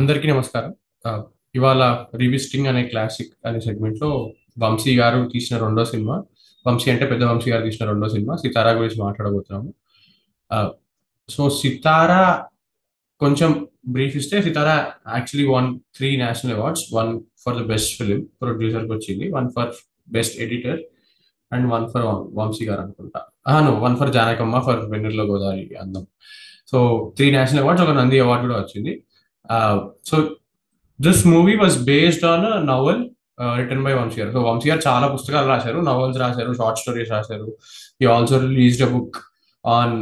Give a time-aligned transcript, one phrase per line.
[0.00, 0.72] అందరికీ నమస్కారం.
[1.56, 1.82] ఇవాళ
[2.22, 4.08] రివిస్టింగ్ అనే క్లాసిక్ అనే సెగ్మెంట్లో
[4.62, 6.16] వంశీ గారు తీసిన రెండో సినిమా
[6.66, 9.70] వంశీ అంటే పెద్ద వంశీ గారు తీసిన రెండో సినిమా సితారా గురించి మాట్లాడబోతున్నాము.
[11.28, 12.20] సో సితారా
[13.20, 14.76] కొంచెం బ్రీఫ్ ఇస్తే Sitara
[15.14, 17.12] actually one three national awards one
[17.44, 19.72] for the best film ప్రొడ్యూసర్కి వచ్చింది one for
[20.18, 20.80] best editor
[21.52, 22.06] and one for
[22.40, 23.22] Vamsy గారు అనుకుంటా.
[23.86, 26.06] వన్ ఫర్ జానకమ్మ ఫర్ వెన్నెల్లో గోదావరి అందం.
[26.70, 26.78] సో
[27.16, 28.94] త్రీ నేషనల్ అవార్డ్స్ ఒక నంది అవార్డు కూడా వచ్చింది.
[30.10, 30.16] So
[30.98, 33.02] this movie was based on novel
[33.60, 37.48] written by Vamsy గారు so Vamsi గారు చాలా పుస్తకాలు రాశారు నవల్స్ రాశారు షార్ట్ స్టోరీస్ రాశారు.
[38.02, 39.18] He also released a book
[39.64, 39.96] on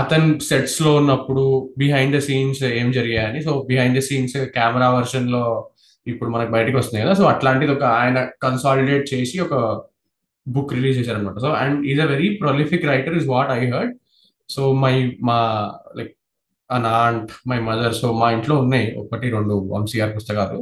[0.00, 1.44] అతను సెట్స్లో ఉన్నప్పుడు
[1.80, 3.40] బిహైండ్ ద సీన్స్ ఏం జరిగాయని.
[3.46, 5.42] So behind the scenes camera వర్షన్లో
[6.06, 7.14] ఇప్పుడు మనకు బయటకు వస్తున్నాయి కదా.
[7.20, 9.54] సో అట్లాంటిది ఒక ఆయన కన్సాలిడేట్ చేసి ఒక
[10.46, 13.92] బుక్ రిలీజ్ చేశారనమాట so and is a very prolific writer is what I heard
[14.48, 14.94] so my
[15.28, 15.38] మా
[15.98, 16.12] లైక్
[16.70, 20.58] నా ఆంట్ మై మదర్ సో మా ఇంట్లో ఉన్నాయి ఒకటి రెండు వంశీ గారి పుస్తకాలు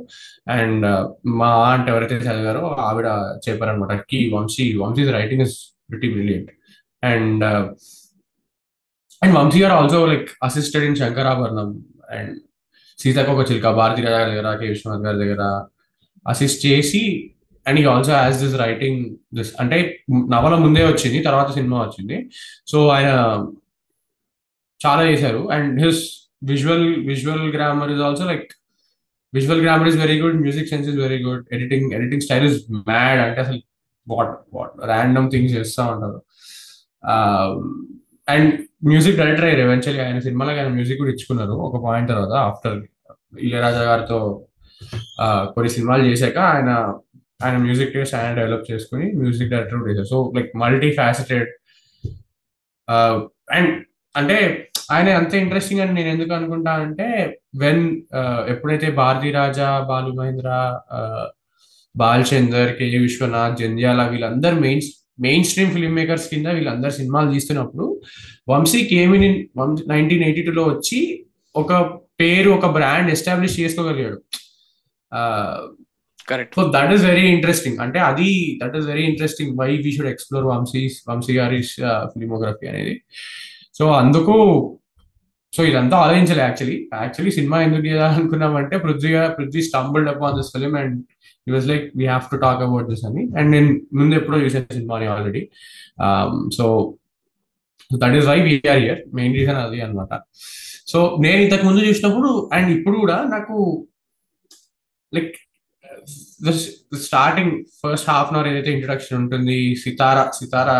[0.55, 1.03] అండ్ uh,
[1.41, 3.09] మా ఆంట్ ఎవరైతే చదివారో ఆవిడ
[3.47, 5.57] చెప్పారనమాట కి Vamsy Vamsy writing is
[5.89, 6.51] pretty brilliant
[7.03, 7.45] and
[9.23, 11.71] and Vamsy also like assisted in Sankarabharanam
[12.11, 12.35] and
[12.99, 15.43] Seethakoka Chilaka Bharathi గారి దగ్గర కే విశ్వనాథ్ గారి దగ్గర
[16.27, 17.03] అసిస్ట్ చేసి
[17.67, 19.01] and he also as this writing
[19.37, 19.77] this అంటే
[20.35, 22.17] నవల ముందే వచ్చింది తర్వాత సినిమా వచ్చింది.
[22.67, 23.11] సో ఆయన
[24.81, 25.43] చాలా చేశారు.
[25.55, 26.03] And his
[26.51, 28.49] visual visual grammar is also like
[29.33, 32.59] visual grammar is very good music sense is very good editing editing style is
[32.91, 33.61] mad అంటే అసలు
[34.07, 36.21] వాట్ వాట్ ర్యాండమ్ థింగ్స్ చేస్తూ ఉంటారు.
[38.29, 38.53] అండ్
[38.91, 42.77] మ్యూజిక్ డైరెక్టర్ అయ్యారు eventually ఆయన సినిమాలకు ఆయన music కూడా ఇచ్చుకున్నారు ఒక పాయింట్ తర్వాత ఆఫ్టర్
[43.45, 44.19] ఇళయరాజా గారితో
[45.55, 46.71] కొన్ని సినిమాలు చేశాక ఆయన
[47.45, 50.11] ఆయన మ్యూజిక్ టేస్ట్ ఆయన డెవలప్ చేసుకుని మ్యూజిక్ డైరెక్టర్ కూడా చేశారు.
[50.15, 51.49] So like multi faceted
[53.57, 53.71] and
[54.15, 54.39] అంటే
[54.95, 57.07] ఆయన అంత ఇంట్రెస్టింగ్ అని నేను ఎందుకు అనుకుంటా అంటే
[57.63, 57.85] వెన్
[58.53, 60.51] ఎప్పుడైతే భారతీ రాజా బాలు మహేంద్ర
[61.95, 62.87] బాల్ చందర్ కే.
[63.05, 64.83] విశ్వనాథ్ జంధ్యాల వీళ్ళందరూ main
[65.27, 67.87] main stream film makers కింద వీళ్ళందరూ సినిమాలు తీస్తున్నప్పుడు
[68.53, 69.15] వంశీ కేమ్
[69.93, 71.01] నైన్టీన్ ఎయిటీ టూలో వచ్చి
[71.55, 71.73] ఒక
[72.21, 74.19] పేరు ఒక brand establish చేసుకోగలిగాడు.
[76.31, 78.31] Correct so that is very interesting అంటే అది
[78.61, 81.61] that is very interesting why we should explore Vamsy Vamsy గారి
[82.13, 82.95] ఫిలిమోగ్రఫీ అనేది.
[83.79, 84.37] సో అందుకు
[85.53, 90.97] సో ఇదంతా ఆలోచించలే యాక్చువల్లీ యాక్చువల్లీ సినిమా ఎందుకు చేయాలనుకున్నామంటే Prithvi Prithvi stumbled upon this film and
[91.47, 93.23] he was like we have to talk about this అని.
[93.39, 95.43] And నేను ముందు ఎప్పుడో చూసాను సినిమాని already
[96.59, 96.65] so
[97.91, 100.13] that is why we're here main reason అది um, అనమాట
[100.87, 103.57] సో నేను ఇంతకు ముందు చూసినప్పుడు అండ్ ఇప్పుడు కూడా నాకు
[105.13, 105.35] like
[107.05, 110.77] starting first half an hour ఏదైతే ఇంట్రొడక్షన్ ఉంటుంది సితారా సితారా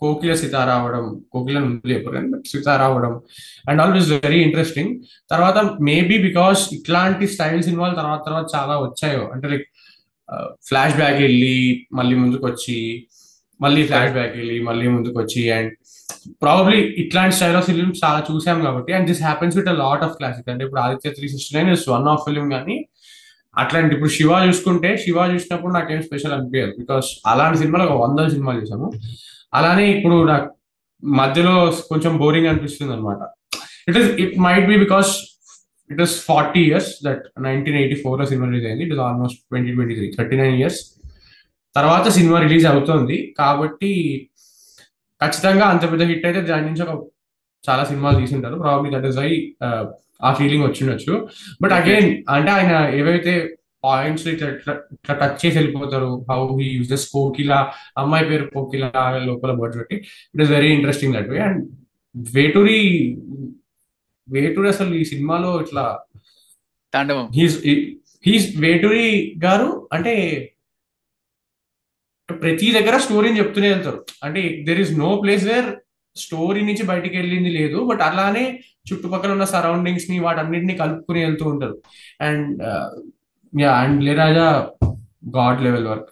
[0.00, 2.46] కోకిల సీతారావడం అవ్వడం కోకిల ముందు చెప్పారు కానీ but
[3.70, 4.92] and all is very interesting
[5.30, 9.22] తర్వాత మేబీ బికాస్ ఇట్లాంటి స్టైల్ సినిమాలు తర్వాత తర్వాత చాలా వచ్చాయో.
[9.34, 9.66] అంటే లైక్
[10.68, 11.56] ఫ్లాష్ బ్యాక్ వెళ్ళి
[11.92, 12.78] మళ్ళీ ముందుకు వచ్చి
[13.60, 15.72] మళ్ళీ ఫ్లాష్ బ్యాక్ వెళ్ళి మళ్ళీ ముందుకు వచ్చి అండ్
[16.42, 20.14] ప్రాబబ్లీ ఇట్లాంటి స్టైల్ ఆఫ్ ఫిల్మ్స్ చాలా చూసాం కాబట్టి and this happens with a lot of
[20.16, 22.76] classic అంటే ఇప్పుడు Aditya three sixty nine is one of film కానీ
[23.56, 26.72] అట్లాంటి ఇప్పుడు శివ చూసుకుంటే శివ చూసినప్పుడు నాకేం స్పెషల్ అనిపించదు.
[26.78, 28.88] బికాస్ అలాంటి సినిమాలు ఒక వందల సినిమాలు చూసాము.
[29.58, 30.48] అలానే ఇప్పుడు నాకు
[31.02, 31.54] మధ్యలో
[31.90, 33.20] కొంచెం బోరింగ్ అనిపిస్తుంది అనమాట
[33.88, 35.10] it is it might be because
[35.90, 38.84] it is forty years that nineteen eighty ఫోర్లో సినిమా రిలీజ్ అయింది.
[38.86, 40.80] It is almost twenty twenty three thirty nine years
[41.78, 43.16] తర్వాత సినిమా రిలీజ్ అవుతుంది.
[43.40, 43.90] కాబట్టి
[45.22, 46.94] ఖచ్చితంగా అంత పెద్ద హిట్ అయితే దాని నుంచి ఒక
[47.64, 48.56] చాలా సినిమాలు తీసుంటారు.
[48.64, 49.30] ప్రాబ్లీ దట్ ఇస్ వై
[50.26, 51.14] ఆ ఫీలింగ్ వచ్చిండొచ్చు.
[51.62, 53.34] బట్ అగైన్ అంటే ఆయన ఏవైతే
[53.84, 54.48] పాయింట్స్ ఇట్లా
[54.94, 56.10] ఇట్లా టచ్ చేసి వెళ్ళిపోతారు.
[56.30, 57.52] హౌ హీ యూజెస్ కోకిల
[57.98, 58.84] అమ్మాయి పేరు కోకిల
[59.28, 59.96] లోపల బర్డ్స్ పెట్టి.
[60.34, 61.60] It is very interesting that way and
[62.36, 62.80] Veturi
[64.28, 65.84] Veturi అసలు ఈ సినిమాలో ఇట్లా
[66.92, 67.26] తాండవం.
[67.34, 67.58] హీస్
[68.26, 70.14] హీస్ వేటూరి గారు అంటే
[72.28, 74.00] ప్రతి దగ్గర స్టోరీని చెప్తూనే వెళ్తారు.
[74.24, 75.70] అంటే there is no place where
[76.16, 77.78] story నుంచి బయటికి వెళ్ళింది లేదు.
[77.90, 78.44] బట్ అలానే
[78.88, 81.76] చుట్టుపక్కల ఉన్న సరౌండింగ్స్ని వాటన్నిటిని కలుపుకుని వెళ్తూ ఉంటారు.
[82.20, 82.62] అండ్
[83.52, 84.46] యా అండ్ లేరాజా
[85.36, 86.10] గాడ్ లెవెల్ వర్క్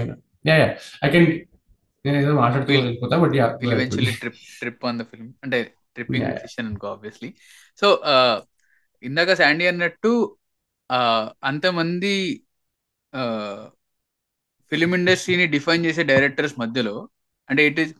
[0.00, 0.14] అయినా.
[0.44, 0.68] యా యా
[1.04, 1.26] ఐ కెన్
[2.04, 3.46] నేను ఏదో మాట్లాడుతూ but yeah
[4.20, 5.58] trip trip on the film అంటే
[5.96, 6.26] ట్రిప్పింగ్.
[6.44, 7.30] సెషన్ అనుకో ఆబ్వియస్లీ
[7.82, 7.88] సో
[9.02, 10.12] ఇందాక శాండీ అన్నట్టు
[10.90, 12.14] uh, అంతమంది
[14.72, 16.94] ఫిలిం ఇండస్ట్రీని డిఫైన్ చేసే డైరెక్టర్స్ మధ్యలో
[17.48, 17.92] అంటే it is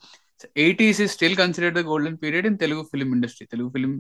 [0.62, 3.93] eighties is still considered the golden period in Telugu film industry Telugu film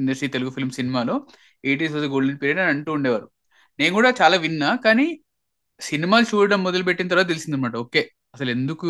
[0.00, 1.14] industry Telugu film సినిమాలో
[1.64, 3.28] ఎయిటీస్ వాజ్ గోల్డెన్ పీరియడ్ అని అంటూ ఉండేవారు.
[3.80, 5.06] నేను కూడా చాలా విన్నా కానీ
[5.80, 8.02] సినిమాలు చూడడం మొదలుపెట్టిన తర్వాత తెలిసిందనమాట ఓకే
[8.34, 8.88] అసలు ఎందుకు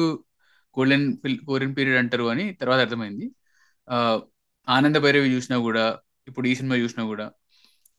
[0.76, 1.06] గోల్డెన్
[1.48, 3.26] గోల్డెన్ పీరియడ్ అంటారు అని తర్వాత అర్థమైంది.
[4.68, 5.84] ఆనంద భైరవి చూసినా కూడా
[6.28, 7.26] ఇప్పుడు ఈ సినిమా చూసినా కూడా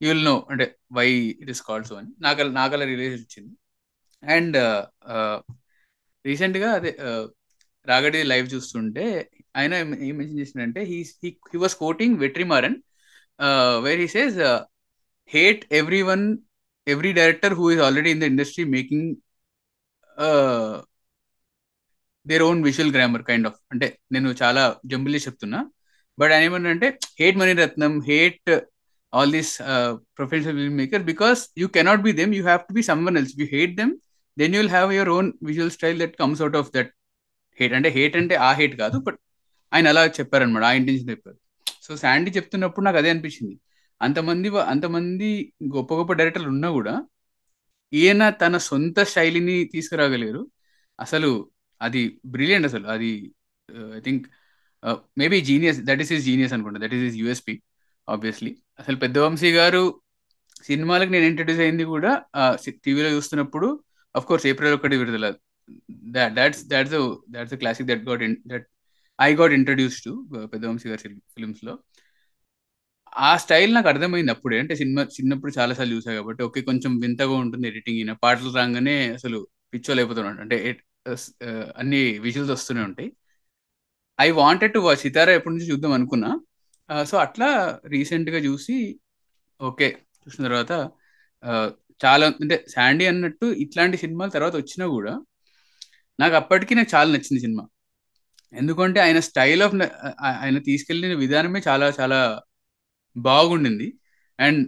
[0.01, 1.07] యూ విల్ నో అంటే why
[1.43, 2.09] it is called so అని.
[2.19, 3.53] నాకు నాకు అలా రిలేషన్ వచ్చింది.
[4.23, 4.57] అండ్
[6.25, 6.91] రీసెంట్గా అదే
[7.87, 9.05] రాగడి లైవ్ చూస్తుంటే
[9.55, 9.73] ఆయన
[10.07, 12.77] ఏం మెన్షన్ చేసిందంటే he he was quoting Vetrimaaran
[13.85, 14.37] where he says
[15.31, 16.25] hate every one
[16.87, 19.07] every director who is already in the industry making
[22.25, 25.59] their own visual grammar kind of అంటే నేను చాలా జంబులీ చెప్తున్నా.
[26.17, 26.87] బట్ ఆయన ఏమన్నంటే
[27.19, 28.51] hate Mani Ratnam hate
[29.13, 29.53] all these
[30.17, 33.47] professional film maker because you cannot be them you have to be someone else you
[33.55, 33.93] hate them
[34.37, 36.91] then you'll have your own visual style that comes out of that
[37.59, 39.19] hate అంటే hate అంటే ఆ hate కాదు but
[39.71, 41.37] ఆయన అలా చెప్పారనమాట ఆ intention చెప్పారు.
[41.85, 43.55] So Sandy చెప్తున్నప్పుడు నాకు అదే అనిపించింది.
[44.01, 45.29] అంతమంది అంతమంది
[45.75, 46.93] గొప్ప గొప్ప డైరెక్టర్లు ఉన్నా కూడా
[47.93, 50.43] ఈయన తన సొంత శైలిని తీసుకురాగలిగారు.
[50.99, 51.31] అసలు
[51.81, 52.85] అది బ్రిలియంట్ అసలు.
[52.87, 53.11] అది
[53.97, 54.25] I think
[55.17, 56.79] maybe genius that is is genius అనుకుంటా.
[56.85, 57.55] That is is USP
[58.07, 59.83] obviously అసలు పెద్ద వంశీ గారు
[60.63, 62.11] సినిమాలకు నేను ఇంట్రడ్యూస్ అయింది కూడా
[62.85, 63.67] టీవీలో చూస్తున్నప్పుడు
[64.15, 65.27] అఫ్ కోర్స్ ఏప్రిల్ ఒకటి విడుదల.
[66.37, 66.95] That's that's
[67.31, 68.67] that's classic that got that
[69.21, 70.11] I got introduce to
[70.53, 71.73] పెద్ద వంశీ గారి ఫిల్మ్స్లో.
[73.13, 74.57] ఆ స్టైల్ నాకు అర్థమైంది అప్పుడే.
[74.59, 78.95] అంటే సినిమా చిన్నప్పుడు చాలా సార్లు చూసా కాబట్టి ఓకే కొంచెం వింతగా ఉంటుంది ఎడిటింగ్ అయినా పాటలు రాగానే
[79.13, 79.39] అసలు
[79.73, 80.57] పిచ్చోలేకపోతున్నాడు అంటే
[81.77, 83.09] అన్ని విజువల్స్ వస్తూనే ఉంటాయి.
[84.19, 86.31] I wanted to watch Sitara ఎప్పటి నుంచి చూద్దాం అనుకున్నా.
[87.05, 87.49] సో అట్లా
[87.87, 88.75] రీసెంట్గా చూసి
[89.59, 89.87] ఓకే
[90.21, 90.71] చూసిన తర్వాత
[92.01, 95.13] చాలా అంటే శాండీ అన్నట్టు ఇట్లాంటి సినిమాల తర్వాత వచ్చినా కూడా
[96.19, 97.63] నాకు అప్పటికి నాకు చాలా నచ్చింది సినిమా.
[98.53, 99.75] ఎందుకంటే ఆయన స్టైల్ ఆఫ్
[100.41, 102.19] ఆయన తీసుకెళ్ళిన విధానమే చాలా చాలా
[103.17, 103.93] బాగుండింది.
[104.39, 104.67] అండ్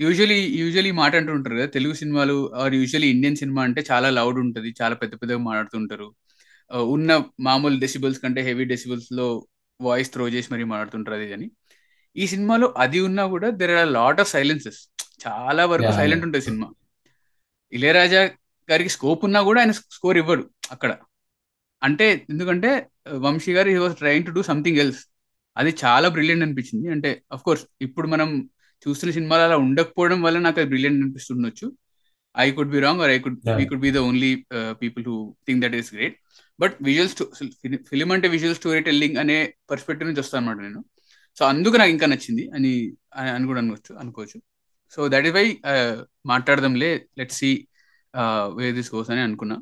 [0.00, 4.74] యూజువలీ యూజువలీ మాట అంటుంటారు కదా తెలుగు సినిమాలు ఆర్ యూజువలీ ఇండియన్ సినిమా అంటే చాలా లౌడ్ ఉంటుంది
[4.82, 6.14] చాలా పెద్ద పెద్దగా మాట్లాడుతుంటారు.
[6.70, 9.46] ఉన్న మామూలు డెసిబుల్స్ కంటే హెవీ డెసిబుల్స్లో
[9.80, 11.50] వాయిస్ త్రో చేసి మరీ మాట్లాడుతుంటారు అది కానీ
[12.16, 14.78] ఈ సినిమాలో అది ఉన్నా కూడా there are lot of silences
[15.26, 16.68] చాలా వరకు సైలెంట్ ఉంటుంది సినిమా.
[17.72, 18.22] ఇళయరాజా
[18.70, 20.96] గారికి స్కోప్ ఉన్నా కూడా ఆయన స్కోర్ ఇవ్వడు అక్కడ.
[21.82, 25.06] అంటే ఎందుకంటే Vamsi garu he was trying to do something else
[25.58, 26.86] అది చాలా బ్రిలియంట్ అనిపించింది.
[26.94, 28.28] అంటే అఫ్ కోర్స్ ఇప్పుడు మనం
[28.86, 31.66] చూస్తున్న సినిమాలు అలా ఉండకపోవడం వల్ల నాకు అది brilliant అనిపిస్తుండొచ్చు.
[32.34, 34.30] I could be wrong or I could we could be the only
[34.82, 35.16] people who
[35.46, 36.16] think that is great
[36.58, 37.10] but visual
[37.90, 39.38] film అంటే విజువల్ స్టోరీ టెల్లింగ్ అనే
[39.70, 40.80] పర్స్పెక్టివ్ నుంచి వస్తాను అనమాట నేను.
[41.38, 42.72] సో అందుకు నాకు ఇంకా నచ్చింది అని
[43.34, 43.92] అని కూడా అనుకోవచ్చు.
[44.02, 44.38] అనుకోవచ్చు
[44.92, 45.46] so that is why
[46.32, 47.50] మాట్లాడదాంలే let see
[48.58, 49.56] way this goes అని అనుకున్నా.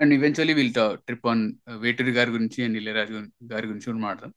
[0.00, 0.72] And eventually we'll
[1.06, 1.44] trip on
[1.84, 3.14] Veturi గారి గురించి అండ్ ఇళయరాజు
[3.52, 4.34] గారి గురించి కూడా మాట్లాడదాం.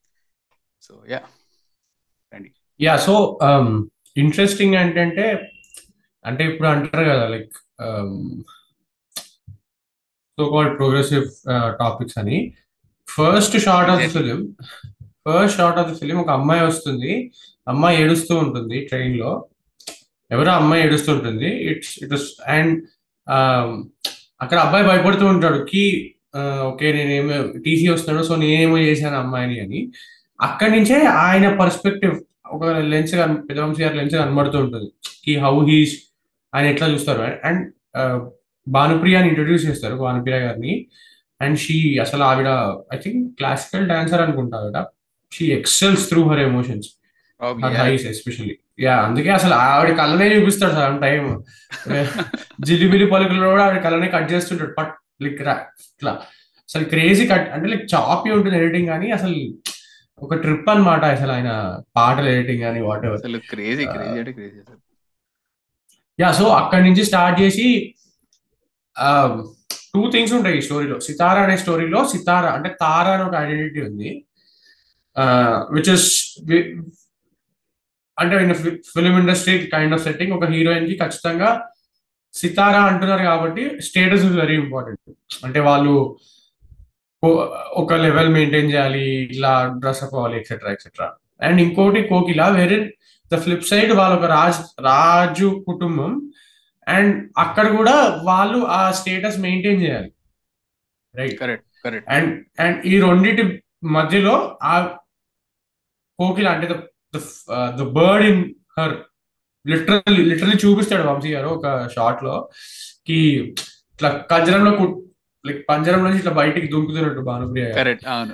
[0.85, 1.21] సో యా
[2.33, 2.49] రండి
[2.79, 3.15] యా సో
[4.17, 5.25] ఇంట్రెస్టింగ్ ఏంటంటే
[6.25, 7.53] అంటే ఇప్పుడు అంటారు కదా like
[10.37, 11.25] so called progressive
[11.81, 12.37] topics అని.
[13.07, 14.41] First shot of the film
[15.27, 17.13] first shot of the film ఒక అమ్మాయి వస్తుంది.
[17.71, 19.31] అమ్మాయి ఏడుస్తూ ఉంటుంది ట్రైన్లో
[20.31, 21.49] ఎవరో అమ్మాయి ఏడుస్తూ ఉంటుంది.
[21.71, 22.13] ఇట్స్ ఇట్
[22.55, 22.73] అండ్
[24.43, 25.59] అక్కడ అబ్బాయి భయపడుతూ ఉంటాడు.
[25.71, 25.83] కి
[26.69, 29.79] ఓకే నేనేమో టీసీ వస్తున్నాడు సో నేనేమో చేశాను అమ్మాయిని అని.
[30.39, 32.15] అక్కడి నుంచే ఆయన పర్స్పెక్టివ్
[32.55, 33.13] ఒక లెన్స్
[33.47, 34.87] పెద్దవంశీ గారి లెన్స్ కనబడుతూ ఉంటుంది
[35.25, 35.95] కి హౌ హీస్
[36.53, 37.23] ఆయన ఎట్లా చూస్తారు?
[37.47, 37.63] అండ్
[38.67, 40.73] భానుప్రియాని ఇంట్రొడ్యూస్ చేస్తారు భానుప్రియ గారిని.
[41.41, 41.75] అండ్ షీ
[42.05, 42.49] అసలు ఆవిడ
[42.95, 44.79] ఐ థింక్ క్లాసికల్ డాన్సర్ అనుకుంటా ఆవిడ
[45.31, 46.89] she excels through her emotions
[47.79, 51.23] eyes especially yeah అందుకే అసలు ఆవిడ కళ్ళనే చూపిస్తాడు సార్ టైం
[52.67, 54.73] జిలిబిలి పలుకులు కూడా ఆవిడ కళ్ళనే కట్ చేస్తుంటాడు.
[54.79, 55.35] పట్ లైక్
[55.93, 56.13] ఇట్లా.
[56.69, 59.35] అసలు క్రేజీ కట్ అంటే లైక్ చాపీ ఉంటుంది ఎడిటింగ్ కానీ అసలు
[60.21, 61.51] ఒక ట్రిప్ అనమాట అసలు ఆయన
[61.95, 64.59] పాటలు ఎడిటింగ్ కానీ వాట్ ఎవర్ అసలు క్రేజీ క్రేజీ అంటే క్రేజీ
[66.19, 67.67] యా సో అక్కడి నుంచి స్టార్ట్ చేసి
[69.93, 74.09] టూ థింగ్స్ ఉంటాయి ఈ స్టోరీలో సితారా అనే స్టోరీలో సితారా అంటే తారా అని ఒక ఐడెంటిటీ ఉంది.
[75.71, 76.07] విచ్ ఇస్
[78.17, 78.53] అంటే
[78.93, 81.49] film industry kind of setting ఒక హీరోయిన్కి ఖచ్చితంగా
[82.33, 85.01] సితారా అంటున్నారు కాబట్టి స్టేటస్ ఇస్ వెరీ ఇంపార్టెంట్
[85.45, 85.93] అంటే వాళ్ళు
[87.23, 91.07] ఒక లెవెల్ మెయింటైన్ చేయాలి ఇలా డ్రెస్ అప్ అవ్వాలి ఎక్సెట్రా ఎక్సెట్రా
[91.41, 92.77] అండ్ ఇంకోటి కోకిల వేరే
[93.31, 96.11] ద ఫ్లిప్ సైడ్ వాళ్ళ ఒక రాజ్ రాజు కుటుంబం
[96.87, 100.09] అండ్ అక్కడ కూడా వాళ్ళు ఆ స్టేటస్ మెయింటైన్ చేయాలి.
[101.15, 103.43] Right correct correct and and ఈ రెండింటి
[103.97, 104.73] మధ్యలో ఆ
[106.19, 106.67] కోకిల అంటే
[107.77, 108.41] the bird in
[108.77, 108.95] her
[109.65, 112.35] literally literally చూపిస్తాడు వంశీ గారు ఒక షార్ట్లో
[113.07, 113.19] కి
[113.93, 114.71] ఇట్లా కంజరంలో
[115.45, 118.33] లైక్ పంజరం నుంచి ఇట్లా బయటికి దుంకుతున్నట్టు భానుప్రియ కరెక్ట్ అవును.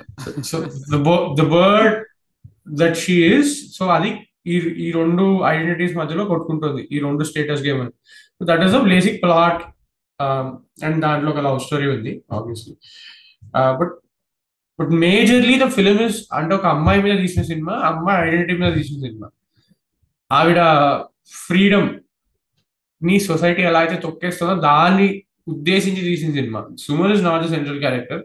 [0.50, 0.56] So
[1.40, 1.96] the bird
[2.80, 4.10] that she is so అది
[4.52, 7.92] ఈ ఈ రెండు ఐడెంటిటీస్ మధ్యలో కొట్టుకుంటుంది ఈ రెండు స్టేటస్ గేమ్ అని.
[8.50, 9.62] That is a basic plot
[10.86, 12.74] and దాంట్లో ఒక లవ్ స్టోరీ ఉంది obviously
[13.80, 13.94] but
[14.78, 18.96] but majorly the film is అంటే ఒక అమ్మాయి మీద తీసిన సినిమా అమ్మాయి ఐడెంటిటీ మీద తీసిన
[19.06, 19.28] సినిమా
[20.30, 20.60] ఆవిడ
[21.42, 21.88] ఫ్రీడమ్
[23.00, 25.08] నీ సొసైటీ ఎలా అయితే తొక్కేస్తుందో దాన్ని
[25.46, 26.60] ఉద్దేశించి తీసిన cinema.
[26.84, 28.22] Suman is not the central character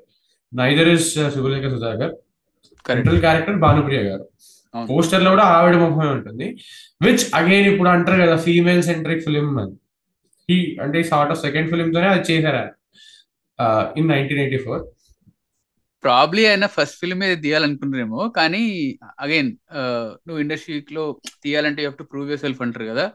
[0.54, 2.14] neither is Subhalekha Sudhakar.
[2.90, 4.26] Central character Bhanupriya garu.
[4.90, 6.48] పోస్టర్లో కూడా ఆవిడ ముఖమే ఉంటుంది
[7.06, 9.76] విచ్ అగైన్ ఇప్పుడు అంటారు కదా ఫీమేల్ సెంట్రిక్ ఫిలిం అని.
[10.50, 12.64] ఈ అంటే సార్ట్ ఆఫ్ సెకండ్ ఫిలిం తోనే అది చేశారు
[14.00, 14.84] in nineteen eighty four
[16.04, 18.62] probably ఆయన ఫస్ట్ ఫిల్మ్ మీద తీయాలనుకున్నారేమో కానీ
[19.24, 19.52] అగైన్
[20.28, 21.04] నువ్వు ఇండస్ట్రీలో
[21.44, 23.06] తీయాలంటే you to prove yourself అంటారు కదా.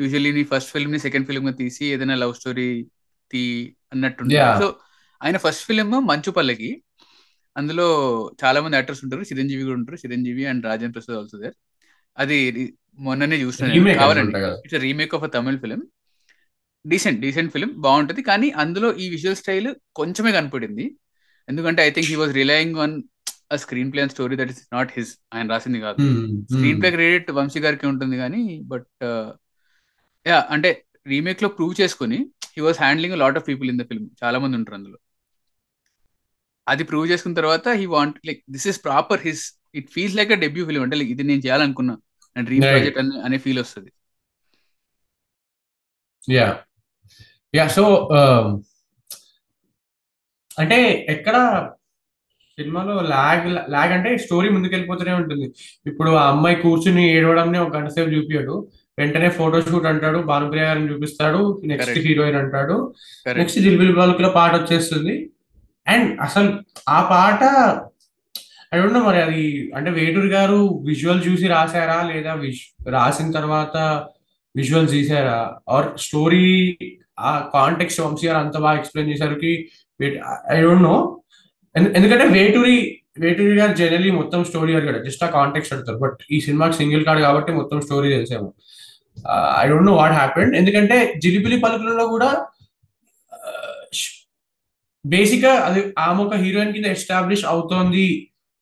[0.00, 2.68] యూజువల్లీ నీ ఫస్ట్ ఫిల్మ్ని సెకండ్ ఫిల్మ్గా తీసి ఏదైనా లవ్ స్టోరీ
[3.30, 4.58] తీ అన్నట్టు Yeah.
[4.58, 4.76] సో
[5.22, 6.82] ఆయన ఫస్ట్ ఫిల్మ్ మంచు పల్లకి.
[7.56, 7.86] అందులో
[8.44, 9.22] చాలా మంది యాక్టర్స్ ఉంటారు.
[9.22, 9.98] చిరంజీవి కూడా ఉంటారు.
[10.06, 11.54] Chiranjeevi and Rajendra Prasad also there
[12.18, 14.38] అది మొన్ననే చూసిన Remake కావాలండి.
[14.38, 15.82] It's remake of a Tamil film
[16.86, 18.22] decent decent film బాగుంటది.
[18.22, 20.96] కానీ అందులో ఈ విజువల్ స్టైల్ కొంచెమే కనపడింది.
[21.48, 23.02] ఎందుకంటే I think he was relying on
[23.52, 23.56] a
[23.92, 25.96] screenplay and story that is not his ఆయన రాసింది కాదు.
[26.52, 29.04] స్క్రీన్ ప్లే క్రెడిట్ వంశీ గారికి ఉంటుంది కానీ బట్
[30.26, 32.18] యా అంటే రీమేక్లో ప్రూవ్ చేసుకుని
[32.54, 34.98] he was handling lot of people in the film చాలా మంది ఉంటారు అందులో.
[36.66, 39.44] అది ప్రూవ్ చేసుకున్న తర్వాత he want like this is proper his
[39.80, 41.94] it feels like a debut film అంటే ఇది నేను చేయాలనుకున్నా.
[42.36, 42.64] డ్రీమ్.
[42.72, 43.90] ప్రాజెక్ట్ అనే ఫీల్ వస్తుంది.
[46.28, 46.46] యా
[47.54, 47.84] యా సో
[50.62, 50.78] అంటే
[51.14, 51.36] ఎక్కడ
[52.58, 55.46] సినిమాలో లాగ్ లాగ్ అంటే స్టోరీ ముందుకెళ్ళిపోతూనే ఉంటుంది.
[55.90, 58.54] ఇప్పుడు ఆ అమ్మాయి కూర్చుని ఏడవడంని ఒక గంట సేపు చూపించాడు
[58.98, 61.98] వెంటనే ఫోటో షూట్ అంటాడు భానుప్రియ గారిని చూపిస్తాడు నెక్స్ట్.
[61.98, 62.94] హీరోయిన్ అంటాడు.
[63.36, 65.30] నెక్స్ట్ జిల్బిల్ బాలుకుల పాట వచ్చేస్తుంది.
[65.88, 67.44] అండ్ అసలు ఆ పాట
[68.74, 72.34] నో మరి అది అంటే వేటూరు గారు విజువల్ చూసి రాశారా లేదా
[72.90, 74.06] రాసిన తర్వాత
[74.56, 76.78] విజువల్స్ తీసారా ఆర్ స్టోరీ
[77.20, 79.40] ఆ కాంటెక్స్ట్ వంశీ గారు అంత బాగా ఎక్స్ప్లెయిన్ చేశారు
[80.50, 81.22] ఐ డోంట్ నో
[81.76, 85.04] ఎందుకంటే వేటూరి వేటూరి గారు జనరలీ మొత్తం స్టోరీ అడిగాడు.
[85.04, 85.98] జస్ట్ ఆ కాంటెక్స్ట్ అడుగుతారు.
[85.98, 88.52] బట్ ఈ సినిమాకి సింగిల్ కార్డ్ కాబట్టి మొత్తం story తెలిసేమో.
[89.60, 92.30] I don't know what happened ఎందుకంటే జిలిపిలి పలుకులలో కూడా
[95.04, 98.06] బేసిక్గా అది ఆమె ఒక హీరోయిన్ కింద ఎస్టాబ్లిష్ అవుతోంది.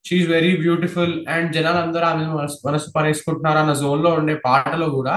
[0.05, 2.25] షీఈ్ వెరీ బ్యూటిఫుల్ అండ్ జనాలు అందరూ ఆమె
[2.67, 5.15] మనసు పరేసుకుంటున్నారు అన్న జోన్లో ఉండే పాటలో కూడా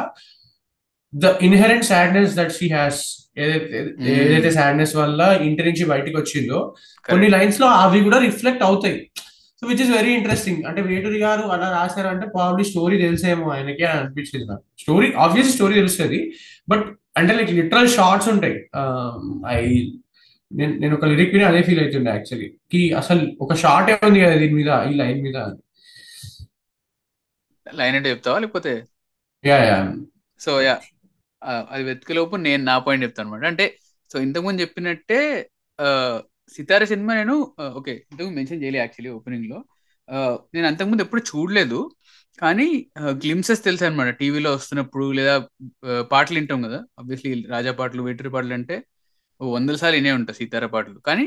[1.13, 3.01] the inherent sadness that she has
[3.43, 3.81] ఏదైతే
[4.23, 6.61] ఏదైతే సాడ్నెస్ వల్ల ఇంటి నుంచి బయటికి వచ్చిందో
[7.09, 8.99] కొన్ని లైన్స్లో అవి కూడా రిఫ్లెక్ట్ అవుతాయి.
[9.63, 13.85] So which is very interesting అంటే వేటూరి గారు అలా రాశారు అంటే ప్రాబ్లీ స్టోరీ తెలిసేమో ఆయనకి
[13.85, 14.65] అని అనిపించింది నాకు.
[14.79, 16.19] స్టోరీ ఆబ్వియస్ స్టోరీ తెలుస్తుంది.
[16.69, 16.85] బట్
[17.19, 18.57] అంటే లైక్ లిటరల్ షార్ట్స్ ఉంటాయి.
[19.55, 19.61] ఐ
[20.51, 24.37] నేను నేను ఒక లిరిక్ విని అదే ఫీల్ అవుతుండే యాక్చువల్లీ కి అసలు ఒక షార్ట్ ఉంది కదా
[24.43, 25.39] దీని మీద ఈ లైన్ మీద
[27.67, 28.73] లైన్ అంటే చెప్తావా లేకపోతే?
[29.45, 29.79] యా యా
[30.41, 30.77] సో యా
[31.73, 33.67] అది వెతికేలోపు నేను నా పాయింట్ చెప్తాను అనమాట అంటే
[34.11, 35.21] సో ఇంతకుముందు చెప్పినట్టే
[36.57, 37.35] సితార సినిమా నేను
[37.79, 39.59] ఓకే ఇంతకు మెన్షన్ చేయలే యాక్చువల్లీ ఓపెనింగ్లో
[40.55, 41.81] నేను అంతకుముందు ఎప్పుడు చూడలేదు
[42.39, 42.67] కానీ
[43.25, 45.35] గ్లిమ్సెస్ తెలుసు అనమాట టీవీలో వస్తున్నప్పుడు లేదా
[46.13, 48.77] పాటలు వింటాం కదా ఆబ్వియస్లీ రాజా పాటలు వెటరీ పాటలు అంటే
[49.41, 50.99] వందల సార్లు వినే ఉంటాయి సీతార పాటలు.
[51.09, 51.27] కానీ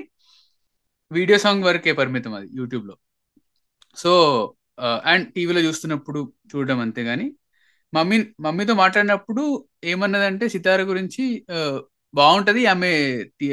[1.12, 2.96] వీడియో సాంగ్ వరకే పరిమితం అది యూట్యూబ్లో.
[3.98, 4.12] సో
[5.12, 6.20] అండ్ టీవీలో చూస్తున్నప్పుడు
[6.52, 7.28] చూడడం అంతే కానీ
[7.94, 9.44] మమ్మీ మమ్మీతో మాట్లాడినప్పుడు
[9.92, 11.24] ఏమన్నదంటే సితార గురించి
[12.14, 12.90] బాగుంటది ఆమె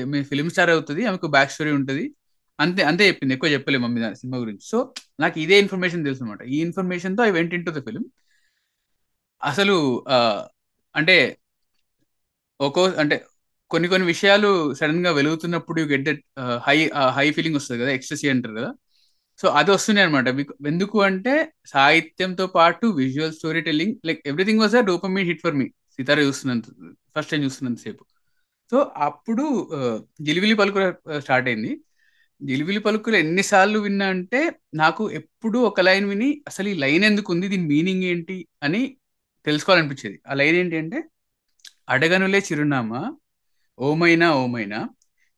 [0.05, 2.05] ఆమె ఫిలిం స్టార్ అవుతుంది ఆమెకు బ్యాక్ స్టోరీ ఉంటుంది.
[2.59, 4.65] అంతే అంతే చెప్పింది ఎక్కువ చెప్పలేదు మమ్మీ దాని సినిమా గురించి.
[4.73, 4.79] సో
[5.23, 8.05] నాకు ఇదే ఇన్ఫర్మేషన్ తెలుసు అనమాట ఈ ఇన్ఫర్మేషన్తో I went in to the film
[9.43, 9.77] అసలు
[10.95, 11.17] అంటే
[12.61, 13.17] ఒక్కో అంటే
[13.71, 14.49] కొన్ని కొన్ని విషయాలు
[14.79, 16.23] సడన్గా వెలుగుతున్నప్పుడు get that
[16.67, 16.77] high
[17.17, 18.71] high feeling వస్తుంది కదా ఎక్స్ట్రెసీ అంటారు కదా.
[19.41, 20.29] సో అది వస్తున్నాయి అనమాట
[20.73, 21.35] ఎందుకు అంటే
[21.75, 26.67] సాహిత్యంతో పాటు visual story telling like everything was a dopamine hit for me Sitara చూస్తున్నంత
[27.17, 28.03] first time చూస్తున్నంత సేపు
[28.72, 29.44] సో అప్పుడు
[30.26, 30.87] జిలివిలి పలుకులు
[31.26, 31.70] స్టార్ట్ అయింది.
[32.40, 34.40] జిలివిలి పలుకులు ఎన్నిసార్లు విన్నా అంటే
[34.82, 38.82] నాకు ఎప్పుడు ఒక లైన్ విని అసలు ఈ లైన్ ఎందుకు ఉంది దీని మీనింగ్ ఏంటి అని
[39.46, 40.16] తెలుసుకోవాలనిపించేది.
[40.30, 40.98] ఆ లైన్ ఏంటి అంటే
[41.94, 43.00] అడగనులే చిరునామా
[43.78, 44.78] ఓమైనా ఓమైనా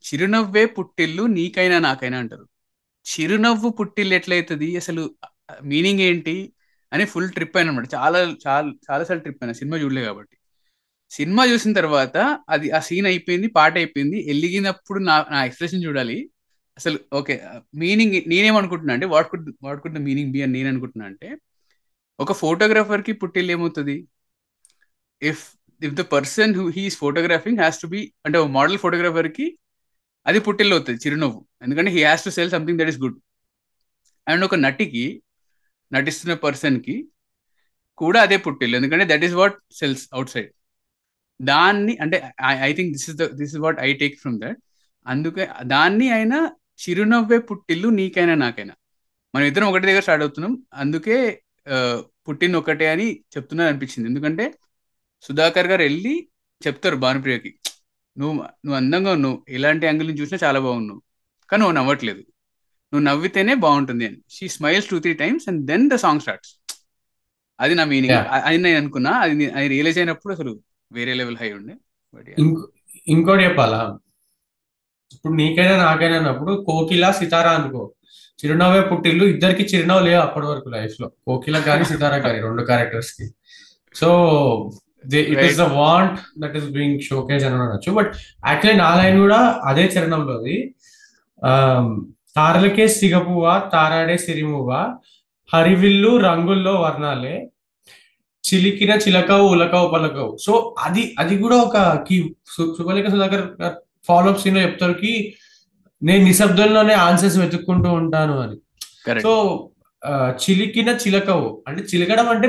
[0.05, 2.47] చిరునవ్వే పుట్టిల్లు నీకైనా నాకైనా అంటారు.
[3.07, 5.03] చిరునవ్వు పుట్టిల్లు ఎట్లయితుంది అసలు
[5.71, 6.37] మీనింగ్ ఏంటి
[6.93, 10.35] అని ఫుల్ ట్రిప్ అయిన అనమాట చాలా చాలా చాలాసార్లు ట్రిప్ అయినా సినిమా చూడలే కాబట్టి.
[11.11, 12.17] సినిమా చూసిన తర్వాత
[12.55, 14.19] అది ఆ సీన్ అయిపోయింది పాట అయిపోయింది.
[14.33, 16.19] ఎలిగినప్పుడు నా నా ఎక్స్ప్రెషన్ చూడాలి.
[16.79, 17.35] అసలు ఓకే
[17.83, 21.29] మీనింగ్ నేనేమనుకుంటున్నా అంటే what could what could the meaning be అని నేను అనుకుంటున్నా అంటే
[22.19, 23.97] ఒక ఫోటోగ్రాఫర్కి పుట్టిల్లు ఏమవుతుంది?
[25.23, 25.43] If
[25.81, 29.47] if the person who he's photographing has to be అంటే మోడల్ ఫోటోగ్రాఫర్కి
[30.27, 31.41] అది పుట్టిల్లు అవుతుంది చిరునవ్వు.
[31.65, 33.19] ఎందుకంటే he has to sell something that is good.
[34.27, 35.05] And ఒక నటికి
[35.93, 36.97] నటిస్తున్న పర్సన్కి
[38.03, 38.77] కూడా అదే పుట్టిల్లు.
[38.81, 40.51] ఎందుకంటే that is what sells outside.
[41.41, 42.17] దాన్ని అంటే
[42.69, 44.59] I think this is the this is what I take from that
[45.07, 46.39] అందుకే దాన్ని అయినా
[46.83, 48.75] చిరునవ్వే పుట్టిల్లు నీకైనా నాకైనా.
[49.35, 50.53] మనం ఇద్దరం ఒకటి దగ్గర స్టార్ట్ అవుతున్నాం.
[50.75, 51.17] అందుకే
[52.29, 53.07] పుట్టింది ఒకటే అని
[53.37, 54.09] చెప్తున్నారు అనిపించింది.
[54.09, 54.45] ఎందుకంటే
[55.23, 56.15] సుధాకర్ గారు వెళ్ళి
[56.67, 57.51] చెప్తారు భానుప్రియకి
[58.17, 59.45] నువ్వు నువ్వు అందంగా ఉన్నావు.
[59.49, 61.01] ఎలాంటి యాంగిల్ నుంచి చూసినా చాలా బాగున్నావు.
[61.49, 62.23] కానీ నువ్వు నవ్వట్లేదు.
[62.93, 64.19] నువ్వు నవ్వితేనే బాగుంటుంది అని.
[64.31, 66.53] She smiles two three times and then the song starts
[67.59, 68.17] అది నా మీనింగ్.
[68.47, 69.11] అది నేను అనుకున్నా.
[69.25, 70.53] అది అది రియలైజ్ అయినప్పుడు అసలు
[70.91, 71.75] వేరే లెవెల్ హై ఉండే
[72.15, 72.63] బట్ ఇంకో
[73.15, 73.81] ఇంకోటి చెప్పాలా?
[75.15, 77.83] ఇప్పుడు నీకైనా నాకైనా అన్నప్పుడు కోకిల సితారా అనుకో.
[78.39, 81.09] చిరునవ్వే పుట్టిల్లు ఇద్దరికి చిరునవ్వు లేవు అప్పటి వరకు లైఫ్లో.
[81.27, 83.27] కోకిల కానీ సితారా కానీ రెండు క్యారెక్టర్స్కి.
[83.95, 84.09] So
[85.05, 87.91] it is the want that is being showcase అని అనొచ్చు.
[87.93, 88.13] బట్
[88.47, 90.57] యాక్చువల్లీ నా లైన్ కూడా అదే చరణంలోది
[92.37, 94.73] తారలకే సిగపువ్వ తారాడే సిరిమువ్వ
[95.51, 97.37] హరివిల్లు రంగుల్లో వర్ణాలే
[98.45, 100.37] చిలికిన చిలకవు ఉలకవు పలకవు.
[100.39, 102.17] సో అది అది కూడా ఒక కీ
[102.77, 103.45] సుబలిక సుధాకర్
[104.09, 105.13] ఫాలో అప్ సీన్లో చెప్తారు కి
[106.03, 108.57] నేను నిశ్శబ్దంలోనే ఆన్సర్స్ వెతుక్కుంటూ ఉంటాను అని.
[109.23, 109.33] సో
[110.45, 111.49] చిలికిన చిలకవు.
[111.69, 112.49] అంటే చిలకడం అంటే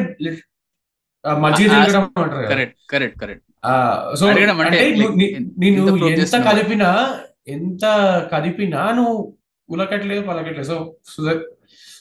[2.21, 2.77] అంటారు కరెక్ట్
[3.63, 3.74] ఆ,
[4.15, 4.24] సో
[4.67, 4.77] అంటే
[5.62, 5.81] నేను
[6.13, 6.21] ఎంత?
[6.50, 6.89] కలిపినా
[7.48, 7.83] ఎంత
[8.33, 9.15] కదిపినా నువ్వు
[9.69, 10.67] ఉలకట్లేదు పలకట్లేదు.
[10.67, 10.77] So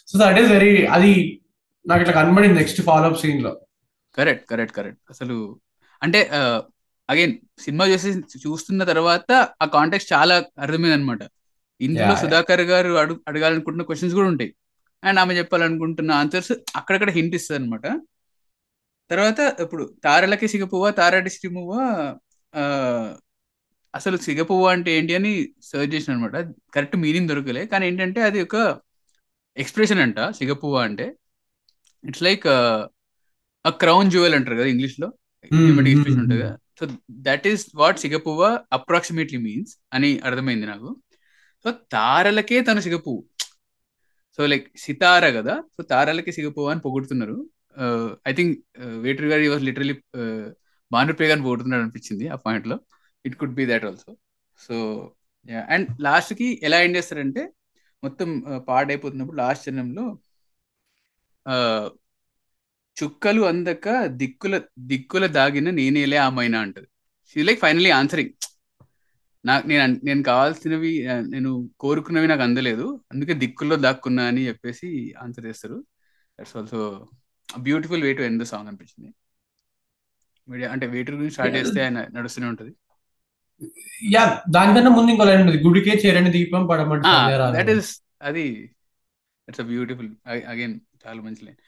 [0.08, 1.12] so that is very అది
[1.84, 3.52] నాకు ఇట్లా కనబడింది నెక్స్ట్ ఫాలో అప్ సీన్లో.
[4.14, 5.00] Correct correct correct.
[5.12, 5.36] అసలు
[6.02, 6.20] అంటే
[7.08, 8.10] అగైన్ సినిమా చూసి
[8.44, 9.30] చూస్తున్న తర్వాత
[9.62, 11.22] ఆ కాంటెక్స్ట్ చాలా అర్థమైంది అనమాట
[11.80, 12.14] ఇందులో.
[12.22, 14.50] సుధాకర్ గారు అడుగు అడగాలనుకుంటున్న క్వశ్చన్స్ కూడా ఉంటాయి.
[15.02, 17.86] అండ్ ఆమె చెప్పాలనుకుంటున్న ఆన్సర్స్ అక్కడక్కడ హింట్ ఇస్తుంది అనమాట
[19.10, 21.72] తర్వాత ఇప్పుడు తారలకి సిగపువ్వ తారటి శ్రీమువ్వ
[23.94, 25.32] అసలు సిగపువ్వ అంటే ఏంటి అని
[25.68, 26.36] సర్చ్ చేసిన అనమాట
[26.74, 27.62] కరెక్ట్ మీనింగ్ దొరకలే.
[27.72, 28.56] కానీ ఏంటంటే అది ఒక
[29.56, 31.06] ఎక్స్ప్రెషన్ అంట సిగపువ్వ అంటే.
[32.04, 32.46] It's like
[33.64, 35.08] a crown jewel అంటారు కదా ఇంగ్లీష్లో?
[35.50, 36.44] Hmm, hmm, ఎక్స్ప్రెషన్ ఉంటుంది hmm.
[36.44, 36.84] కదా సో
[37.26, 40.90] దట్ ఈస్ వాట్ సిగపువ్వ అప్రాక్సిమేట్లీ మీన్స్ అని అర్థమైంది నాకు.
[41.64, 43.22] సో తారలకే తను సిగపువ్వు
[44.38, 45.54] సో లైక్ సితార కదా?
[45.76, 47.36] సో తారలకి సిగపువ్వ అని పొగుడుతున్నారు.
[48.30, 48.54] ఐ థింక్
[49.04, 49.96] వేటర్ గారి వాజ్ లిటరలీ
[50.90, 52.76] భానుప్రియ గారిని పొగుడుతున్నాడు అనిపించింది ఆ పాయింట్లో.
[53.24, 54.10] It could be that also
[54.58, 54.76] so
[55.72, 57.42] and లాస్ట్కి ఎలా ఎండ్ చేస్తారంటే
[58.02, 60.04] మొత్తం uh, పాట అయిపోతున్నప్పుడు లాస్ట్ చరణంలో
[61.46, 61.84] uh,
[62.96, 63.86] చుక్కలు అందక
[64.20, 64.54] దిక్కుల
[64.90, 66.88] దిక్కుల దాగిన నేనేలే ఆమైనా అంటది.
[67.30, 68.32] షీ లైక్ ఫైనలీ ఆన్సరింగ్
[69.44, 70.90] నాకు నేను నేను కావాల్సినవి
[71.34, 71.50] నేను
[71.82, 72.86] కోరుకున్నవి నాకు అందలేదు.
[73.12, 74.88] అందుకే దిక్కుల్లో దాక్కున్నా అని చెప్పేసి
[75.24, 75.78] ఆన్సర్ చేస్తారు.
[76.38, 76.80] That's also
[77.48, 79.10] beautiful way to end the song అనిపించింది.
[80.74, 82.72] అంటే వేటర్ గురించి స్టార్ట్ చేస్తే ఆయన నడుస్తూనే ఉంటది.
[84.14, 84.22] యా
[84.56, 87.56] దానికన్నా ముందు ఇంకో లైన్ గుడికే చేరని దీపం పడమంటే సంధ్యారాధన.
[87.58, 87.90] దట్ ఈస్
[88.28, 88.44] అది
[89.48, 90.10] ఇట్స్ అ బ్యూటిఫుల్
[90.52, 91.60] అగైన్ చాలా మంచి లైన్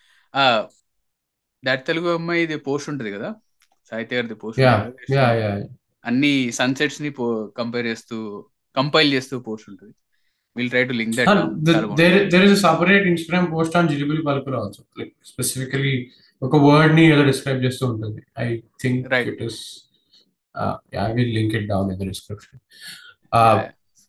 [1.63, 3.29] దట్ తెలుగు అమ్మాయి ఇది పోస్ట్ ఉంటది కదా?
[3.93, 4.61] సాహిత్య గారిది పోస్ట్
[6.05, 7.11] అన్ని సన్సెట్స్ని
[7.61, 8.17] కంపేర్ చేస్తూ
[8.77, 9.93] కంపైల్ చేస్తూ పోస్ట్ ఉంటుంది.
[10.57, 11.29] Will try to link that
[12.33, 15.95] there is separate Instagram post on Jilibili Palukulu also like specifically
[16.43, 18.21] ఒక వర్డ్ని ఏదో డిస్క్రైబ్ చేస్తూ ఉంటుంది.
[18.39, 18.47] I
[18.83, 19.29] think Right.
[19.33, 19.61] It is
[21.03, 22.61] I will link it down in the description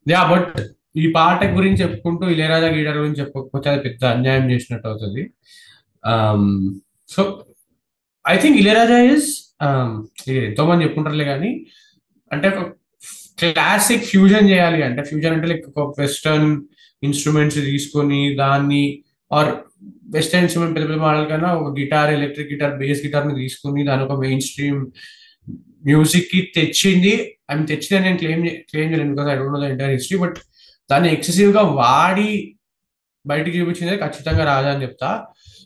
[0.05, 0.55] yeah but
[0.95, 5.21] ఈ పాట గురించి చెప్పుకుంటూ ఇళయరాజా గీటర్ గురించి చెప్పకపోతే అది పెద్ద అన్యాయం చేసినట్టు అవుతుంది.
[7.09, 7.21] So
[8.25, 9.29] I think Ilaiyaraaja is
[10.43, 11.51] ఎంతో మంది చెప్పుకుంటారులే కానీ
[12.31, 12.61] అంటే ఒక
[13.41, 16.49] క్లాసిక్ ఫ్యూజన్ చేయాలి అంటే ఫ్యూజన్ అంటే లైక్ ఒక వెస్టర్న్
[17.03, 18.83] ఇన్స్ట్రుమెంట్స్ తీసుకొని దాన్ని
[19.31, 19.49] ఆర్
[20.13, 24.15] వెస్టర్న్ ఇన్స్ట్రుమెంట్ పెద్ద పెద్ద మోడల్ కన్నా ఒక గిటార్ ఎలక్ట్రిక్ గిటార్ బేస్ గిటార్ని తీసుకుని దాని ఒక
[24.19, 24.81] మెయిన్ స్ట్రీమ్
[25.85, 27.13] మ్యూజిక్కి తెచ్చింది.
[27.51, 30.37] ఐ తెచ్చిందని నేను క్లెయిమ్ క్లెయిమ్ చేయలేను because I don't know the entire history but
[30.89, 32.29] దాన్ని ఎక్సెసివ్గా వాడి
[33.25, 35.09] బయటికి చూపించింది ఖచ్చితంగా రాజా అని చెప్తా.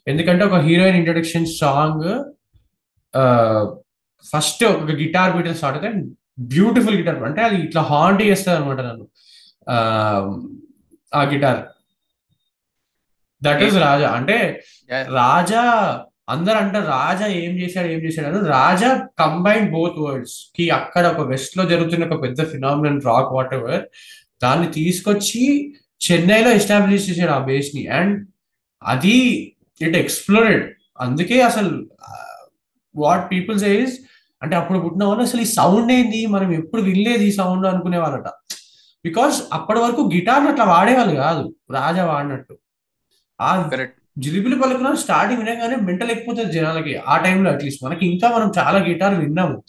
[0.08, 2.24] ఎందుకంటే ఒక హీరోయిన్ ఇంట్రొడక్షన్ సాంగ్
[4.28, 6.02] ఫస్ట్ ఒక గిటార్ బీట్ స్టార్ట్ అయితే
[6.39, 7.24] బ్యూటిఫుల్ గిటార్.
[7.24, 9.08] అంటే అది ఇట్లా హాంట్ చేస్తుంది అనమాట నన్ను.
[9.70, 11.65] ఆ, గిటార్.
[13.43, 14.10] దట్ ఈస్ రాజా.
[14.10, 14.63] అంటే
[15.08, 15.62] రాజా
[16.30, 18.48] అందరు అంటారు రాజా ఏం చేశాడు ఏం చేశాడు అని.
[18.48, 23.84] రాజా కంబైన్ బోత్ వర్డ్స్కి అక్కడ ఒక వెస్ట్లో జరుగుతున్న ఒక పెద్ద ఫినామినల్ రాక్ వాట్ ఎవర్
[24.43, 25.74] దాన్ని తీసుకొచ్చి
[26.12, 27.88] చెన్నైలో ఎస్టాబ్లిష్ చేశాడు ఆ బేస్ని.
[27.88, 28.28] అండ్
[28.84, 31.90] అది ఇట్ ఎక్స్ప్లోరెడ్ అందుకే అసలు
[32.96, 34.00] వాట్ పీపుల్ సేస్
[34.42, 36.26] అంటే అప్పుడు పుట్టిన వాళ్ళు అసలు ఈ సౌండ్ ఏంది?
[36.26, 38.28] మనం ఎప్పుడు వినలేదు ఈ సౌండ్ అనుకునే వాళ్ళట.
[39.06, 41.56] బికాస్ అప్పటి వరకు గిటార్ అట్లా వాడేవాళ్ళు కాదు.
[41.72, 42.58] రాజా వాడినట్టు.
[43.42, 43.70] ఆ
[44.18, 46.96] జిలిబిలి పలుకున స్టార్టింగ్ వినగానే మెంటల్ ఎక్కిపోతుంది జనాలకి.
[46.98, 49.63] ఆ టైంలో అట్లీస్ట్ మనకి ఇంకా మనం చాలా గిటార్ విన్నాము.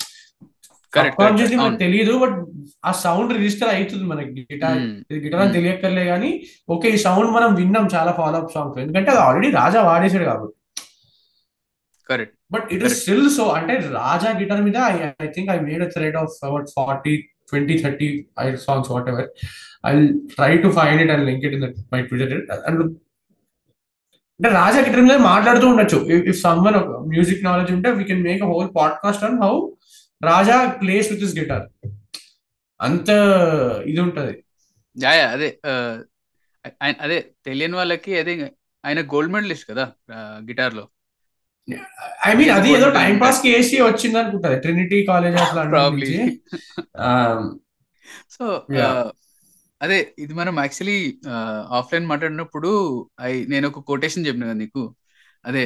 [0.92, 1.18] కరెక్ట్
[1.60, 2.36] మనకు తెలియదు బట్
[2.84, 4.30] ఆ సౌండ్ రిజిస్టర్ అవుతుంది మనకి.
[4.52, 4.78] గిటార్
[5.10, 6.30] ఇది గిటార్ అని తెలియక్కర్లే కానీ
[6.68, 10.54] ఓకే ఈ సౌండ్ మనం విన్నాం చాలా ఫాలో అప్ సాంగ్స్ ఎందుకంటే అది ఆల్రెడీ రాజా వాడేసాడు కాబట్టి.
[12.08, 14.78] Correct but it is still so అంటే రాజా గిటార్ మీద
[15.24, 17.14] I think I made a thread of about forty
[17.50, 18.08] twenty thirty
[18.40, 19.28] I songs whatever
[19.86, 19.92] I
[20.36, 22.34] try to find it and link it in my Twitter
[22.68, 22.82] and
[24.40, 25.98] అంటే Raja guitar మీద మాట్లాడుతూ ఉండొచ్చు.
[26.30, 26.76] If someone
[27.12, 29.52] music knowledge ఉంటే we can make a whole podcast on how
[30.20, 31.66] Raja plays with this guitar
[32.80, 33.08] అంత
[33.86, 34.34] ఇది ఉంటది
[35.26, 35.48] అదే
[37.00, 38.34] అదే తెలియని వాళ్ళకి అదే
[38.84, 39.84] ఆయన గోల్డ్ మెడలిస్ట్ కదా
[40.48, 40.84] గిటార్లో
[42.26, 43.14] ఐ మీన్ అది ఏదో టైం.
[43.18, 45.36] పాస్కి వేసి వచ్చింది అనుకుంటది ట్రినిటీ కాలేజ్.
[45.94, 46.18] నుంచి
[48.30, 48.44] సో.
[49.80, 50.96] అదే ఇది మనం యాక్చువల్లీ
[51.70, 52.70] ఆఫ్లైన్ మాట్లాడినప్పుడు
[53.20, 54.82] ఐ నేను ఒక కొటేషన్ చెప్పిన కదా నీకు
[55.44, 55.62] అదే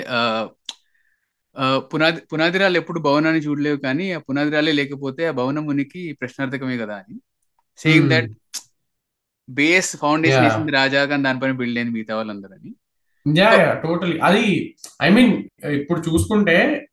[1.92, 7.16] పునాది పునాదిరాలు ఎప్పుడు భవనాన్ని చూడలేవు కానీ ఆ పునాదిరాలే లేకపోతే ఆ భవనం ఉనికి ప్రశ్నార్థకమే కదా అని.
[7.78, 8.10] సేయింగ్.
[8.10, 8.30] That
[9.48, 10.44] base foundation.
[10.44, 12.72] వేసింది రాజా కానీ దానిపైన బిల్డ్ అయింది మిగతా వాళ్ళందరూ అని
[13.82, 16.86] టోటలీ అది ఐ మీన్ ఇప్పుడు చూసుకుంటే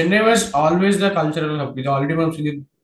[0.00, 2.32] Chennai was always the cultural hub ఇది ఆల్రెడీ మనం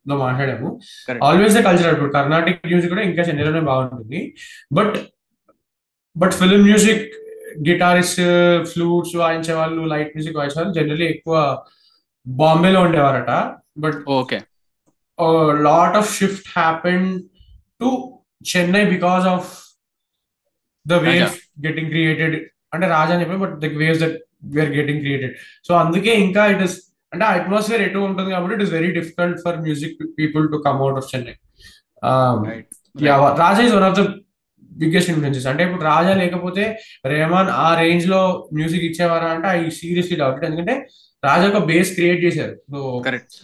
[0.08, 0.80] లో మాట్లాడాము.
[1.24, 4.34] ఆల్వేస్ ద కల్చరల్ ఇప్పుడు కర్ణాటిక్ మ్యూజిక్ కూడా ఇంకా చెన్నైలోనే బాగుంటుంది.
[4.72, 4.96] But
[6.16, 7.04] but film music
[7.68, 8.20] guitarist
[8.72, 11.36] flutes వాయించే వాళ్ళు లైట్ మ్యూజిక్ వాయించే జనరలీ ఎక్కువ
[12.26, 13.30] బాంబేలో ఉండేవారట.
[13.78, 14.38] But okay.
[15.66, 17.06] Lot of shift happen
[17.80, 17.88] to
[18.52, 19.48] Chennai because of
[20.86, 21.36] the waves
[21.66, 22.36] getting created
[22.74, 24.16] అంటే రాజా అని చెప్పి but the waves that
[24.54, 25.34] were getting created
[25.64, 26.76] so అందుకే ఇంకా it is
[27.12, 30.98] అంటే అట్మాస్ఫియర్ ఎటు ఉంటుంది కాబట్టి it is very difficult for music people to come out
[30.98, 31.34] of Chennai
[33.40, 34.04] Raja is one of the
[34.80, 35.48] biggest influences.
[35.50, 36.64] అంటే ఇప్పుడు రాజా లేకపోతే
[37.12, 38.20] రెహమాన్ ఆ రేంజ్లో
[38.58, 40.76] మ్యూజిక్ ఇచ్చేవారా అంటే ఐ సీరియస్లీ డౌట్ ఎందుకంటే
[41.22, 42.54] రాజా ఒక బేస్ క్రియేట్ చేశారు.
[43.06, 43.36] కరెక్ట్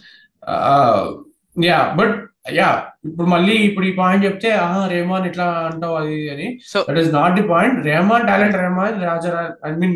[1.69, 2.15] యా బట్
[2.59, 2.69] యా
[3.07, 6.47] ఇప్పుడు మళ్ళీ ఇప్పుడు ఈ పాయింట్ చెప్తే ఆహా రెహమాన్ ఇట్లా అంటావు అది అని.
[6.89, 9.33] That is not the point Rahman talent Rahman Raja
[9.67, 9.95] I mean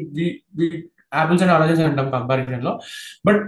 [1.19, 2.74] apples and oranges అంటాం కంపారిజన్లో.
[3.28, 3.41] బట్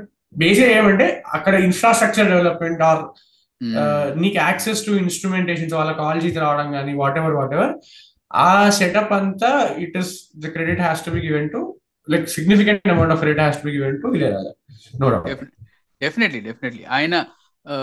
[0.43, 1.05] బేసిక్ ఏమంటే
[1.37, 3.03] అక్కడ ఇన్ఫ్రాస్ట్రక్చర్ డెవలప్మెంట్ ఆర్
[4.17, 7.73] నీకు యాక్సెస్ టు ఇన్స్ట్రుమెంటేషన్స్ వాళ్ళ కాలేజీకి రావడం కానీ వాట్ ఎవర్ వాట్ ఎవర్
[8.31, 9.51] ఆ సెటప్ అంతా
[9.83, 11.61] it is the credit has to be given to
[12.07, 14.51] like significant amount of credit has to be given to Ilaiyaraaja
[14.95, 15.27] no doubt
[16.01, 17.15] definitely definitely ఆయన
[17.65, 17.75] ఆ,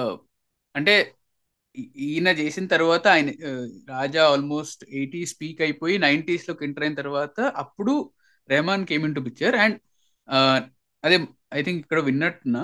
[0.75, 0.95] అంటే
[2.07, 3.53] ఈయన చేసిన తర్వాత ఆయన ఆ,
[3.91, 7.95] రాజా ఆల్మోస్ట్ ఎయిటీ స్పీక్ అయిపోయి నైంటీస్లోకి ఎంటర్ అయిన తర్వాత అప్పుడు
[8.49, 9.77] Rahman came in to picture and
[11.05, 11.17] అదే
[11.53, 12.59] ఐ థింక్ ఇక్కడ విన్నట్టున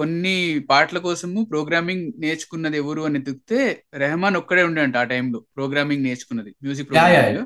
[0.00, 0.34] కొన్ని
[0.70, 3.58] పాటల కోసము ప్రోగ్రామింగ్ నేర్చుకున్నది ఎవరు అని ఎతికితే
[4.02, 7.42] రెహమాన్ ఒక్కడే ఉండే అంట ఆ టైంలో ప్రోగ్రామింగ్ నేర్చుకున్నది మ్యూజిక్ ప్రోగ్రామింగ్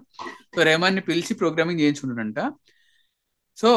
[0.54, 2.40] సో రెహమాన్ని పిలిచి ప్రోగ్రామింగ్ చేయించుకున్నాడంట
[3.58, 3.70] సో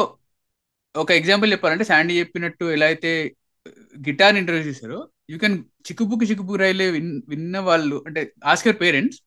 [0.94, 3.10] ఒక ఎగ్జాంపుల్ చెప్పాలంటే శాండీ చెప్పినట్టు ఎలా అయితే
[4.06, 5.00] గిటార్ ఇంట్రడ్యూస్ చేశారో
[5.32, 8.20] యూ కెన్ చిక్కుపుకి చిక్కుపుకి రైలే విన్ విన్న వాళ్ళు అంటే
[8.52, 9.18] ask your parents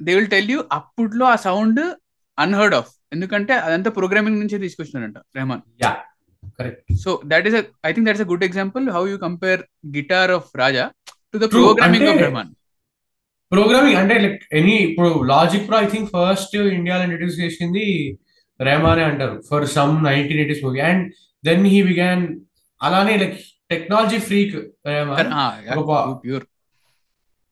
[0.00, 1.80] they will tell you అప్పట్లో ఆ సౌండ్
[2.38, 2.90] అన్హర్డ్ ఆఫ్.
[3.14, 5.62] ఎందుకంటే అదంతా ప్రోగ్రామింగ్ నుంచే తీసుకొచ్చినారంట Rahman.
[6.58, 9.62] Correct so that is I think that is a good example how you compare
[9.96, 10.84] guitar of Raja
[11.32, 11.52] to the True.
[11.56, 12.50] Programming of అంటే- Rahman
[13.52, 17.86] programming అంటే like any ఇప్పుడు logic pro I think first ఇండియాలో introduce చేసింది
[18.60, 21.02] రెహమానే అంటారు for some nineteen eighties movie and
[21.44, 22.22] then he began
[22.80, 23.36] అలానే like
[23.70, 24.54] technology freak
[26.22, 26.44] pure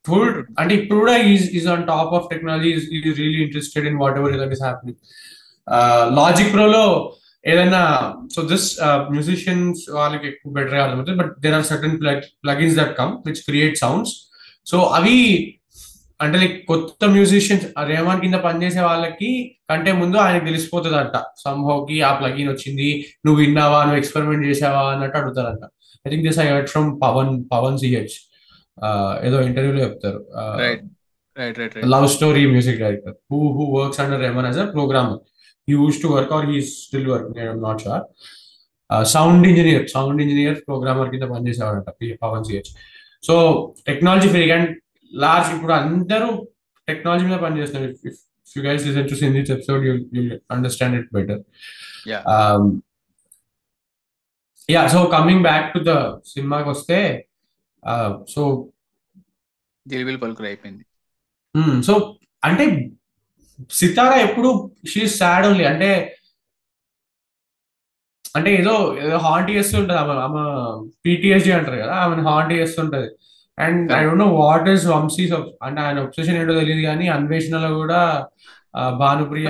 [0.05, 2.87] full అంటే ఇప్పుడు కూడా is is on top of technology is
[3.18, 4.98] really interested in whatever is happening
[6.16, 6.85] logic ప్రోలో
[7.44, 7.83] ఏదైనా
[8.35, 8.66] so this
[9.12, 11.96] musicians వాళ్ళకి ఎక్కువ better అర్థమవుతుంది but there are certain
[12.44, 14.12] plugins that come which create sounds
[14.66, 15.16] so అవి
[16.20, 19.31] అంటే like కొత్త మ్యూజిషియన్స్ రెహమాన్ కింద పనిచేసే వాళ్ళకి
[19.70, 22.88] కంటే ముందు ఆయనకు తెలిసిపోతుంది అంట సంహోకి ఆ ప్లగిన్ వచ్చింది
[23.26, 25.64] నువ్వు విన్నావా నువ్వు ఎక్స్పెరిమెంట్ చేసావా అన్నట్టు అడుగుతారంట.
[26.07, 28.16] I think this I heard from Pavan Pavan CH
[29.26, 30.20] ఏదో ఇంటర్వ్యూలో చెప్తారు.
[31.94, 35.20] Love story music director who who works under Rahman as a programmer
[35.70, 38.04] he used to work or he still work I'm not sure
[39.14, 41.90] sound engineer sound engineer programmer కింద పనిచేసేవాడంట
[42.24, 42.70] Pavan CH
[43.28, 43.35] so
[43.88, 44.70] technology free and
[45.12, 46.30] large ఇప్పుడు అందరూ
[46.88, 47.94] technology మీద పనిచేస్తున్నారు.
[48.09, 50.22] If you guys listen to sin this episode you you
[50.56, 51.42] understand it better
[52.11, 52.22] Yeah.
[54.68, 55.92] Yeah so coming back to the
[56.33, 56.98] సినిమాకి వస్తే
[58.35, 58.42] so
[60.22, 60.85] పలుకులు అయిపోయింది.
[61.87, 61.92] So
[62.42, 62.64] అంటే
[63.79, 64.51] సితారా ఎప్పుడు
[64.90, 65.90] షీ సాడ్ ఓన్లీ అంటే
[68.35, 70.42] అంటే ఏదో ఏదో హాంట్ చేస్తుంటది ఆమె ఆమె
[71.05, 73.09] పిటిఎస్డి అంటారు కదా ఆమె haunt చేస్తుంటది
[73.59, 75.25] and I don't know what is Vamsi
[75.66, 78.01] అంటే ఆయన ఒప్సెషన్ ఏంటో తెలియదు కానీ అన్వేషణలో కూడా
[79.01, 79.49] భానుప్రియ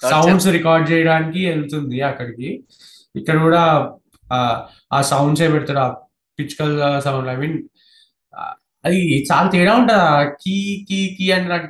[0.00, 2.50] సౌండ్స్ రికార్డ్ చేయడానికి వెళ్తుంది అక్కడికి.
[3.14, 3.62] ఇక్కడ కూడా
[4.26, 4.38] ఆ,
[4.90, 5.88] సౌండ్స్ సౌండ్సే పెడతాడు ఆ
[6.38, 6.74] పిచ్కల్
[7.06, 7.56] సౌండ్ ఐ మీన్
[8.84, 8.98] అది
[9.28, 10.04] చాలా తేడా ఉంటుంది.
[10.42, 10.54] కీ
[10.88, 11.68] కీ కీ అని నాకు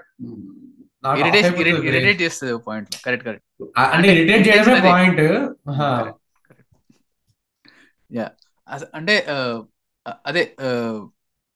[1.88, 3.46] ఇరిటేట్ చేస్తుంది పాయింట్ కరెక్ట్ కరెక్ట్
[3.94, 4.88] అంటే ఇరిటేట్ చేయడమే అదే.
[4.88, 5.20] పాయింట్
[8.10, 8.26] యా
[8.94, 9.14] అంటే
[10.26, 10.42] అదే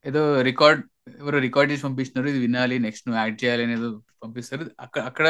[0.04, 0.82] ఏదో రికార్డ్
[1.20, 3.88] ఎవరో రికార్డ్ చేసి పంపిస్తున్నారు ఇది వినాలి నెక్స్ట్ నువ్వు యాడ్ చేయాలి అనేది
[4.22, 4.70] పంపిస్తారు.
[4.80, 5.26] అక్కడ అక్కడ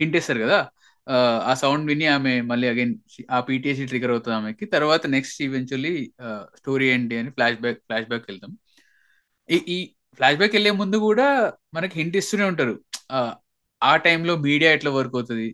[0.00, 0.58] హింట్ ఇస్తారు కదా.
[1.06, 2.94] ఆ, సౌండ్ విని ఆమె మళ్ళీ అగైన్
[3.30, 4.66] ఆ పీటీఎస్సీ ట్రిగర్ అవుతుంది ఆమెకి.
[4.66, 5.94] తర్వాత నెక్స్ట్ ఈవెన్చువల్లీ
[6.56, 8.52] స్టోరీ ఏంటి అని ఫ్లాష్ బ్యాక్ ఫ్లాష్ బ్యాక్ వెళ్తాం.
[9.50, 9.78] ఈ ఈ
[10.14, 11.26] ఫ్లాష్ బ్యాక్ వెళ్ళే ముందు కూడా
[11.74, 12.74] మనకి హింట్ ఇస్తూనే ఉంటారు.
[13.12, 13.20] ఆ,
[14.04, 15.48] టైంలో మీడియా ఎట్లా వర్క్ అవుతుంది?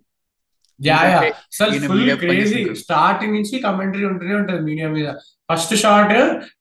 [2.23, 2.47] క్రేజీ
[2.81, 5.09] స్టార్టింగ్ నుంచి కమెంటరీ ఉంటూనే ఉంటది మీడియా మీద.
[5.49, 6.14] ఫస్ట్ షార్ట్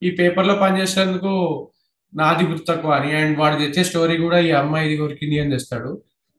[0.04, 1.32] ఈ పేపర్లో పనిచేసేందుకు
[2.14, 5.92] నాది గుర్తు తక్కువ అని అండ్ వాడు తెచ్చే స్టోరీ కూడా ఈ అమ్మాయి ఇది కొరికింది అని తెస్తాడు.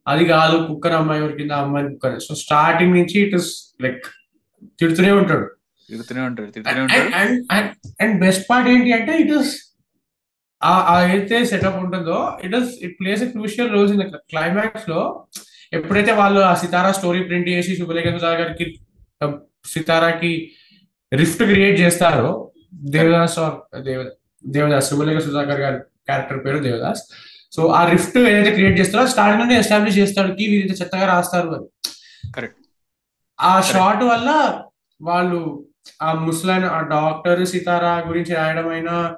[0.07, 3.51] అది కాదు కుక్కర్ అమ్మాయి కొరికింది ఆ అమ్మాయి కుక్కర్ సో స్టార్టింగ్ నుంచి ఇట్ ఇస్
[3.83, 4.05] లైక్
[4.81, 5.47] తిడుతూనే ఉంటాడు.
[6.29, 7.09] ఉంటాడు తిరుగుతూనే ఉంటాడు.
[8.03, 9.53] అండ్ బెస్ట్ పార్ట్ ఏంటి అంటే ఇట్ ఇస్
[10.65, 15.27] ఏదైతే సెటప్ ఉంటుందో it is it plays a crucial roles in క్లైమాక్స్లో
[15.73, 18.81] ఎప్పుడైతే వాళ్ళు ఆ సితారా స్టోరీ ప్రింట్ చేసి శుభలేఖ గారికి
[19.67, 20.53] సితారాకి
[21.15, 23.39] రిఫ్ట్ క్రియేట్ చేస్తారో దేవదాస్
[24.47, 27.03] దేవదాస్ శుభలేఖ సుధాకర్ గారి క్యారెక్టర్ పేరు దేవదాస్.
[27.53, 31.49] సో ఆ రిఫ్ట్ ఏదైతే క్రియేట్ చేస్తారో స్టార్టింగ్ నుండి ఎస్టాబ్లిష్ చేస్తాడు కి వీరు ఇంత చెత్తగా రాస్తారు
[31.49, 31.93] అని.
[32.31, 32.67] కరెక్ట్
[33.41, 34.61] ఆ షార్ట్ వల్ల
[35.03, 35.69] వాళ్ళు
[36.03, 39.17] ఆ ముస్లాన్ ఆ డాక్టర్ సితారా గురించి రాయడం అయినా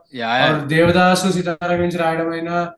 [0.67, 2.71] దేవదాసు సితారా గురించి రాయడం అయినా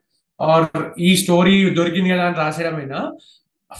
[0.42, 3.12] ఆర్ ఈ స్టోరీ దొరికింది కదా అని రాసేయడం అయినా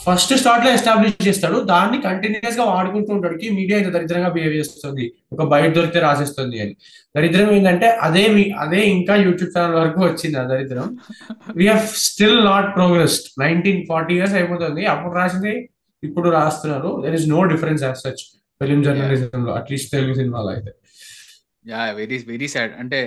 [0.07, 1.61] ఫస్ట్ స్టార్ట్లో ఎస్టాబ్లిష్ చేస్తాడు.
[1.61, 5.13] దాన్ని కంటిన్యూస్గా వాడుకుంటూ ఉంటాడు కి మీడియా ఇంత దరిద్రంగా బిహేవ్ చేస్తుంది.
[5.33, 6.77] ఒక బయట దొరికితే రాసేస్తుంది అని.
[7.17, 10.99] దరిద్రం ఏంటంటే అదే మీ- అదే ఇంకా యూట్యూబ్ ఛానల్ వరకు వచ్చింది ఆ దరిద్రం.
[11.57, 14.87] We have still not progressed nineteen forty years అయిపోతుంది.
[14.87, 15.69] అప్పుడు రాసింది
[16.05, 17.03] ఇప్పుడు రాస్తున్నారు.
[17.07, 20.71] There is no difference as such film journalism లో అట్లీస్ట్ తెలుగు సినిమాలో అయితే.
[21.65, 23.01] యా వెరీ వెరీ సాడ్ అంటే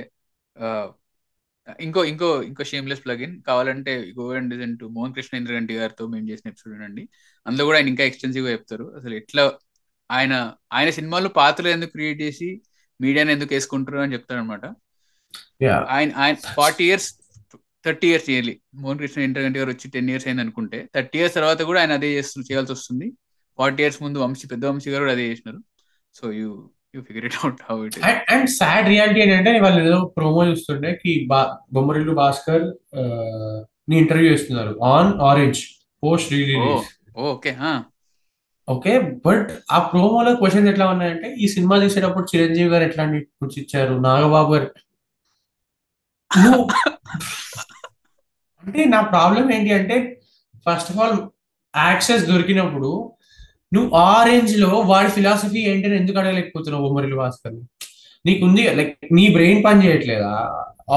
[1.86, 6.52] ఇంకో ఇంకో ఇంకో షేమ్లెస్ ప్లగిన్ కావాలంటే go and to Mohan Krishna Indraganti గారితో మేము చేసిన
[6.52, 7.04] ఎపిసోడ్ అండి
[7.46, 8.86] అందులో కూడా ఆయన ఇంకా ఎక్స్టెన్సివ్గా చెప్తారు.
[8.98, 9.44] అసలు ఎట్లా
[10.10, 10.34] ఆయన
[10.72, 12.50] ఆయన సినిమాలో పాత్రలు ఎందుకు క్రియేట్ చేసి
[13.00, 14.66] మీడియాని ఎందుకు వేసుకుంటారు అని చెప్తారు అనమాట
[15.96, 17.10] ఆయన ఆయన ఫార్టీ ఇయర్స్
[17.86, 21.62] థర్టీ ఇయర్స్ చేయాలి మోహన్ కృష్ణ ఇంటర్గంటి గారు వచ్చి టెన్ ఇయర్స్ అయింది అనుకుంటే థర్టీ ఇయర్స్ తర్వాత
[21.70, 23.08] కూడా ఆయన అదే చేస్తు చేయాల్సి వస్తుంది.
[23.60, 25.60] ఫార్టీ ఇయర్స్ ముందు వంశీ పెద్ద వంశీ గారు అదే చేసినారు.
[26.16, 26.50] So you
[26.96, 27.98] you figure it out how it
[28.34, 31.14] and sad reality ఏంటంటే వాళ్ళు ఏదో ప్రోమో చూస్తుంటే కి
[31.76, 35.62] బొమ్మరిల్లు భాస్కర్ని ఇంటర్వ్యూ చేస్తున్నారు on orange
[36.04, 36.88] post release
[37.28, 37.52] okay
[38.68, 38.92] okay
[39.26, 44.52] but ఆ ప్రోమోలో క్వశ్చన్స్ ఎట్లా ఉన్నాయంటే ఈ సినిమా తీసేటప్పుడు చిరంజీవి గారు ఎట్లాంటి ఇన్పుట్స్ ఇచ్చారు నాగబాబు
[44.54, 44.68] గారు?
[48.64, 49.96] అంటే నా ప్రాబ్లం ఏంటి అంటే
[50.66, 51.18] ఫస్ట్ ఆఫ్ ఆల్
[51.74, 52.90] యాక్సెస్ దొరికినప్పుడు
[53.74, 57.56] నువ్వు ఆ రేంజ్లో వాడి ఫిలాసఫీ ఏంటని ఎందుకు అడగలేకపోతున్నావు బొమ్మరిల్లు భాస్కర్
[58.26, 60.34] నీకుంది లైక్ నీ బ్రెయిన్ పని చేయట్లేదా?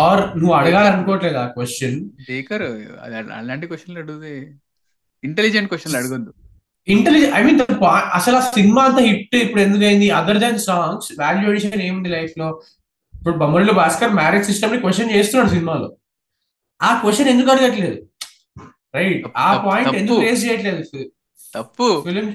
[0.02, 2.64] ఆర్ నువ్వు అడగాలనుకోవట్లేదా క్వశ్చన్ స్పీకర్
[3.38, 4.32] అలాంటి క్వశ్చన్లు అడిగితే
[5.22, 6.30] ఇంటెలిజెంట్ క్వశ్చన్లు అడగొద్దు.
[6.88, 7.60] ఇంటెలిజెంట్ ఐ మీన్
[8.18, 12.48] అసలు ఆ సినిమా అంత హిట్ ఇప్పుడు ఎందుకైంది other than songs value edition ఏముంది లైఫ్లో
[13.14, 15.88] ఇప్పుడు బొమ్మరిల్లు భాస్కర్ మ్యారేజ్ సిస్టమ్ని క్వశ్చన్ చేస్తున్నాడు సినిమాలో.
[16.80, 17.98] ఆ క్వశ్చన్ ఎందుకు అడగట్లేదు?
[18.94, 19.96] రైట్ ఆ పాయింట్.
[20.00, 20.82] ఎందుకు రేస్ చేయట్లేదు?
[21.56, 21.88] తప్పు.
[22.08, 22.26] ఫిలిం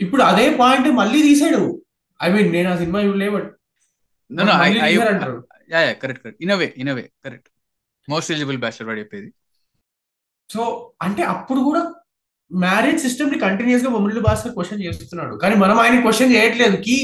[0.00, 1.62] ఇప్పుడు అదే పాయింట్ మళ్ళీ తీసాడు.
[2.20, 3.48] ఐ మీన్ నేను ఆ సినిమా చూడలే but
[5.72, 7.48] yeah yeah correct correct in a way in a way correct
[8.08, 9.28] most eligible bachelor వాడు చెప్పేది.
[10.50, 10.60] సో
[11.06, 11.82] అంటే అప్పుడు కూడా
[12.50, 15.34] మ్యారేజ్ సిస్టమ్ని కంటిన్యూస్గా బొమ్మరిల్లు భాస్కర్ క్వశ్చన్ చేస్తున్నాడు.
[15.42, 16.76] కానీ మనం ఆయన క్వశ్చన్ చేయట్లేదు.
[16.86, 16.96] కి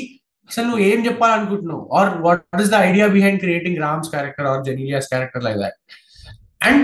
[0.51, 1.83] అసలు నువ్వు ఏం చెప్పాలనుకుంటున్నావు?
[1.99, 5.79] Or what is the idea behind creating Ram's character or Genelia's character like that
[6.69, 6.83] and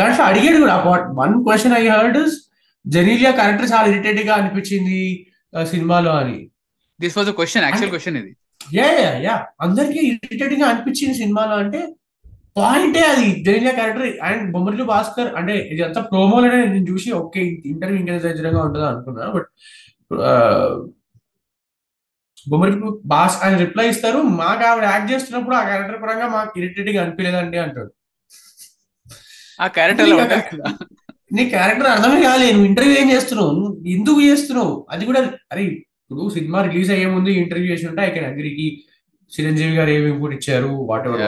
[0.00, 0.76] దాంట్లో అడిగాడు కూడా
[1.22, 2.36] one question I heard is
[2.84, 5.00] Genelia character చాలా ఇరిటేటివ్గా అనిపించింది
[5.72, 6.38] సినిమాలో అని.
[7.00, 8.30] This was question actual question ఇది.
[8.78, 11.80] యా యా యా అందరికీ ఇరిటేటింగ్గా అనిపించింది సినిమాలో అంటే
[12.58, 17.98] పాయింటే అది జెనీలియా క్యారెక్టర్ అండ్ బొమ్మరిల్లు భాస్కర్ అంటే ఇది అంతా ప్రోమోలోనే నేను చూసి ఓకే ఇంటర్వ్యూ
[18.00, 19.26] ఇంకా దగ్గరగా ఉంటుందా అనుకున్నా.
[19.36, 19.48] బట్
[22.46, 27.58] బొమ్మరిల్లు భాస్ ఆయన రిప్లై ఇస్తారు మాకు ఆవిడ యాక్ట్ చేస్తున్నప్పుడు ఆ క్యారెక్టర్ పరంగా మాకు ఇరిటేటింగ్ అనిపించలేదండి
[27.64, 27.90] అంటాడు.
[29.60, 30.08] ఆ క్యారెక్టర్
[31.30, 33.50] నీ క్యారెక్టర్ అర్థమే కాలేదు నువ్వు ఇంటర్వ్యూ ఏం చేస్తున్నావు?
[33.56, 34.72] నువ్వు ఎందుకు చేస్తున్నావు?
[34.90, 35.20] అది కూడా
[35.52, 38.66] అరే ఇప్పుడు సినిమా రిలీజ్ అయ్యే ముందు ఇంటర్వ్యూ చేసి ఉంటే ఐ కెన్ అగ్రికి
[39.32, 41.22] చిరంజీవి గారు ఏమి ఇన్పుట్ ఇచ్చారు వాట్ ఎవర్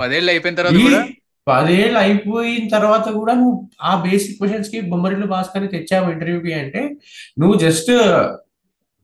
[0.00, 1.00] పదేళ్ళు అయిపోయిన తర్వాత కూడా?
[1.46, 6.80] పదేళ్ళు అయిపోయిన తర్వాత కూడా నువ్వు ఆ బేసిక్ క్వశ్చన్స్కి బొమ్మరిల్లు భాస్కర్ తెచ్చావు ఇంటర్వ్యూకి అంటే
[7.40, 7.92] నువ్వు జస్ట్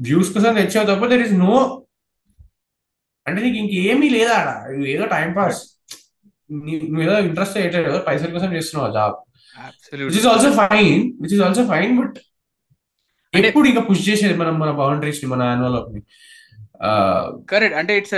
[0.01, 1.55] వ్యూస్ కోసం తెచ్చావు తప్ప దర్ ఇస్ నో
[3.27, 4.39] అంటే నీకు ఇంకేమీ లేదా
[4.95, 5.61] ఏదో టైం పాస్
[6.51, 9.17] నువ్వు ఏదో ఇంట్రెస్ట్ ఏదో పైసల కోసం చేస్తున్నావు job
[9.95, 12.17] which is also fine which is also fine but
[13.35, 16.01] ఎప్పుడు ఇంకా పుష్ చేసేది మనం మన బౌండరీస్ని మన యాన్యువల్ని?
[17.51, 18.15] కరెక్ట్ అంటే ఇట్స్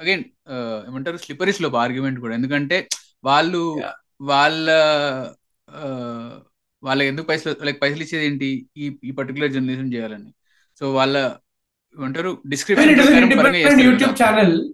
[0.00, 0.24] అగైన్
[0.88, 2.34] ఏమంటారు స్లిపరీ స్లోప్ ఆర్గ్యుమెంట్ కూడా.
[2.34, 2.88] ఎందుకంటే
[3.24, 3.82] వాళ్ళు.
[4.20, 4.70] వాళ్ళ
[6.82, 10.32] వాళ్ళకి ఎందుకు పైసలు వాళ్ళకి పైసలు ఇచ్చేది ఏంటి ఈ ఈ పర్టికులర్ జర్నలిజం చేయాలని?
[10.80, 11.34] సో వాళ్ళ
[11.98, 14.72] ఏమంటారు description YouTube channel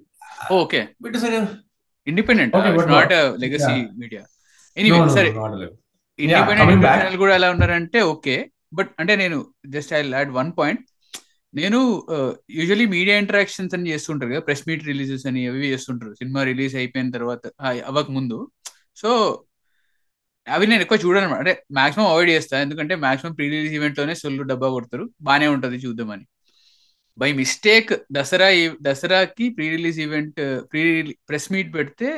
[0.52, 1.24] okay it is
[2.06, 3.98] independent not not- legacy.
[3.98, 4.22] Media
[4.78, 5.30] anyway సరే
[6.18, 8.36] ఇండిపెండెంట్ కూడా ఎలా ఉన్నారంటే ఓకే.
[8.78, 9.36] బట్ అంటే నేను
[9.74, 10.82] just I add one point
[11.54, 11.78] నేను
[12.50, 16.12] యూజువలీ మీడియా ఇంటరాక్షన్స్ అని చేస్తుంటారు కదా ప్రెస్ మీట్ రిలీజెస్ అని అవి చేస్తుంటారు.
[16.14, 17.40] సినిమా రిలీజ్ అయిపోయిన తర్వాత
[17.90, 18.38] అవ్వక ముందు.
[19.02, 19.10] సో
[20.46, 24.68] అవి నేను ఎక్కువ చూడను అంటే మాక్సిమం అవాయిడ్ చేస్తాను ఎందుకంటే మాక్సిమం ప్రీ రిలీజ్ ఈవెంట్లోనే సొల్లు డబ్బా
[24.76, 25.04] కొడతారు.
[25.22, 26.24] బాగానే ఉంటది చూద్దామని.
[27.18, 28.48] బై మిస్టేక్ దసరా
[28.82, 30.38] దసరాకి pre release event
[30.72, 30.82] pre
[31.28, 32.10] press meet పెడితే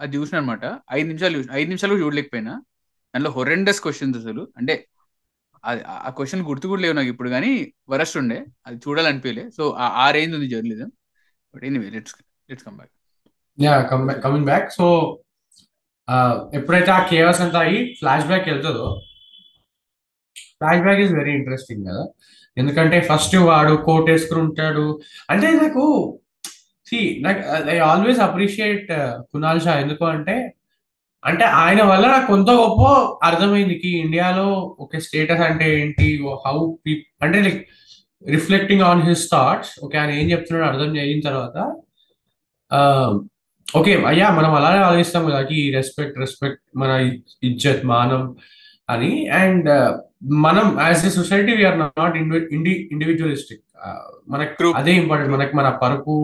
[0.00, 0.64] అది చూసిన అనమాట
[0.98, 2.54] ఐదు నిమిషాలు చూసిన ఐదు నిమిషాలు కూడా చూడలేకపోయినా.
[3.14, 4.42] దాంట్లో హొరెండస్ క్వశ్చన్స్ అసలు.
[4.58, 4.74] అంటే
[6.06, 7.50] ఆ క్వశ్చన్ గుర్తు కూడా లేవు నాకు ఇప్పుడు కానీ
[7.88, 8.38] వరస్ట్ ఉండే.
[8.66, 9.44] అది చూడాలనిపించలే.
[9.56, 9.62] సో
[10.04, 10.90] ఆ రేంజ్ ఉంది journalism
[11.54, 12.14] but anyway let's
[12.50, 12.92] let's come back
[13.58, 13.74] yeah
[14.24, 14.86] coming back so
[16.58, 18.86] ఎప్పుడైతే ఆ కేవస్ అంతా అయ్యి ఫ్లాష్ బ్యాక్ వెళ్తుందో
[20.58, 22.04] flash back is very interesting కదా.
[22.56, 24.86] ఎందుకంటే ఫస్ట్ వాడు కోట్ వేసుకుని ఉంటాడు
[25.30, 25.84] అంటే నాకు
[26.86, 28.88] సి నాకు I always appreciate
[29.32, 30.36] Kunal Shah ఎందుకు అంటే
[31.22, 32.82] అంటే ఆయన వల్ల నాకు కొంత గొప్ప
[33.24, 34.46] అర్థమైంది కి ఇండియాలో
[34.80, 36.06] ఒక స్టేటస్ అంటే ఏంటి
[36.44, 37.60] హౌ పీప్ అంటే like
[38.24, 41.58] reflecting on his thoughts okay ఆయన ఏం చెప్తున్నాడో అర్థం చేయిన తర్వాత
[42.70, 43.12] um,
[43.68, 46.92] ఓకే అయ్యా మనం అలానే ఆలోచిస్తాం కదా కి రెస్పెక్ట్ రెస్పెక్ట్ మన
[47.42, 48.22] ఇజ్జత్ మానం
[48.88, 49.12] అని.
[49.40, 49.90] అండ్ uh,
[50.42, 53.62] మనం as a society we're not indi individualistic
[54.28, 54.70] మనకు.
[54.72, 56.14] అదే ఇంపార్టెంట్ మనకి మన పరుపు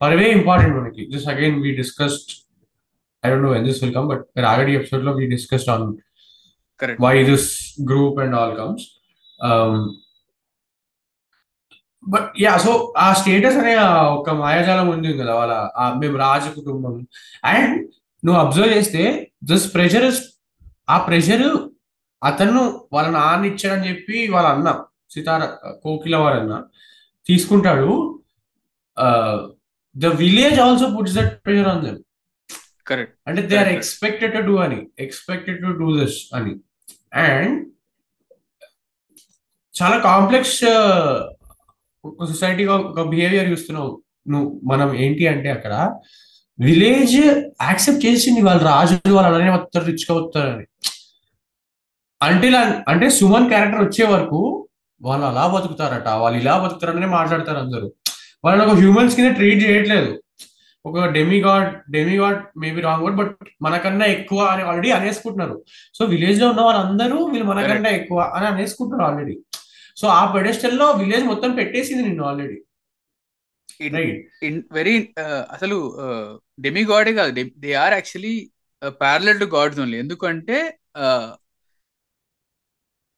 [0.00, 2.32] పరువే ఇంపార్టెంట్ మనకి just again we discussed
[3.24, 5.86] I don't know when this will come but Ragadi ఎపిసోడ్లో we discussed on
[7.24, 7.44] this
[7.84, 8.82] group and all comes.
[9.40, 9.74] Um,
[12.06, 13.74] but yeah so ఆ status అనే
[14.16, 15.52] ఒక మాయాజాలం ఉంది కదా వాళ్ళ
[15.98, 16.94] మేము రాజ కుటుంబం
[17.44, 17.76] అండ్
[18.22, 19.02] నువ్వు అబ్జర్వ్ చేస్తే
[19.44, 20.06] దిస్ ప్రెషర్
[20.88, 21.46] ఆ ప్రెషర్
[22.24, 25.42] అతను వాళ్ళ నాన్న ఇచ్చాడని చెప్పి వాళ్ళ అన్న సితార
[25.82, 26.54] కోకిల వారి అన్న
[27.26, 27.90] తీసుకుంటాడు.
[29.96, 32.00] The village also puts that pressure on them.
[32.86, 33.14] Correct.
[33.28, 33.68] అంటే they are.
[33.68, 36.54] Expected to do అని ఎక్స్పెక్టెడ్ టు డూ దిస్ అని.
[37.14, 37.60] అండ్
[39.74, 40.58] చాలా కాంప్లెక్స్
[42.04, 45.74] ఒక సొసైటీ ఒక బిహేవియర్ చూస్తున్నావు నువ్వు మనం ఏంటి అంటే అక్కడ
[46.58, 47.16] విలేజ్
[47.62, 50.66] యాక్సెప్ట్ చేసింది వాళ్ళు రాజులు వాళ్ళు అలానే వస్తారు రిచ్గా వస్తారని
[52.24, 52.48] అంటే
[52.92, 54.40] అంటే సుమన్ క్యారెక్టర్ వచ్చే వరకు
[55.00, 56.08] వాళ్ళు అలా బతుకుతారట.
[56.22, 57.86] వాళ్ళు ఇలా బతుకుతారని మాట్లాడతారు అందరూ.
[58.44, 60.10] వాళ్ళని ఒక హ్యూమన్స్ కింద ట్రీట్ చేయట్లేదు.
[60.84, 65.56] ఒక demigod demigod maybe wrong word but మనకన్నా ఎక్కువ అని ఆల్రెడీ అనేసుకుంటున్నారు.
[65.94, 69.36] సో విలేజ్లో ఉన్న వాళ్ళందరూ వీళ్ళు మనకన్నా ఎక్కువ అని అనేసుకుంటున్నారు ఆల్రెడీ
[69.96, 72.58] సో ఆ పెడెస్టల్లో విలేజ్ మొత్తం పెట్టేసింది నిన్ను ఆల్రెడీ
[74.72, 74.96] వెరీ
[75.52, 75.76] అసలు
[76.60, 77.32] డెమి గాడే కాదు.
[77.58, 78.34] They are actually
[79.00, 80.58] parallel to gods only ఎందుకంటే
[80.98, 81.26] uh,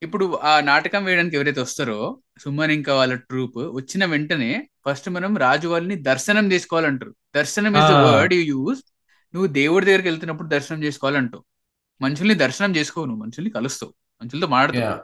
[0.07, 1.99] ఇప్పుడు ఆ నాటకం వేయడానికి ఎవరైతే వస్తారో
[2.43, 4.51] సుమన్ ఇంకా వాళ్ళ ట్రూప్ వచ్చిన వెంటనే
[4.87, 7.13] ఫస్ట్ మనం రాజు వాళ్ళని దర్శనం చేసుకోవాలంటారు.
[7.37, 7.97] దర్శనం is the.
[8.09, 8.81] Word you use
[9.35, 11.45] నువ్వు దేవుడి దగ్గరికి వెళ్తున్నప్పుడు దర్శనం చేసుకోవాలంటావు.
[12.01, 15.03] మనుషుల్ని దర్శనం చేసుకోవు నువ్వు మనుషుల్ని కలుస్తావు మనుషులతో మాట్లాడతావు.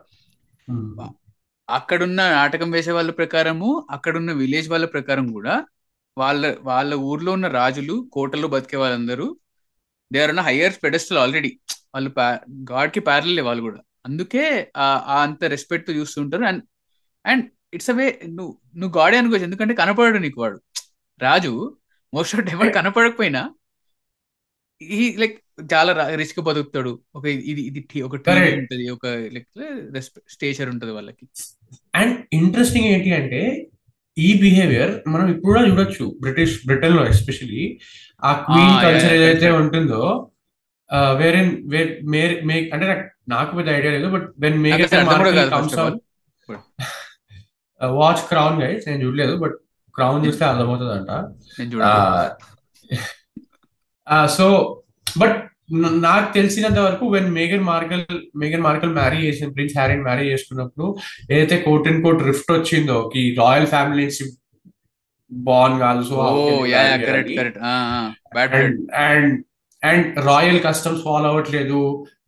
[1.69, 5.55] అక్కడున్న నాటకం వేసే వాళ్ళ ప్రకారము అక్కడున్న విలేజ్ వాళ్ళ ప్రకారం కూడా
[6.17, 9.27] వాళ్ళ వాళ్ళ ఊర్లో ఉన్న రాజులు కోటల్లో బతికే వాళ్ళందరూ
[10.11, 11.51] they are higher pedestal already
[11.95, 12.11] వాళ్ళు
[12.73, 13.81] గాడ్కి ప్యారలే వాళ్ళు కూడా.
[14.07, 14.73] అందుకే
[15.07, 16.63] అంత రెస్పెక్ట్ చూస్తుంటారు అండ్
[17.27, 19.45] అండ్ ఇట్స్ అవే నువ్వు నువ్వు గాడే అనుకోవచ్చు.
[19.45, 20.61] ఎందుకంటే కనపడడు నీకు వాడు.
[21.23, 21.77] రాజు
[22.15, 23.51] మోస్ట్ ఆఫ్ టైం కనపడకపోయినా
[24.83, 25.39] ఈ లైక్
[25.75, 27.01] చాలా రిస్క్ బతుకుతాడు.
[27.15, 28.15] ఒక ఇది ఇది ఒక.
[28.59, 29.49] ఉంటది ఒక లైక్
[30.29, 31.29] స్టేచర్ ఉంటది వాళ్ళకి.
[31.95, 33.67] అండ్ ఇంట్రెస్టింగ్ ఏంటి అంటే
[34.19, 36.17] ఈ బిహేవియర్ మనం ఇప్పుడు కూడా చూడొచ్చు.
[36.21, 37.81] బ్రిటిష్ బ్రిటన్లో ఎస్పెషలీ
[38.25, 39.51] ఆ క్వీన్ కల్చర్ ఏదైతే.
[39.51, 40.29] ఉంటుందో
[40.93, 41.61] వేరే
[42.45, 44.93] మేక్ అంటే నాకు పెద్ద ఐడియా లేదు but when make
[47.83, 49.53] watch crown guys నేను చూడలేదు బట్
[49.95, 51.33] క్రౌన్ చూస్తే అర్థమవుతుంది అంట
[54.27, 54.77] సో
[55.19, 55.43] బట్
[55.83, 58.05] నాకు తెలిసినంత వరకు వెన్ మేఘన్ మార్కల్
[58.37, 60.97] మేఘన్ మార్కల్ మ్యారీ చేసిన ప్రిన్స్ హ్యారీ మ్యారీ చేసుకున్నప్పుడు
[61.31, 64.33] ఏదైతే కోట్ అండ్ కోట్ రిఫ్ట్ వచ్చిందో కి రాయల్ ఫ్యామిలీ నుంచి
[65.33, 66.17] బాన్ కాదు so
[68.97, 69.45] and
[69.83, 71.81] and royal customs follow అవ్వట్లేదు.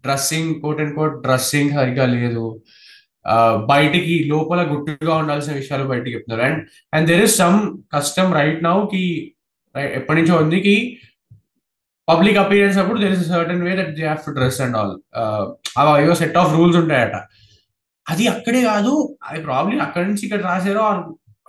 [0.06, 2.46] Dressing code and code dressing సరిగా లేదు.
[3.72, 6.44] బయటికి లోపల గుట్టుగా ఉండాల్సిన విషయాలు బయటికి చెప్తున్నారు.
[6.48, 6.60] And
[6.96, 7.58] and there is some
[7.94, 9.04] custom right now కి
[10.00, 10.76] ఎప్పటి నుంచో ఉంది కి
[12.08, 14.92] పబ్లిక్ అపీరియన్స్ అప్పుడు there is certain way that they have to dress and all
[15.94, 17.16] అవి సెట్ ఆఫ్ రూల్స్ ఉంటాయట.
[18.06, 18.92] అది అక్కడే కాదు.
[19.28, 20.84] అది ప్రాబ్లీ అక్కడి నుంచి ఇక్కడ రాశారో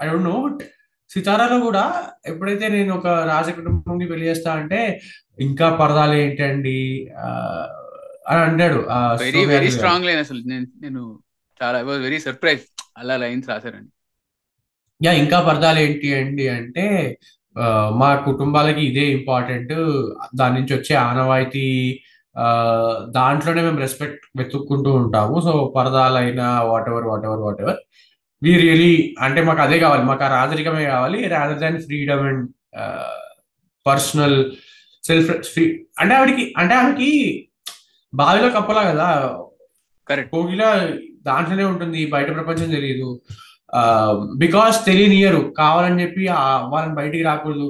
[0.03, 0.61] ఐ డోంట్ నో బట్
[1.09, 1.83] సితారాలో కూడా
[2.25, 4.79] ఎప్పుడైతే నేను ఒక రాజ కుటుంబంకి పెళ్ళి చేస్తా అంటే
[5.39, 6.79] ఇంకా పరదాలు ఏంటండి?
[8.29, 8.79] అని అంటాడు
[9.23, 9.69] వెరీ వెరీ.
[9.69, 10.41] స్ట్రాంగ్ లైన్ అసలు
[10.83, 11.01] నేను
[11.61, 12.63] చాలా వెరీ సర్ప్రైజ్
[12.97, 13.91] అలా లైన్స్ రాశారండి.
[15.01, 16.85] యా ఇంకా పరదాలు ఏంటి అండి అంటే
[17.91, 19.73] మా కుటుంబాలకి ఇదే ఇంపార్టెంట్
[20.35, 21.65] దాని నుంచి వచ్చే ఆనవాయితీ
[23.09, 25.35] దాంట్లోనే మేము రెస్పెక్ట్ వెతుక్కుంటూ ఉంటాము.
[25.41, 26.47] So పరదాలైనా
[26.89, 27.79] whatever whatever whatever
[28.45, 28.93] we really
[29.25, 30.03] అంటే మాకు అదే కావాలి.
[30.09, 31.19] మాకు ఆ రాజరికమే కావాలి.
[31.33, 32.43] Rather than freedom and
[33.87, 34.37] personal
[35.03, 35.65] self free
[35.99, 37.11] అంటే ఆవిడకి అంటే ఆమెకి
[38.13, 39.07] బావిలో కప్పలా కదా.
[40.09, 40.63] కరెక్ట్ కోగిల
[41.27, 42.01] దాంట్లోనే ఉంటుంది.
[42.13, 43.09] బయట ప్రపంచం తెలియదు
[44.37, 46.23] బికాస్ తెలియనియరు కావాలని చెప్పి
[46.73, 47.67] వాళ్ళని బయటికి రాకూడదు.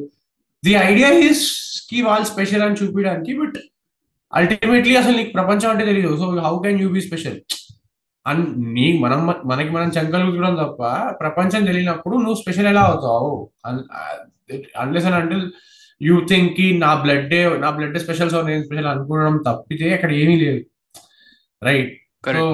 [0.63, 3.57] ది ఐడియా ఈస్కి వాళ్ళు స్పెషల్ అని చూపించడానికి బట్
[4.33, 7.37] అల్టిమేట్లీ అసలు నీకు ప్రపంచం అంటే తెలియదు so how can you be special
[8.25, 8.43] అన్
[8.75, 10.81] నీ మనం మనకి మనం చంకలు చూడడం తప్ప
[11.19, 13.31] ప్రపంచం తెలియనప్పుడు నువ్వు స్పెషల్ ఎలా అవుతావు?
[14.79, 15.37] అన్లెస్ అండ్ అంటే
[16.01, 20.61] యూ థింక్కి నా బ్లడ్ నా బ్లడ్ స్పెషల్ సో నేను స్పెషల్ అనుకోవడం తప్పితే అక్కడ ఏమీ లేదు.
[21.61, 21.93] రైట్
[22.37, 22.45] సో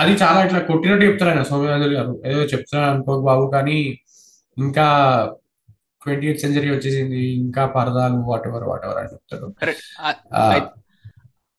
[0.00, 3.78] అది చాలా ఇట్లా కొట్టినట్టు చెప్తారు సౌమ్యరాజు గారు ఏదో చెప్తున్నారు అనుకోక బాబు కానీ
[4.56, 4.86] ఇంకా
[6.02, 9.48] ట్వంటీ ఎయిత్ సెంచరీ వచ్చేసింది ఇంకా పరదాలు వాట్ ఎవర్ వాట్ ఎవర్ అని చెప్తారు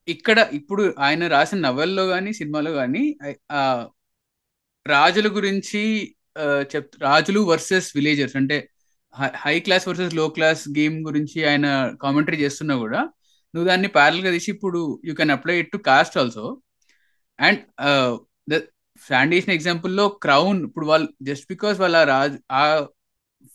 [0.08, 3.04] ఇక్కడ ఇప్పుడు ఆయన రాసిన నవల్లో కానీ సినిమాలో కానీ
[4.86, 5.82] రాజుల గురించి
[6.72, 8.58] చెప్ రాజులు వర్సెస్ విలేజర్స్ అంటే
[9.44, 11.68] హై క్లాస్ వర్సెస్లో క్లాస్ గేమ్ గురించి ఆయన
[12.02, 13.02] కామెంటరీ చేస్తున్నా కూడా
[13.54, 16.46] నువ్వు దాన్ని ప్యారల్గా తీసి ఇప్పుడు you can apply it to caste also
[17.40, 17.62] and
[18.50, 18.62] the
[19.02, 22.64] Sandy ఇచ్చిన ఎగ్జాంపుల్లో క్రౌన్ ఇప్పుడు వాళ్ళు జస్ట్ బికాస్ వాళ్ళ రాజు ఆ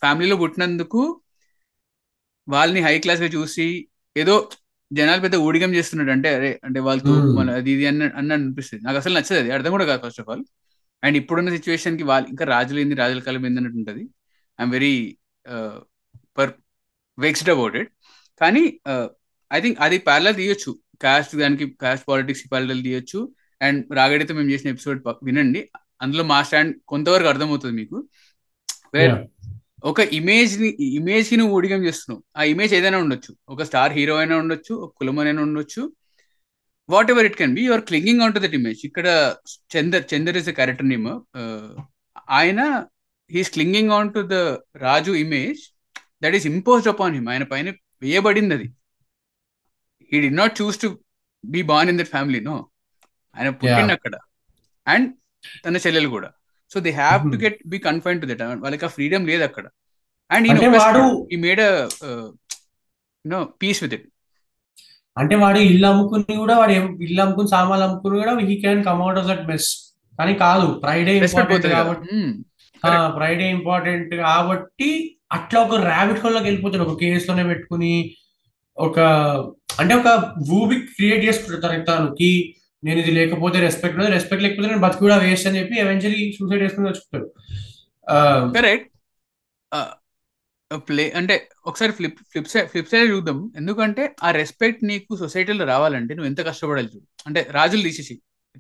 [0.03, 1.03] ఫ్యామిలీలో పుట్టినందుకు
[2.49, 3.69] వాళ్ళని హై క్లాస్గా చూసి
[4.17, 4.37] ఏదో
[4.93, 7.13] జనాలు పెద్ద ఊడిగం చేస్తున్నాడు అంటే అరే అంటే వాళ్ళతో.
[7.35, 8.85] మన అది ఇది అన్న అన్న అనిపిస్తుంది.
[8.85, 10.45] నాకు అసలు నచ్చదు అది అర్థం కూడా కాదు ఫస్ట్ ఆఫ్ ఆల్
[11.03, 14.03] అండ్ ఇప్పుడున్న సిచ్యువేషన్కి వాళ్ళు ఇంకా రాజులు ఏంది రాజుల కాలం ఏంది అన్నట్టు ఉంటుంది
[14.61, 14.95] I'm very
[17.19, 17.91] perplexed about it
[18.41, 18.63] కానీ
[19.53, 20.71] ఐ థింక్ అది ప్యారలల్ తీయొచ్చు.
[21.03, 23.21] కాస్ట్ దానికి కాస్ట్ పాలిటిక్స్ ప్యారలల్ తీయొచ్చు.
[23.63, 25.61] అండ్ రాగడితో మేము చేసిన ఎపిసోడ్ వినండి.
[26.03, 27.97] అందులో మా స్టాండ్ కొంతవరకు అర్థమవుతుంది మీకు.
[28.95, 29.15] వేర్.
[29.91, 30.69] ఒక ఇమేజ్ని
[30.99, 32.21] ఇమేజ్ నువ్వు ఊడిగం చేస్తున్నావు.
[32.39, 33.33] ఆ ఇమేజ్ ఏదైనా ఉండొచ్చు.
[33.53, 35.83] ఒక స్టార్ హీరో అయినా ఉండొచ్చు ఒక కులం అయినా ఉండొచ్చు.
[37.13, 39.07] Whatever it can be your clinging on to that image ఇక్కడ
[39.75, 41.07] Chandar Chandar is the character name
[42.39, 42.61] ఆయన
[43.31, 44.37] he's clinging on to the
[44.87, 45.63] raju image
[46.25, 47.69] that is imposed upon him ఆయన పైన
[48.05, 48.69] వేయబడింది అది
[50.13, 50.91] he did not choose to
[51.45, 52.57] be born in that family no
[53.35, 54.15] ఆయన పుట్టింది అక్కడ
[54.87, 55.09] and
[55.65, 56.29] తన చెల్లెలు కూడా.
[56.73, 57.39] So they have to.
[57.45, 59.67] Get be confine to that వాళ్ళకి ఆ ఫ్రీడమ్ లేదు అక్కడ.
[60.31, 61.05] అండ్ వాడు
[61.35, 61.63] ఈ made
[63.25, 64.07] no peace with it
[65.17, 66.73] అంటే వాడు ఇల్లు అమ్ముకుని కూడా వాడు
[67.07, 69.69] ఇల్లు అమ్ముకుని సామాన్లు అమ్ముకుని కూడా he can come out of that mess
[70.19, 72.19] కానీ కాదు ఫ్రైడే ఇంపార్టెంట్ కాబట్టి.
[73.17, 74.91] ఫ్రైడే ఇంపార్టెంట్ కాబట్టి
[75.37, 76.85] అట్లా ఒక ర్యాబిట్ హోల్లోకి వెళ్ళిపోతాడు.
[76.87, 77.95] ఒక కేసులోనే పెట్టుకుని
[78.77, 78.99] ఒక
[79.81, 80.09] అంటే ఒక
[80.57, 82.31] ఊబి క్రియేట్ చేసుకుంటాడు తనకి తానుకి
[82.83, 86.63] నేను ఇది లేకపోతే రెస్పెక్ట్ లేదు రెస్పెక్ట్ లేకపోతే నేను బతికి కూడా వేస్ట్ అని చెప్పి ఎవెన్చువలీ సూసైడ్
[86.65, 87.29] చేసుకుని వచ్చుకుంటాడు.
[88.57, 88.89] కరెక్ట్
[90.89, 91.35] ప్లే అంటే
[91.71, 93.39] ఒకసారి flip flip side flip side చూద్దాం.
[93.61, 97.07] ఎందుకంటే ఆ రెస్పెక్ట్ నీకు సొసైటీలో రావాలంటే నువ్వు ఎంత కష్టపడాలి చూడు.
[97.29, 98.15] అంటే రాజులు తీసేసి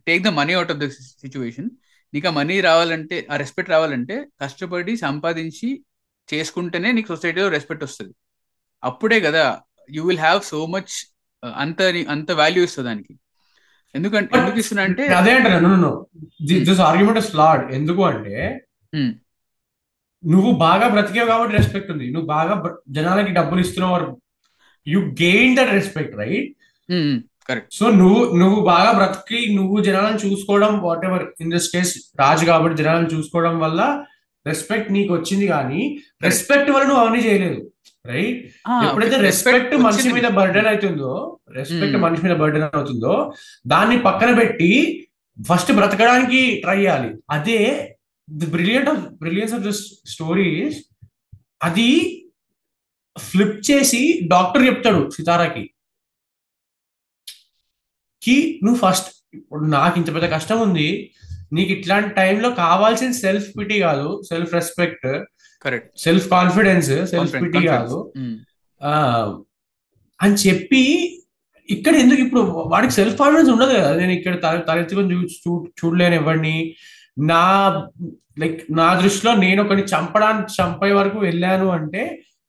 [0.09, 0.87] take the money out of the
[1.25, 1.69] situation
[2.13, 5.69] నీకు ఆ మనీ రావాలంటే ఆ రెస్పెక్ట్ రావాలంటే కష్టపడి సంపాదించి
[6.29, 8.15] చేసుకుంటేనే నీకు సొసైటీలో రెస్పెక్ట్ వస్తుంది.
[8.83, 9.45] అప్పుడే కదా
[9.97, 10.93] you will have so much
[11.65, 11.83] అంత
[12.15, 13.15] అంత వాల్యూ ఇస్తుంది దానికి.
[13.95, 15.91] ఎందుకంటే ఎందుకు ఇస్తున్నా అంటే అదే అంటాను
[16.69, 18.37] దిస్ ఆర్గ్యుమెంట్ ఇస్ ఫ్లాడ్ ఎందుకు అంటే
[18.93, 19.09] Hmm.
[20.25, 22.07] నువ్వు బాగా బ్రతికావు కాబట్టి రెస్పెక్ట్ ఉంది.
[22.11, 22.55] నువ్వు బాగా
[22.89, 24.07] జనాలకి డబ్బులు ఇస్తున్నావు.
[24.87, 26.49] You gain that respect right
[27.49, 32.45] correct so నువ్వు నువ్వు బాగా బ్రతికి నువ్వు జనాలను చూసుకోవడం whatever in this case రాజు
[32.45, 33.81] కాబట్టి జనాలను చూసుకోవడం వల్ల
[34.47, 35.83] రెస్పెక్ట్ నీకు వచ్చింది కానీ
[36.23, 37.61] రెస్పెక్ట్ వల్ల నువ్వు అవన్నీ చేయలేదు.
[38.09, 38.41] రైట్
[38.85, 41.13] ఎప్పుడైతే రెస్పెక్ట్ మనిషి మీద బర్డెన్ అవుతుందో
[41.51, 42.05] రెస్పెక్ట్ Hmm.
[42.05, 43.15] మనిషి మీద బర్డెన్ అవుతుందో
[43.67, 44.71] దాన్ని పక్కన పెట్టి
[45.39, 47.09] ఫస్ట్ బ్రతకడానికి ట్రై చేయాలి.
[47.31, 47.59] అదే
[48.29, 50.79] the brilliant of brilliance of this stories
[51.63, 51.91] అది
[53.17, 55.65] ఫ్లిప్ చేసి డాక్టర్ చెప్తాడు సితారాకి.
[58.23, 60.89] కి నువ్వు ఫస్ట్ ఇప్పుడు నాకు ఇంత పెద్ద కష్టం ఉంది
[61.53, 65.07] నీకు ఇట్లాంటి టైంలో కావాల్సిన సెల్ఫ్ పిటీ కాదు self respect
[65.67, 67.99] correct self confidence self pity కాదు.
[68.81, 68.93] ఆ,
[70.21, 70.83] అని చెప్పి
[71.69, 72.43] ఇక్కడ ఎందుకు ఇప్పుడు
[72.73, 73.91] వాడికి సెల్ఫ్ కాన్ఫిడెన్స్ ఉండదు కదా.
[73.97, 76.57] నేను ఇక్కడ తల తలెత్తుకొని చూ చూడలేను ఎవరిని
[77.27, 77.43] నా
[78.39, 82.03] లైక్ నా దృష్టిలో నేను ఒకరిని చంపడానికి చంపే వరకు వెళ్ళాను అంటే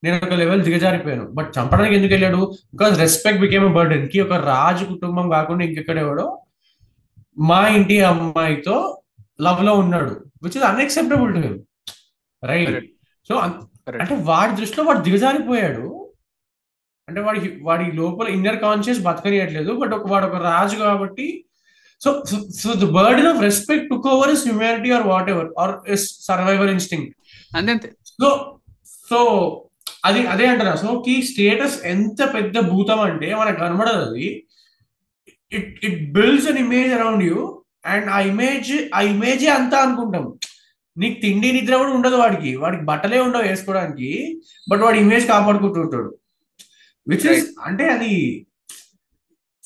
[0.03, 1.25] నేను ఒక లెవెల్ దిగజారిపోయాను.
[1.31, 2.41] బట్ చంపడానికి ఎందుకు వెళ్ళాడు?
[2.73, 6.25] బికాస్ రెస్పెక్ట్ బికేమ్ బర్డెన్కి ఒక రాజు కుటుంబం కాకుండా ఇంకెక్కడ ఎవడో
[7.41, 8.75] మా ఇంటి అమ్మాయితో
[9.41, 10.13] లవ్లో ఉన్నాడు
[10.43, 11.41] which is unacceptable to
[12.43, 12.69] right.
[13.29, 13.35] So.
[14.03, 15.85] అంటే వాడి దృష్టిలో వాడు దిగజారిపోయాడు.
[17.07, 19.71] అంటే వాడి వాడి లోపల ఇన్నర్ కాన్షియస్ బతకనియట్లేదు.
[19.73, 21.27] బట్ ఒక వాడు ఒక రాజు కాబట్టి
[22.01, 22.09] so
[22.61, 27.07] so the burden of respect took over is humanity or whatever or is survival instinct
[27.57, 27.89] అంతే
[28.21, 28.27] సో
[29.09, 29.19] సో
[30.05, 34.27] అది అదే అంటారా సో కి స్టేటస్ ఎంత పెద్ద భూతం అంటే మనకు కనబడదు అది.
[35.51, 37.37] It it builds an image around you
[37.85, 40.25] and ఆ ఇమేజ్ ఆ ఇమేజే అంతా అనుకుంటాం.
[40.97, 42.55] నీకు తిండి నిద్ర కూడా ఉండదు వాడికి.
[42.55, 44.41] వాడికి బట్టలే ఉండవు వేసుకోవడానికి
[44.71, 46.17] బట్ వాడి ఇమేజ్ కాపాడుకుంటుంటాడు.
[47.07, 48.13] విచ్ ఇస్ అంటే అది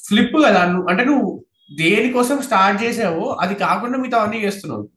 [0.07, 0.65] ఫ్లిప్ కదా.
[0.65, 4.89] నువ్వు అంటే నువ్వు దేనికోసం స్టార్ట్ చేసావో అది కాకుండా మీతో అన్ని చేస్తున్నావు.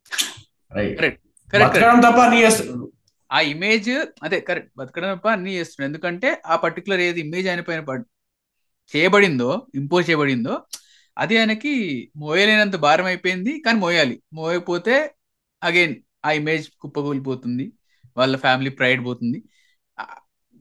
[1.60, 2.92] బతకడం తప్ప అన్ని చేస్తున్నావు.
[3.32, 3.90] ఆ ఇమేజ్
[4.22, 8.04] అదే కరెక్ట్ బతకడం తప్ప అన్ని చేస్తున్నాడు ఎందుకంటే ఆ పర్టికులర్ ఏది ఇమేజ్ ఆయన పైన
[8.94, 10.62] చేయబడిందో ఇంపోజ్ చేయబడిందో
[11.18, 11.74] అది ఆయనకి
[12.16, 13.62] మోయలేనంత భారం అయిపోయింది.
[13.66, 14.22] కానీ మోయాలి.
[14.32, 15.14] మోయకపోతే
[15.62, 15.94] అగైన్
[16.24, 17.66] ఆ ఇమేజ్ కుప్పకూలిపోతుంది
[18.18, 19.38] వాళ్ళ ఫ్యామిలీ ప్రైడ్ పోతుంది.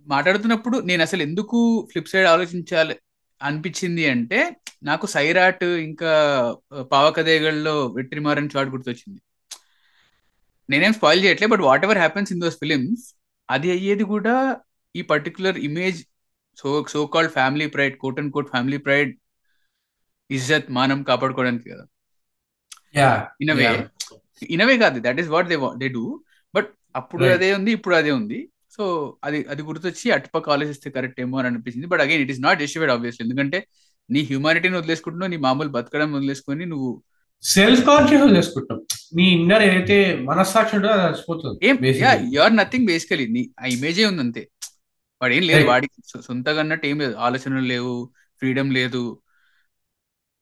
[0.08, 1.60] మాట్లాడుతున్నప్పుడు నేను అసలు ఎందుకు
[1.92, 2.96] ఫ్లిప్ సైడ్ ఆలోచించాలి
[3.42, 4.40] అనిపించింది అంటే
[4.90, 6.12] నాకు సైరాట్ ఇంకా
[6.94, 9.20] పావకదేగల్లో వెట్రిమారన్ చాట్ గుర్తొచ్చింది.
[10.70, 13.06] నేనేం స్పాయిల్ చేయట్లే but whatever happens in those films
[13.50, 14.36] అది అయ్యేది కూడా
[14.96, 16.00] ఈ particular image
[16.58, 19.12] so so called family pride quote and quote family pride
[20.30, 21.86] ఇజ్జత్ మానం కాపాడుకోవడానికి కదా.
[23.00, 23.10] Yeah
[23.44, 23.68] in way
[24.56, 25.00] in way కాదు.
[25.00, 26.06] That is what they they do
[26.54, 27.26] but అప్పుడు.
[27.26, 28.40] అదే ఉంది ఇప్పుడు అదే ఉంది.
[28.76, 28.84] సో
[29.24, 32.92] అది అది గుర్తొచ్చి అటుపక్క ఆలోచిస్తే కరెక్ట్ ఏమో అని అనిపించింది but again it is not justified
[32.92, 33.68] obviously ఎందుకంటే
[34.10, 37.04] నీ హ్యూమానిటీని వదిలేసుకుంటున్నావు నీ మామూలు బతకడం వదిలేసుకొని నువ్వు
[37.44, 38.80] సెల్ఫ్ కాన్షియస్ చేసుకుంటాం
[39.18, 42.36] నీ ఇన్నర్ ఏదైతే మనస్సాక్షి ఉంటుందో అది చచ్చిపోతుంది ఏం basically.
[42.36, 44.44] You are nothing basically నీ ఆ ఇమేజే ఉంది అంతే
[45.22, 45.66] వాడు ఏం లేదు.
[45.68, 47.16] వాడికి సొంతగా అన్నట్టు ఏం లేదు.
[47.16, 47.94] ఆలోచనలు లేవు
[48.42, 49.20] ఫ్రీడమ్ లేదు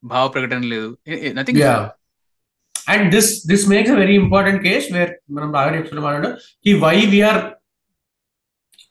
[0.03, 0.97] భావ ప్రకటన లేదు.
[1.39, 1.59] Nothing.
[2.74, 6.30] And this this makes a very important case where మనం బాగా చెప్తున్నాం అన్నాడు
[6.70, 7.42] ఈ why we are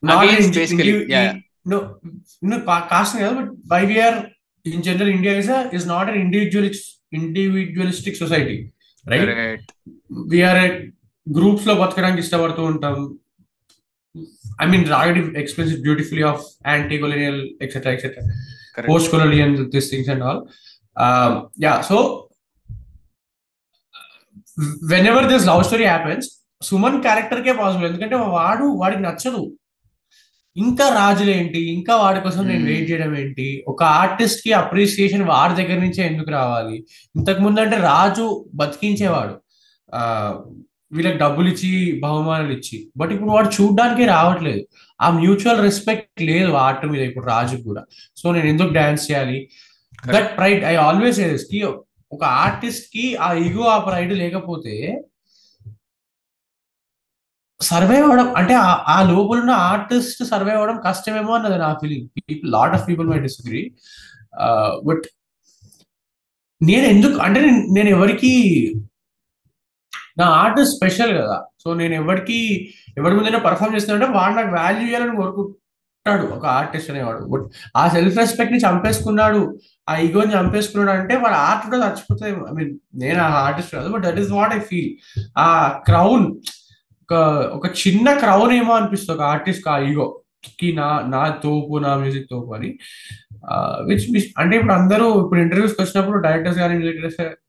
[0.03, 1.27] Against basically, yeah.
[1.71, 1.77] no
[2.49, 2.57] no
[2.91, 4.17] caste కదా but why we are
[4.65, 6.87] in general India is is not an individualist
[7.19, 8.57] individualistic society
[9.05, 9.71] right correct
[10.33, 10.59] we are
[11.27, 12.97] groups లో బతకడానికి ఇష్టపడుతూ ఉంటాం
[14.63, 16.43] ఐ మీన్ రాగడి express beautifully of
[16.73, 18.23] anti colonial etcetera etcetera
[18.75, 20.39] correct post colonial these things and all.
[20.97, 21.33] Um,
[24.60, 26.24] so whenever this love story happens,
[26.62, 29.52] Suman character K possible ఎందుకంటే వాడు వాడికి నచ్చదు.
[30.56, 32.68] ఇంకా రాజులేంటి ఇంకా వాడి కోసం నేను Hmm.
[32.68, 33.64] వెయిట్ చేయడం ఏంటి?
[33.68, 36.86] ఒక ఆర్టిస్ట్కి అప్రిసియేషన్ వాడి దగ్గర నుంచే ఎందుకు రావాలి?
[37.16, 39.40] ఇంతకు ముందు అంటే రాజు బతికించేవాడు.
[39.94, 40.38] ఆ
[40.92, 42.90] వీళ్ళకి డబ్బులు ఇచ్చి బహుమానాలు ఇచ్చి.
[42.96, 44.66] బట్ ఇప్పుడు వాడు చూడడానికే రావట్లేదు.
[45.00, 47.84] ఆ మ్యూచువల్ రెస్పెక్ట్ లేదు ఆర్ట్ మీద ఇప్పుడు రాజుకు కూడా.
[48.16, 49.48] సో నేను ఎందుకు డాన్స్ చేయాలి?
[50.06, 51.64] దట్ ప్రైడ్ ఐ ఆల్వేస్కి
[52.12, 54.74] ఒక ఆర్టిస్ట్కి ఆ ఈగో ఆ ప్రైడ్ లేకపోతే
[57.60, 58.54] సర్వైవ్ అవడం అంటే
[58.90, 63.18] ఆ- లోపల ఉన్న ఆర్టిస్ట్ సర్వైవ్ అవడం కష్టమేమో అన్నది నా feeling people lot of people my
[63.18, 63.62] disagree
[64.84, 65.04] but
[66.60, 68.32] నేను ఎందుకు అంటే నేను- నేను ఎవరికి
[70.16, 71.36] నా ఆర్ట్ స్పెషల్ కదా.
[71.58, 72.38] సో నేను ఎవరికి
[72.98, 75.14] ఎవరి ముందైనా పర్ఫామ్ చేస్తున్నా వాడు నాకు వాల్యూ ఇవ్వాలని
[76.00, 76.26] ఉంటాడు.
[76.36, 77.22] ఒక ఆర్టిస్ట్ అనేవాడు.
[77.32, 77.44] బట్
[77.76, 79.40] ఆ సెల్ఫ్ రెస్పెక్ట్ని చంపేసుకున్నాడు.
[79.88, 84.02] ఆ ఈగోని చంపేసుకున్నాడు అంటే వాడు ఆర్ట్ కూడా చచ్చిపోతే ఐ మీన్ నేను ఆ ఆర్టిస్ట్ కాదు but
[84.02, 84.90] that is what I feel
[85.38, 85.46] ఆ
[85.88, 86.26] క్రౌన్
[87.02, 87.14] ఒక
[87.52, 89.14] ఒక చిన్న క్రౌన్ ఏమో అనిపిస్తుంది.
[89.18, 90.06] ఒక ఆర్టిస్ట్ ఆ ఈగో
[90.58, 92.70] కి నా నా తోపు నా మ్యూజిక్ తోపు అని.
[93.86, 94.04] విచ్
[94.38, 96.76] అంటే ఇప్పుడు అందరూ ఇప్పుడు ఇంటర్వ్యూస్కి వచ్చినప్పుడు డైరెక్టర్స్ కానీ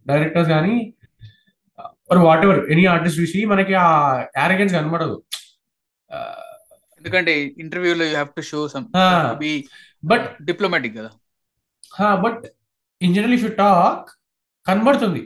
[0.07, 0.73] డైరెక్టర్స్ కానీ
[2.17, 3.87] వాట్ ఎవర్ ఎనీ ఆర్టిస్ట్ చూసి మనకి ఆ
[4.37, 5.15] యారగెన్స్ కనబడదు.
[7.01, 7.33] ఎందుకంటే
[7.63, 8.85] ఇంటర్వ్యూలో you have to show some.
[9.41, 9.51] Be
[10.11, 11.11] but diplomatic కదా.
[12.25, 12.43] But
[13.05, 14.09] in general if you talk
[14.67, 15.23] కనబడుతుంది.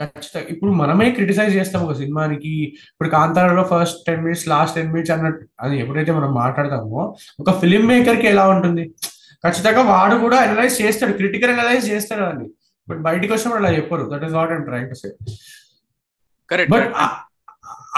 [0.00, 0.48] ఖచ్చితంగా.
[0.52, 2.52] ఇప్పుడు మనమే క్రిటిసైజ్ చేస్తాం ఒక సినిమానికి.
[2.90, 7.02] ఇప్పుడు కాంతారాలో first ten minutes last ten minutes అన్నట్టు అది ఎప్పుడైతే మనం మాట్లాడతామో
[7.42, 8.84] ఒక ఫిల్మ్ మేకర్కి ఎలా ఉంటుంది?
[9.44, 12.46] ఖచ్చితంగా వాడు కూడా అనలైజ్ చేస్తాడు క్రిటికల్ అనలైజ్ చేస్తాడు అని.
[12.88, 14.04] బట్ బయటకు వచ్చినప్పుడు అలా చెప్పరు.
[14.12, 15.10] That is what I'm trying to say
[16.52, 16.88] correct but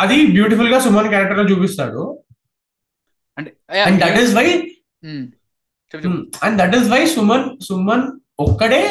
[0.02, 2.02] అది బ్యూటిఫుల్గా సుమన్ క్యారెక్టర్లో చూపిస్తాడు.
[3.38, 4.46] And that is why.
[6.44, 8.06] And that is why Suman Suman
[8.40, 8.82] ఒక్కడే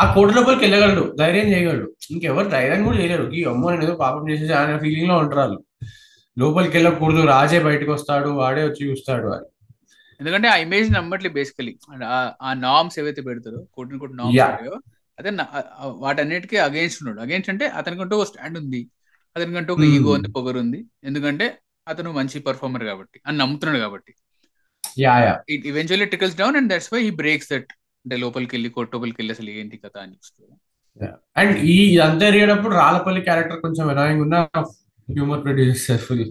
[0.00, 1.86] ఆ కోట లోపలికి వెళ్ళగలడు ధైర్యం చేయగలడు.
[2.10, 3.24] ఇంకెవరు ధైర్యం కూడా చేయలేరు.
[3.38, 5.60] ఈ అమ్మో నేను ఏదో పాపం చేసేసి అనే ఫీలింగ్లో ఉంటారు వాళ్ళు.
[6.38, 9.46] లోపలికి వెళ్ళకూడదు రాజే బయటకు వస్తాడు వాడే వచ్చి చూస్తాడు అని.
[10.20, 11.72] ఎందుకంటే ఆ ఇమేజ్ నమ్మట్లే బేసికలీ
[12.42, 14.40] ఆ నామ్స్ ఏవైతే పెడతారో కోటి కోటి నామ్స్
[15.18, 15.30] అదే
[16.04, 17.20] వాటన్నిటికీ అగేన్స్ట్ ఉన్నాడు.
[17.20, 18.80] అగేన్స్ట్ అంటే అతనికంటూ ఒక స్టాండ్ ఉంది.
[19.36, 19.80] అతనికంటూ ఒక.
[19.80, 20.80] ఈగో ఉంది పొగరు ఉంది.
[21.04, 21.46] ఎందుకంటే
[21.88, 24.12] అతను మంచి పర్ఫార్మర్ కాబట్టి అని నమ్ముతున్నాడు కాబట్టి.
[24.98, 27.70] Yeah yeah it eventually tickles down and that's why ఈ బ్రేక్స్ దట్
[28.04, 30.16] అంటే లోపలికి వెళ్ళి కోర్టు లోపలికి వెళ్ళి అసలు ఏంటి కథ అని
[31.36, 34.36] అండ్ ఈ ఇదంతా జరిగేటప్పుడు రాళ్ళపల్లి క్యారెక్టర్ కొంచెం ఎనాయింగ్ ఉన్న
[35.08, 36.26] humour produce full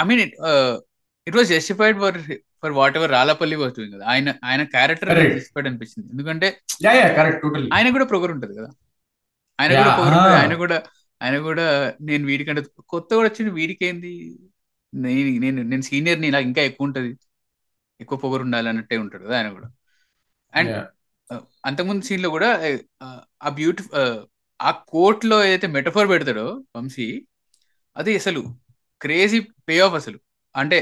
[0.00, 0.34] I mean it
[1.26, 2.18] it was justified for
[2.62, 4.04] for whatever Rallapalli was doing కదా.
[4.06, 5.10] ఆయన ఆయన క్యారెక్టర్.
[5.36, 6.08] జస్టిఫైడ్ అనిపించింది.
[6.12, 6.48] ఎందుకంటే
[7.74, 8.70] ఆయన కూడా పొగరు ఉంటది కదా.
[9.58, 10.42] ఆయన కూడా ah.
[10.42, 10.76] ఆయన కూడా
[11.22, 11.66] ఆయన కూడా
[12.08, 12.62] నేను వీడికంటే
[12.92, 14.12] కొత్త కూడా వచ్చింది వీడికి ఏంది
[14.92, 17.10] నేను నేను నేను సీనియర్ని నాకు ఇంకా ఎక్కువ ఉంటది
[18.00, 19.68] ఎక్కువ పొగరు ఉండాలి అన్నట్టే ఉంటాడు ఆయన కూడా
[20.52, 20.72] అండ్.
[21.64, 22.48] అంతకుముందు సీన్లో కూడా
[23.02, 23.06] ఆ,
[23.56, 24.16] బ్యూటిఫుల్
[24.60, 27.06] ఆ కోట్లో ఏదైతే మెటఫోర్ పెడతాడో వంశీ
[27.96, 28.42] అది అసలు
[29.00, 30.18] క్రేజీ పే ఆఫ్ అసలు
[30.54, 30.78] అంటే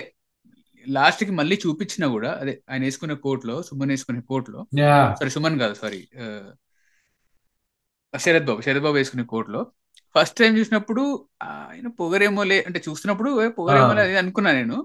[0.87, 5.05] లాస్ట్కి మళ్ళీ చూపించినా కూడా అదే ఆయన వేసుకునే కోట్లో సుమన్ వేసుకునే కోట్లో Yeah.
[5.19, 6.01] సారీ సుమన్ కాదు సారీ
[8.15, 9.61] శరత్ బాబు శరత్ బాబు వేసుకునే కోట్లో
[10.15, 11.03] ఫస్ట్ టైం చూసినప్పుడు
[11.49, 14.77] ఆయన పొగరేమో లే అంటే చూస్తున్నప్పుడు "ఏ, పొగరేమో లే" అది అనుకున్నా నేను.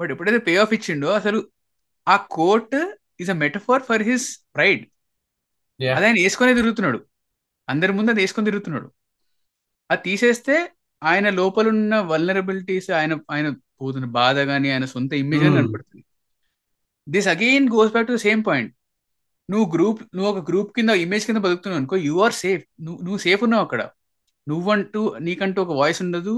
[0.00, 1.38] బట్ ఎప్పుడైతే పే ఆఫ్ ఇచ్చిండో అసలు
[2.06, 2.76] ఆ coat
[3.20, 4.82] is a metaphor for his pride.
[5.90, 7.00] అది ఆయన వేసుకొని తిరుగుతున్నాడు.
[7.68, 8.88] అందరి ముందు అది వేసుకొని తిరుగుతున్నాడు.
[9.90, 10.56] అది తీసేస్తే
[11.02, 13.48] ఆయన లోపల ఉన్న వల్నరబిలిటీస్ ఆయన ఆయన
[13.80, 15.60] పోతున్న బాధ కానీ ఆయన సొంత ఇమేజ్ అని Hmm.
[15.60, 16.02] కనపడుతుంది.
[17.06, 18.72] This again goes back to same point
[19.48, 23.18] నువ్వు గ్రూప్ నువ్వు ఒక గ్రూప్ కింద ఇమేజ్ కింద బతుకుతున్నావు అనుకో యు ఆర్ సేఫ్ నువ్వు నువ్వు
[23.24, 23.80] సేఫ్ ఉన్నావు అక్కడ.
[24.46, 26.34] నువ్వంటూ నీకంటూ ఒక వాయిస్ ఉండదు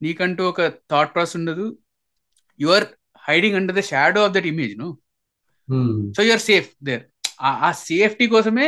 [0.00, 1.66] నీకంటూ ఒక థాట్ ప్రాసెస్ ఉండదు.
[2.60, 2.86] You are
[3.22, 4.88] hiding under the shadow of that image no.
[6.16, 7.04] So you're safe there
[7.66, 8.66] ఆ సేఫ్టీ కోసమే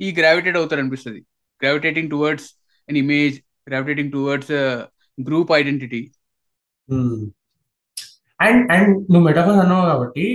[0.00, 1.20] ఈ గ్రావిటేట్ అవుతారు అనిపిస్తుంది.
[1.60, 2.48] Gravitating towards
[2.88, 3.36] an image
[3.68, 4.52] gravitating towards
[5.18, 6.02] group identity
[8.40, 10.26] and and నువ్వు మెటాఫర్ అన్నావు కాబట్టి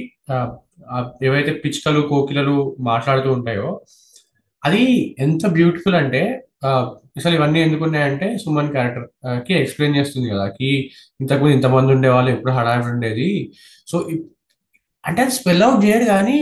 [1.27, 2.55] ఏవైతే పిచ్చుకలు కోకిలలు
[2.89, 3.69] మాట్లాడుతూ ఉంటాయో
[4.63, 4.83] అది
[5.25, 6.21] ఎంత బ్యూటిఫుల్ అంటే
[7.15, 10.69] అసలు ఇవన్నీ ఎందుకున్నాయంటే సుమన్ క్యారెక్టర్కి ఎక్స్ప్లెయిన్ చేస్తుంది కదా కి
[11.21, 13.27] ఇంతకుముందు ఇంతమంది ఉండేవాళ్ళు ఎప్పుడు హడావిడి ఉండేది.
[13.91, 13.97] సో
[15.03, 16.39] అంటే అది స్పెల్ అవుట్ చేయడు కానీ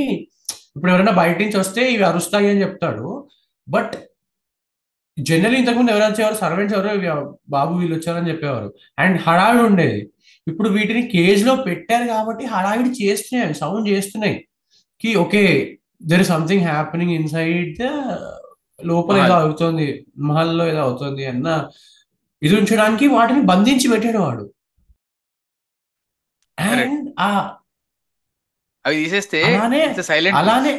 [0.75, 3.07] ఇప్పుడు ఎవరైనా బయట నుంచి వస్తే ఇవి అరుస్తాయి అని చెప్తాడు.
[3.67, 3.95] బట్
[5.17, 6.35] జనరల్ ఇంతకుముందు ఎవరు వచ్చేవారు?
[6.43, 7.09] సర్వెంట్స్ ఎవరు ఇవి
[7.55, 8.69] బాబు వీళ్ళు వచ్చారని చెప్పేవారు.
[9.03, 9.99] అండ్ హడావిడి ఉండేది.
[10.47, 14.37] ఇప్పుడు వీటిని కేజ్లో పెట్టారు కాబట్టి హడావిడి చేస్తున్నాయి సౌండ్ చేస్తున్నాయి.
[15.01, 15.43] కి okay
[16.11, 17.87] there is something happening inside the
[18.89, 19.43] లోపల ఏదో మహల్.
[19.45, 19.87] అవుతుంది
[20.29, 21.47] మహల్లో ఏదో అవుతుంది అన్న
[22.41, 24.45] ఇది ఉంచడానికి వాటిని బంధించి పెట్టాడు వాడు.
[26.57, 27.29] అండ్ ఆ
[28.85, 30.73] అవి తీసేస్తే అలానే సైలెంట్ అలానే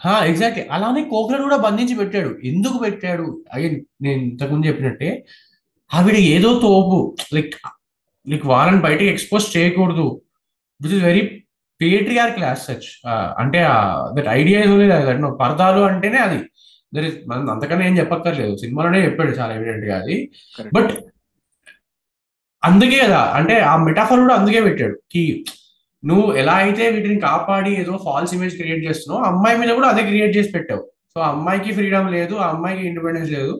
[0.00, 2.30] హా ఎగ్జాక్ట్లీ అలానే కోకిలను కూడా బంధించి పెట్టాడు.
[2.50, 3.26] ఎందుకు పెట్టాడు?
[3.54, 5.10] అగైన్ నేను ఇంతకుముందు చెప్పినట్టే
[5.90, 6.98] ఆవిడ ఏదో తోపు
[7.36, 7.54] లైక్
[8.26, 10.06] లైక్ వాళ్ళని బయటకి ఎక్స్పోజ్ చేయకూడదు.
[10.80, 11.22] Which is very
[12.36, 12.88] patriarchal such
[13.42, 13.60] అంటే
[14.16, 14.60] దట్ ఐడియా
[15.42, 16.38] పరదాలు అంటేనే అది.
[16.92, 18.54] దర్ ఇస్ మనం అంతకన్నా ఏం చెప్పక్కర్లేదు.
[18.62, 20.16] సినిమాలోనే చెప్పాడు చాలా ఎవిడెంట్గా అది.
[20.76, 20.92] బట్
[22.62, 24.96] అందుకే కదా అంటే ఆ మెటాఫర్ కూడా అందుకే పెట్టాడు.
[25.12, 25.24] కి
[26.02, 30.36] నువ్వు ఎలా అయితే వీటిని కాపాడి ఏదో ఫాల్స్ ఇమేజ్ క్రియేట్ చేస్తున్నావు అమ్మాయి మీద కూడా అదే క్రియేట్
[30.36, 30.82] చేసి పెట్టావు.
[31.14, 33.54] సో ఆ అమ్మాయికి ఫ్రీడమ్ లేదు ఆ అమ్మాయికి ఇండిపెండెన్స్ లేదు.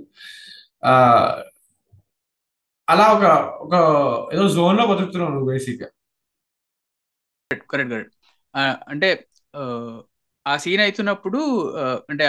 [2.88, 3.24] అలా ఒక
[3.64, 3.74] ఒక
[4.34, 5.88] ఏదో జోన్లో బతుకుతున్నావు నువ్వు బేసిక్గా
[7.50, 8.16] కరెక్ట్ కరెక్ట్
[8.92, 9.08] అంటే
[10.46, 11.40] ఆ, సీన్ అవుతున్నప్పుడు
[12.10, 12.24] అంటే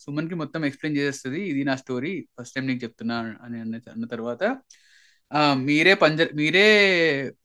[0.00, 3.58] సుమన్కి మొత్తం ఎక్స్ప్లెయిన్ చేసేస్తుంది ఇది నా స్టోరీ ఫస్ట్ టైం నీకు చెప్తున్నా అని
[3.92, 4.42] అన్న తర్వాత
[5.66, 6.64] మీరే పంజర మీరే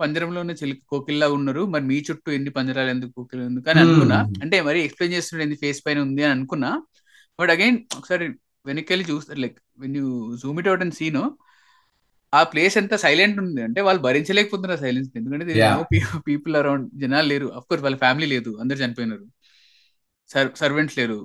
[0.02, 4.18] పంజరంలో ఉన్న చిలుక కోకిల్లా ఉన్నారు మరి మీ చుట్టూ ఎన్ని పంజరాలు ఎందుకు కోకిల ఎందుకు అని అనుకున్నా.
[4.44, 6.72] అంటే మరి ఎక్స్ప్లెయిన్ చేస్తున్నాడు ఏంది ఫేస్ పైన ఉంది అని అనుకున్నా.
[7.40, 8.26] బట్ అగైన్ ఒకసారి
[8.66, 10.08] వెనక్కి వెళ్ళి చూస్తారు like when you
[10.42, 11.22] zoom it out and scene
[12.34, 13.62] ఆ ప్లేస్ ఎంత సైలెంట్ ఉంది?
[13.68, 15.46] అంటే వాళ్ళు భరించలేకపోతున్నారు సైలెన్స్ ఎందుకంటే.
[16.28, 17.48] పీపుల్ అరౌండ్ జనాలు లేరు.
[17.58, 19.26] అఫ్ కోర్స్ వాళ్ళ ఫ్యామిలీ లేదు అందరు చనిపోయినారు.
[20.32, 21.20] సర్వెంట్స్ లేరు.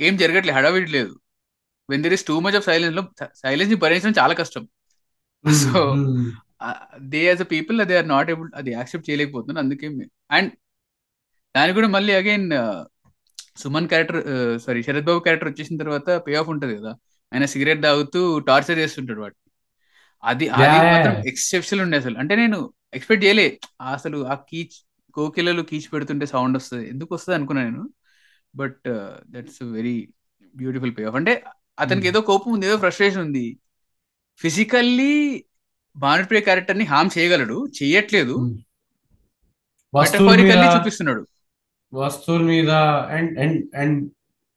[0.00, 1.12] ఏం జరగట్లేదు హడావిడి లేదు.
[1.90, 3.02] When there is too much of సైలెన్స్లో
[3.34, 4.64] సైలెన్స్ని భరించడం చాలా కష్టం.
[5.62, 5.80] So
[6.98, 9.64] they as a people they are not able అది యాక్సెప్ట్ చేయలేకపోతున్నారు.
[9.64, 9.86] అందుకే
[10.30, 10.52] అండ్
[11.56, 12.50] దానికి కూడా మళ్ళీ again
[13.56, 14.20] Suman character
[14.60, 16.92] sorry Sarath Babu character వచ్చేసిన తర్వాత పే ఆఫ్ ఉంటది కదా.
[17.32, 19.40] ఆయన సిగరెట్ తాగుతూ టార్చర్ చేస్తుంటాడు వాటిని
[20.24, 20.78] అది అది.
[20.92, 22.18] మాత్రం ఎక్సెప్షనల్ ఉండే అసలు.
[22.18, 22.58] అంటే నేను
[22.94, 23.46] ఎక్స్పెక్ట్ చేయలే.
[23.92, 24.76] అసలు ఆ కీచ్
[25.14, 26.88] కోకిలలు కీచ్ పెడుతుంటే సౌండ్ వస్తుంది.
[26.88, 27.84] ఎందుకు వస్తుంది అనుకున్నా నేను.
[28.54, 28.84] But
[29.28, 29.96] that's very
[30.54, 31.34] beautiful pay off అంటే
[31.78, 32.12] అతనికి Hmm.
[32.12, 33.46] ఏదో కోపం ఉంది ఏదో ఫ్రస్ట్రేషన్ ఉంది.
[34.40, 35.14] ఫిజికల్లీ
[35.96, 38.38] భానుప్రియ క్యారెక్టర్ని హామ్ చేయగలడు మీద
[39.92, 41.22] మెటఫారికల్లీ చూపిస్తున్నాడు.
[41.92, 42.70] వస్తువుల మీద
[43.16, 43.98] అండ్ అండ్ అండ్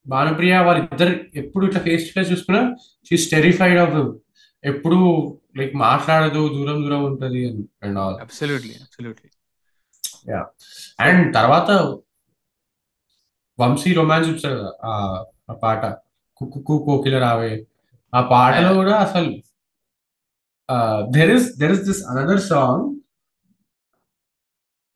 [0.06, 2.62] భానుప్రియ వాళ్ళిద్దరు ఎప్పుడు ఇట్లా ఫేస్ టు ఫేస్ చూసుకున్నా
[3.08, 3.98] షీస్ టెరిఫైడ్ ఆఫ్
[4.64, 4.98] ఎప్పుడు
[5.58, 7.42] లైక్ మాట్లాడదు దూరం దూరం ఉంటది
[7.84, 9.30] and all absolutely absolutely
[11.00, 11.70] and తర్వాత
[13.60, 14.70] వంశీ రొమాన్స్ కదా
[15.50, 15.82] ఆ పాట.
[16.42, 17.54] కుక్కు కోకిల రావే
[18.14, 19.30] ఆ పాటలో కూడా అసలు
[21.10, 22.86] there is there is this another song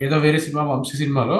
[0.01, 1.39] ఏదో వేరే సినిమా వంశీ సినిమాలో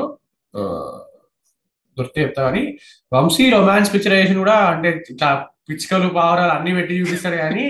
[1.97, 2.63] దొరికితే చెప్తా కానీ
[3.11, 5.29] వంశీ రొమాన్స్ పిక్చరైజేషన్ కూడా అంటే ఇట్లా
[5.67, 7.65] పిచ్చుకలు పావురాలు అన్ని పెట్టి చూపిస్తాడు కానీ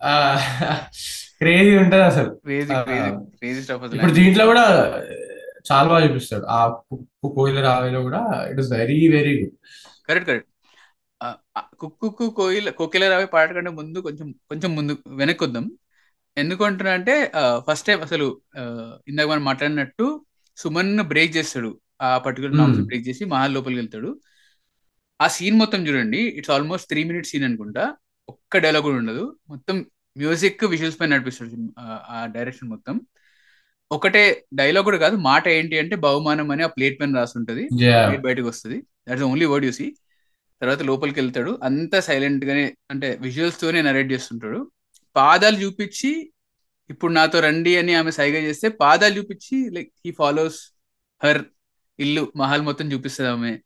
[1.40, 2.30] క్రేజీ ఉంటది అసలు.
[3.94, 4.64] ఇప్పుడు దీంట్లో కూడా
[5.72, 6.44] చాలా బాగా చూపిస్తాడు.
[6.44, 9.50] ఆ కు- కోయిల రావేలో కూడా it is very very good.
[10.08, 10.50] Correct correct.
[11.78, 15.70] కుక్కు కోయిల కోకిల రావే పాట కంటే ముందు కొంచెం కొంచెం ముందు వెనక్కి వద్దాం.
[16.38, 17.32] ఎందుకు అంటున్నా అంటే
[17.70, 18.40] ఫస్ట్ టైం అసలు
[19.08, 20.24] ఇందాక మనం మాట్లాడినట్టు
[20.56, 21.80] సుమన్ బ్రేక్ చేస్తాడు.
[22.02, 22.78] ఆ పర్టికులర్ నామ్స్.
[22.86, 24.20] బ్రేక్ చేసి మహల్ లోపలికి వెళ్తాడు.
[25.20, 26.18] ఆ సీన్ మొత్తం చూడండి.
[26.18, 27.94] It's almost three minutes scene అనుకుంటా.
[28.28, 29.36] ఒక్క డైలాగ్ కూడా ఉండదు.
[29.48, 29.86] మొత్తం
[30.18, 33.00] మ్యూజిక్ విజువల్స్ పైన నడిపిస్తాడు ఆ డైరెక్షన్ మొత్తం.
[33.92, 37.68] ఒకటే డైలాగ్ కూడా కాదు మాట ఏంటి అంటే బహుమానం అని ఆ ప్లేట్ పైన రాసి ఉంటుంది
[38.16, 38.82] బయటకు వస్తుంది.
[39.08, 39.96] దట్స్ ఓన్లీ వర్డ్ యూసి
[40.60, 41.58] తర్వాత లోపలికి వెళ్తాడు.
[41.62, 44.70] అంతా సైలెంట్ గానే అంటే విజువల్స్ తోనే నరేట్ చేస్తుంటాడు.
[45.16, 46.32] పాదాలు చూపించి
[46.90, 50.60] ఇప్పుడు నాతో రండి అని ఆమె సైగ చేస్తే పాదాలు చూపించి లైక్ హీ ఫాలోస్
[51.24, 51.44] హర్
[52.00, 53.58] ఇల్లు మహల్ మొత్తం చూపిస్తుంది ఆమె.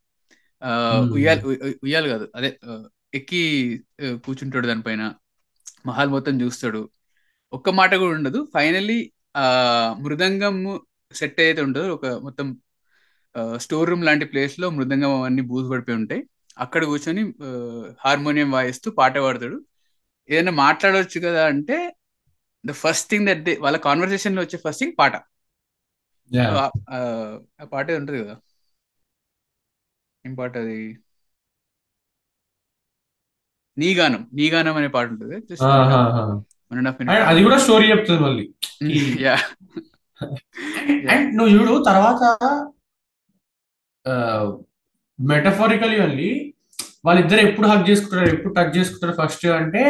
[0.62, 1.12] ఆ, Hmm.
[1.12, 2.28] ఉయ్యాల ఉయ్- ఉయ్- ఉయ్యాలు కాదు.
[2.36, 2.58] అదే
[3.14, 5.14] ఎక్కి కూర్చుంటాడు దానిపైన.
[5.86, 6.90] మహల్ మొత్తం చూస్తాడు.
[7.52, 8.48] ఒక్క మాట కూడా ఉండదు.
[8.54, 10.80] ఫైనల్లీ ఆ మృదంగం
[11.12, 12.60] సెట్ అయితే ఉంటుందో ఒక మొత్తం
[13.56, 16.24] స్టోర్ రూమ్ లాంటి ప్లేస్లో మృదంగం అవన్నీ బూజు పడిపోయి ఉంటాయి.
[16.58, 17.34] అక్కడ కూర్చొని
[18.00, 19.64] హార్మోనియం వాయిస్తూ పాట పాడతాడు.
[20.30, 21.96] ఏదైనా మాట్లాడవచ్చు కదా అంటే
[22.66, 25.12] the first thing that they వాళ్ళ కాన్వర్సేషన్లో వచ్చే ఫస్ట్ థింగ్ పాట.
[26.90, 28.36] ఆ- పాట ఉంటది కదా.
[30.26, 30.98] ఏం పాట అది?
[33.78, 34.30] నీ గానం.
[34.32, 35.40] నీ గానం అనే పాట ఉంటుంది.
[35.40, 35.64] Just
[36.70, 38.44] one and half minute అది కూడా స్టోరీ చెప్తుంది మళ్ళీ.
[39.24, 39.36] యా
[41.10, 42.22] అండ్ నువ్వు చూడు తర్వాత
[45.18, 46.30] మెటఫారికల్ ఓన్లీ
[47.06, 49.82] వాళ్ళిద్దరు ఎప్పుడు హక్ చేసుకుంటారు ఎప్పుడు టచ్ చేసుకుంటారు ఫస్ట్ అంటే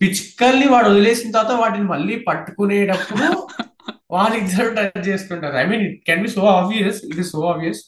[0.00, 3.28] పిచ్చుకల్ని వాడు వదిలేసిన తర్వాత వాటిని మళ్ళీ పట్టుకునేటప్పుడు
[4.14, 5.54] వాళ్ళిద్దరు టచ్ చేసుకుంటారు.
[5.56, 7.80] I mean it can be so obvious it is so obvious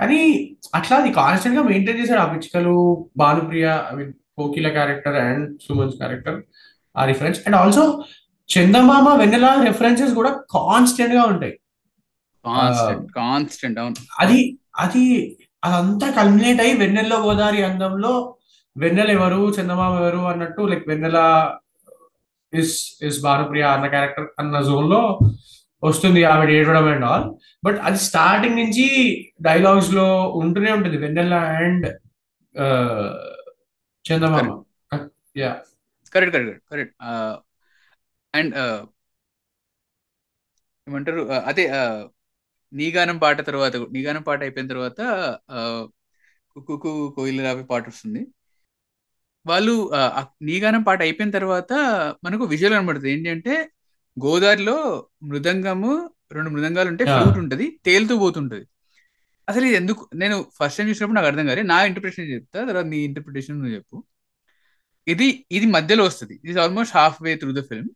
[0.00, 0.18] కానీ
[0.78, 2.74] అట్లా అది కాన్స్టెంట్గా మెయింటైన్ చేశాడు ఆ పిచ్చుకలు
[3.22, 6.38] Bhanupriya I mean Kokila character and Suman's character
[6.98, 7.84] ఆ reference and also
[8.48, 11.54] Chandamama Vennela references కూడా కాన్స్టెంట్గా ఉంటాయి.
[13.14, 13.96] కాన్స్టెంట్ అవును.
[14.18, 14.38] అది
[14.76, 15.04] అది
[15.64, 18.12] అదంతా కల్మినేట్ అయ్యి వెన్నెల్లో గోదావరి అందంలో
[18.76, 21.18] వెన్నెల ఎవరు చందమామ ఎవరు అన్నట్టు like Vennela
[22.52, 25.00] is is Bhanupriya అన్న క్యారెక్టర్ అన్న జోన్లో
[25.82, 27.26] వస్తుంది ఆవిడ ఏడవడం అండ్ ఆల్
[27.64, 28.86] బట్ అది స్టార్టింగ్ నుంచి
[29.40, 30.96] డైలాగ్స్లో ఉంటూనే ఉంటుంది.
[30.96, 31.86] వెన్నెల and
[34.04, 34.48] Chandamama.
[35.38, 35.50] Yeah
[36.14, 36.94] correct correct correct
[38.34, 38.54] and
[40.86, 41.22] ఏమంటారు?
[41.50, 41.64] అదే
[42.72, 45.00] నీగానం పాట తర్వాత నీగానం పాట అయిపోయిన తర్వాత
[46.56, 48.22] కుక్కు కోయిల రావి పాట వస్తుంది.
[49.46, 49.74] వాళ్ళు
[50.48, 51.72] నీగానం పాట అయిపోయిన తర్వాత
[52.26, 53.12] మనకు విజువల్ కనబడుతుంది.
[53.14, 53.54] ఏంటి అంటే
[54.16, 54.76] గోదావరిలో
[55.30, 55.92] మృదంగము
[56.36, 57.04] రెండు మృదంగాలు ఉంటే.
[57.12, 58.64] ఫ్లూట్ ఉంటది తేలుతూ పోతుంటది.
[59.48, 60.02] అసలు ఇది ఎందుకు?
[60.22, 63.96] నేను ఫస్ట్ టైం చూసినప్పుడు నాకు అర్థం కాదు నా ఇంటర్ప్రిటేషన్ చెప్తా తర్వాత నీ ఇంటర్ప్రిటేషన్ నువ్వు చెప్పు.
[65.12, 66.34] ఇది ఇది మధ్యలో వస్తుంది.
[66.48, 67.90] ఇది almost half way through the film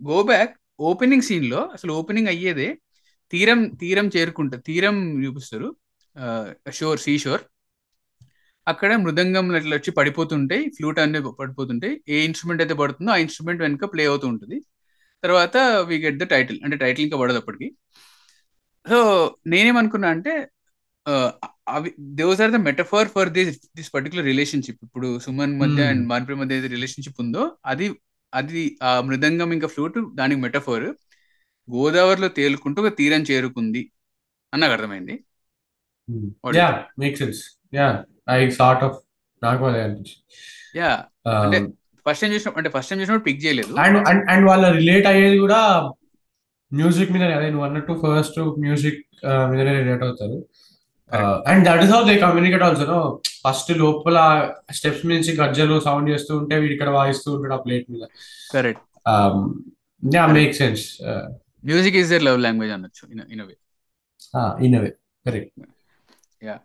[0.00, 0.52] go back
[0.90, 2.68] opening సీన్లో అసలు ఓపెనింగ్ అయ్యేదే
[3.32, 5.68] తీరం తీరం చేరుకుంటా తీరం చూపిస్తారు.
[6.78, 7.42] షోర్ సీ షోర్
[8.66, 11.94] అక్కడ మృదంగం ఇట్లా వచ్చి పడిపోతుంటాయి ఫ్లూట్ అన్ని పడిపోతుంటాయి.
[12.14, 14.58] ఏ ఇన్స్ట్రుమెంట్ అయితే పడుతుందో ఆ ఇన్స్ట్రుమెంట్ వెనుక ప్లే అవుతూ ఉంటుంది.
[15.24, 15.56] తర్వాత
[15.88, 17.68] వి గెట్ ద టైటిల్ అంటే టైటిల్ ఇంకా పడదు అప్పటికి.
[18.86, 18.98] సో
[19.52, 20.32] నేనేమనుకున్నా అంటే
[21.74, 21.88] అవి
[22.18, 25.90] those are the metaphor for this this particular relationship ఇప్పుడు సుమన్ మధ్య Hmm.
[25.92, 27.86] అండ్ మాన్ప్రి మధ్య ఏదైతే రిలేషన్షిప్ ఉందో అది
[28.32, 30.86] అది ఆ మృదంగం ఇంకా ఫ్లూట్ దానికి మెటఫర్
[31.68, 33.82] గోదావరిలో తేలుకుంటూ ఒక తీరం చేరుకుంది
[34.52, 35.14] అని నాకు అర్థమైంది
[36.58, 37.40] yeah make sense
[37.74, 37.88] yeah
[38.30, 38.96] I sort of
[39.42, 40.24] నాకు అదే అనిపించింది.
[40.76, 40.90] యా
[41.44, 41.58] అంటే
[42.06, 43.72] ఫస్ట్ టైం చూసిన అంటే ఫస్ట్ టైం చూసినప్పుడు పిక్ చేయలేదు.
[43.84, 45.60] అండ్ అండ్ అండ్ వాళ్ళ రిలేట్ అయ్యేది కూడా
[46.72, 49.00] మ్యూజిక్ మీద అదే నువ్వు అన్నట్టు ఫస్ట్ మ్యూజిక్
[49.50, 50.36] మీదనే రిలేట్ అవుతారు.
[51.46, 53.00] And that is how they communicate also no
[53.38, 54.18] first లోపల
[54.72, 58.04] స్టెప్స్ నుంచి గజ్జలు సౌండ్ చేస్తూ ఉంటే వీడు ఇక్కడ వాయిస్తూ ఉంటాడు ఆ ప్లేట్ మీద.
[58.52, 58.84] Correct
[60.02, 60.84] yeah make sense
[61.64, 63.54] music is there love language అనొచ్చు in way
[64.66, 64.76] in
[65.26, 65.52] correct
[66.42, 66.56] yeah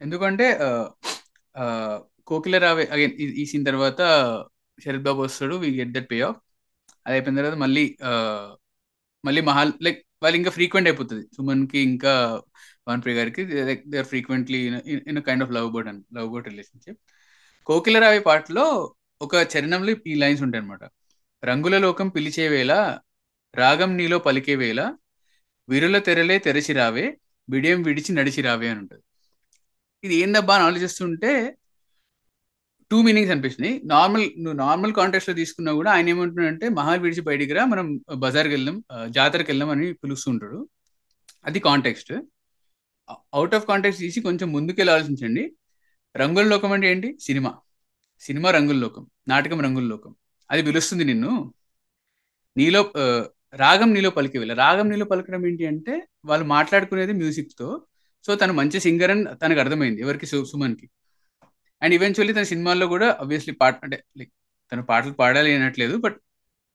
[0.00, 0.46] ఎందుకంటే
[2.28, 4.00] కోకిల రావే అగైన్ ఈ సీన్ తర్వాత
[4.78, 6.38] శరత్ బాబు వస్తాడు we get that pay off
[7.06, 8.12] అది అయిపోయిన తర్వాత మళ్ళీ ఆ,
[9.24, 11.22] మళ్ళీ మహాల్ లైక్ వాళ్ళు ఇంకా ఫ్రీక్వెంట్ అయిపోతుంది.
[11.36, 12.12] సుమన్కి ఇంకా
[12.86, 14.60] వాన్ప్రియ గారికి like they are frequently
[15.10, 17.00] in kind of love bird and love bird relationship.
[17.66, 18.66] కోకిలరావి పాటలో
[19.20, 20.84] ఒక చరణంలో ఈ లైన్స్ ఉంటాయి అనమాట
[21.42, 22.72] రంగుల లోకం పిలిచే వేళ
[23.54, 24.80] రాగం నీలో పలికే వేళ
[25.68, 27.04] విరుల తెరలే తెరచి రావే
[27.48, 29.02] బిడియం విడిచి నడిచి రావే అని ఉంటుంది.
[30.04, 31.30] ఇది ఏందబ్బా అని ఆలోచిస్తుంటే
[32.90, 33.74] టూ మీనింగ్స్ అనిపిస్తున్నాయి.
[33.84, 37.86] నార్మల్ నువ్వు నార్మల్ కాంటెక్స్ట్లో తీసుకున్నా కూడా ఆయన ఏమంటున్నాడంటే మహల్ విడిచి బయటికి రా మనం
[38.24, 38.76] బజార్కి వెళ్దాం
[39.10, 40.60] జాతరకి వెళ్దాం అని పిలుస్తుంటాడు.
[41.46, 42.12] అది కాంటెక్స్ట్
[43.08, 45.44] అవుట్ ఆఫ్ కాంటాక్ట్ తీసి కొంచెం ముందుకెళ్ళి ఆలోచించండి
[46.16, 47.08] రంగుల లోకం అంటే ఏంటి?
[47.20, 47.50] సినిమా.
[48.20, 50.12] సినిమా రంగుల లోకం నాటకం రంగుల లోకం.
[50.50, 51.32] అది పిలుస్తుంది నిన్ను.
[52.56, 52.80] నీలో
[53.54, 55.94] రాగం నీలో పలికి వెళ్ళ రాగం నీలో పలకడం ఏంటి అంటే
[56.24, 57.68] వాళ్ళు మాట్లాడుకునేది మ్యూజిక్తో
[58.24, 60.26] సో తను మంచి సింగర్ అని తనకు అర్థమైంది ఎవరికి?
[60.26, 60.86] సుమన్కి.
[61.82, 64.32] అండ్ ఈవెన్చువల్లీ తన సినిమాల్లో కూడా అబ్వియస్లీ పాట అంటే లైక్
[64.72, 66.16] తను పాటలు పాడాలి అనట్లేదు but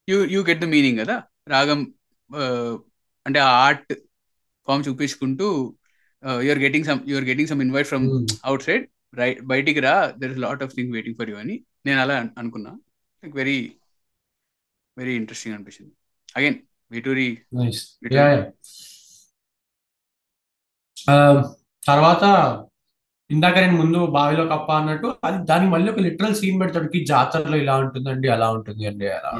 [0.09, 1.15] you you get the meaning కదా.
[1.47, 1.79] రాగం
[3.25, 3.93] అంటే ఆ ఆర్ట్
[4.67, 5.47] ఫామ్ చూపించుకుంటూ
[6.25, 8.27] you're getting some you're getting some invite from
[8.63, 10.13] outside right బయటికి రా.
[10.17, 12.77] There is lot of thing waiting for you అని నేను అలా అన్- అనుకున్నా.
[13.23, 13.71] లైక్ వెరీ
[14.97, 15.93] వెరీ ఇంట్రెస్టింగ్ అనిపించింది.
[16.37, 16.55] అగైన్
[16.91, 17.37] వేటూరి
[18.11, 18.47] యా
[21.87, 22.23] తర్వాత
[23.31, 27.05] ఇందాక నేను ముందు బావిలో కప్ప అన్నట్టు అది దానికి మళ్ళీ ఒక లిటరల్ సీన్ పెడతాడు.
[27.05, 29.37] జాతరలో ఇలా ఉంటుందండి అలా ఉంటుంది అండి అలా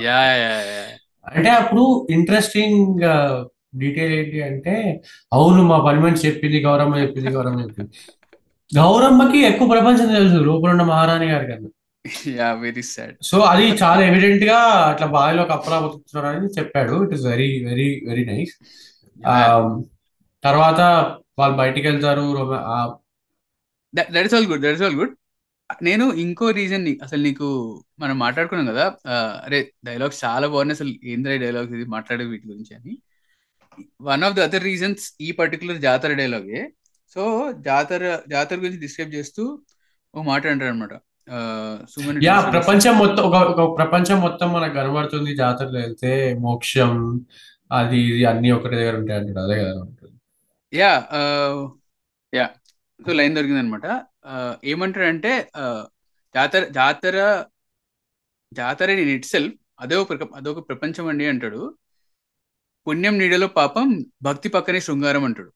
[1.36, 3.04] అంటే అప్పుడు ఇంట్రెస్టింగ్
[3.74, 4.76] డీటెయిల్ ఏంటి అంటే
[5.38, 7.92] అవును మా పని మనిషి చెప్పింది గౌరమ్మ చెప్పింది గౌరమ్మ చెప్పింది.
[8.72, 11.70] గౌరమ్మకి ఎక్కువ ప్రపంచం తెలుసు లోపల ఉన్న మహారాణి గారి కన్నా.
[12.40, 13.16] Yeah very sad.
[13.30, 14.58] సో అది చాలా ఎవిడెంట్గా
[14.92, 16.96] అట్లా బావిలో కప్పలా బతుకుతున్నారు అని చెప్పాడు.
[17.06, 18.54] It is very very very nice
[20.44, 20.82] తర్వాత
[21.40, 22.26] వాళ్ళు బయటికి వెళ్తారు
[24.16, 25.16] that is all good that is all good
[25.88, 27.48] నేను ఇంకో రీజన్ అసలు నీకు
[28.02, 28.86] మనం మాట్లాడుకున్నాం కదా
[29.46, 32.94] అరే డైలాగ్స్ చాలా బాగున్నాయి అసలు ఏంద్రా డైలాగ్స్ ఇది మాట్లాడే వీటి గురించి అని.
[34.02, 36.62] One of the other reasons ఈ పర్టికులర్ జాతర డైలాగే
[37.16, 37.24] సో
[37.62, 39.44] జాతర జాతర గురించి డిస్క్రైబ్ చేస్తూ
[40.14, 40.94] ఓ మాట అంటారు అనమాట
[42.28, 46.94] యా ప్రపంచం మొత్తం ఒక ప్రపంచం మొత్తం మనకు కనబడుతుంది జాతరలో వెళ్తే మోక్షం
[47.72, 50.16] అది ఇది అన్ని ఒకటి దగ్గర ఉంటాయి అంటాడు అదే కదా ఉంటుంది
[50.74, 50.92] యా
[52.34, 52.48] యా
[53.00, 53.86] సో లైన్ దొరికింది అనమాట
[54.64, 55.34] ఏమంటాడంటే
[56.36, 57.18] జాతర జాతర
[58.52, 61.62] జాతర ఇన్ ఇట్ సెల్ఫ్ అదే ఒక అదొక ప్రపంచం అండి అంటాడు.
[62.88, 63.88] పుణ్యం నీడలో పాపం
[64.28, 65.52] భక్తి పక్కనే శృంగారం అంటాడు.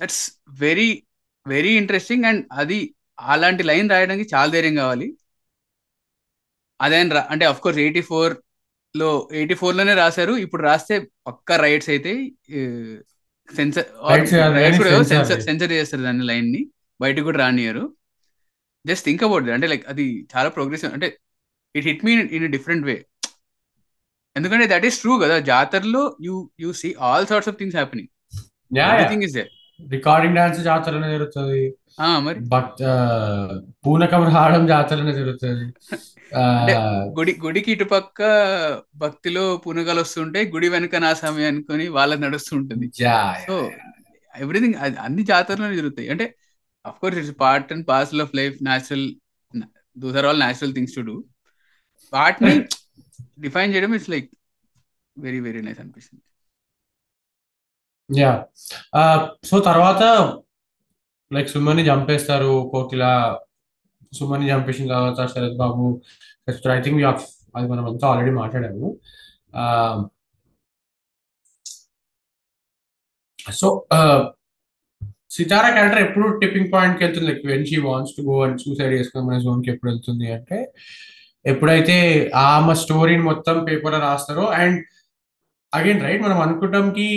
[0.00, 0.24] That's
[0.64, 0.88] very
[1.46, 2.78] very interesting and అది
[3.32, 5.08] అలాంటి లైన్ రాయడానికి చాలా ధైర్యం కావాలి.
[6.80, 6.98] అదే
[7.32, 10.34] అంటే అఫ్ కోర్స్ ఎయిటీ ఫోర్లో ఎయిటీ ఫోర్లోనే రాశారు.
[10.44, 10.96] ఇప్పుడు రాస్తే
[11.28, 12.12] పక్కా రైట్స్ అయితే
[13.48, 13.88] సెన్సర్.
[15.48, 16.62] సెన్సర్ చేస్తారు దాన్ని లైన్ని
[17.00, 17.84] బయటకు కూడా రానియరు
[18.84, 21.08] జస్ట్ థింక్ అబౌట్ అంటే లైక్ అది చాలా ప్రోగ్రెసివ్ అంటే
[21.74, 22.96] it hit me in different way
[24.36, 25.38] ఎందుకంటే దట్ ఈస్ ట్రూ కదా.
[25.50, 28.10] జాతరలో you you see all sorts of things happening
[28.84, 31.62] everything is there recording dance జాతరలోనే జరుగుతుంది.
[32.20, 32.38] మరి?
[32.48, 32.82] భక్త
[33.86, 34.62] పూనకం రావడం
[35.12, 35.64] జరుగుతుంది.
[37.18, 38.20] గుడి గుడికి ఇటుపక్క
[38.96, 42.86] భక్తిలో పునగలు వస్తుంటే గుడి వెనక నా సమయం అనుకొని వాళ్ళ నడుస్తూ ఉంటుంది.
[43.02, 43.56] యా, సో
[44.34, 46.08] ఎవ్రీథింగ్ అన్ని జాతరలోనే జరుగుతాయి.
[46.08, 46.26] అంటే
[46.84, 49.04] of course it's part and parcel of life natural
[49.96, 51.16] those are all natural things to do
[52.12, 52.54] వాటిని
[53.38, 54.28] డిఫైన్ చేయడం it's like
[55.16, 56.22] very very nice అనిపిస్తుంది.
[58.10, 58.32] యా
[59.48, 60.02] సో uh, తర్వాత
[61.30, 63.04] లైక్ సుమని చంపేస్తారు కోకిల
[64.12, 65.84] సుమని చంపేసిన తర్వాత శరత్ బాబు
[66.76, 67.00] ఐ థింక్
[67.56, 68.88] అది మనం అంతా ఆల్రెడీ మాట్లాడాము.
[69.62, 69.98] Um,
[73.60, 73.68] so
[73.98, 74.20] uh,
[75.36, 77.26] Sitara character ఎప్పుడు టిప్పింగ్ పాయింట్కి వెళ్తుంది?
[77.28, 80.58] Like when she wants to go and suicide చేసుకుని మన కి ఎప్పుడు వెళ్తుంది అంటే
[81.44, 84.84] ఎప్పుడైతే ఆమె స్టోరీని మొత్తం పేపర్ రాస్తారో అండ్
[85.74, 87.08] అగైన్ రైట్ మనం అనుకుంటాం కి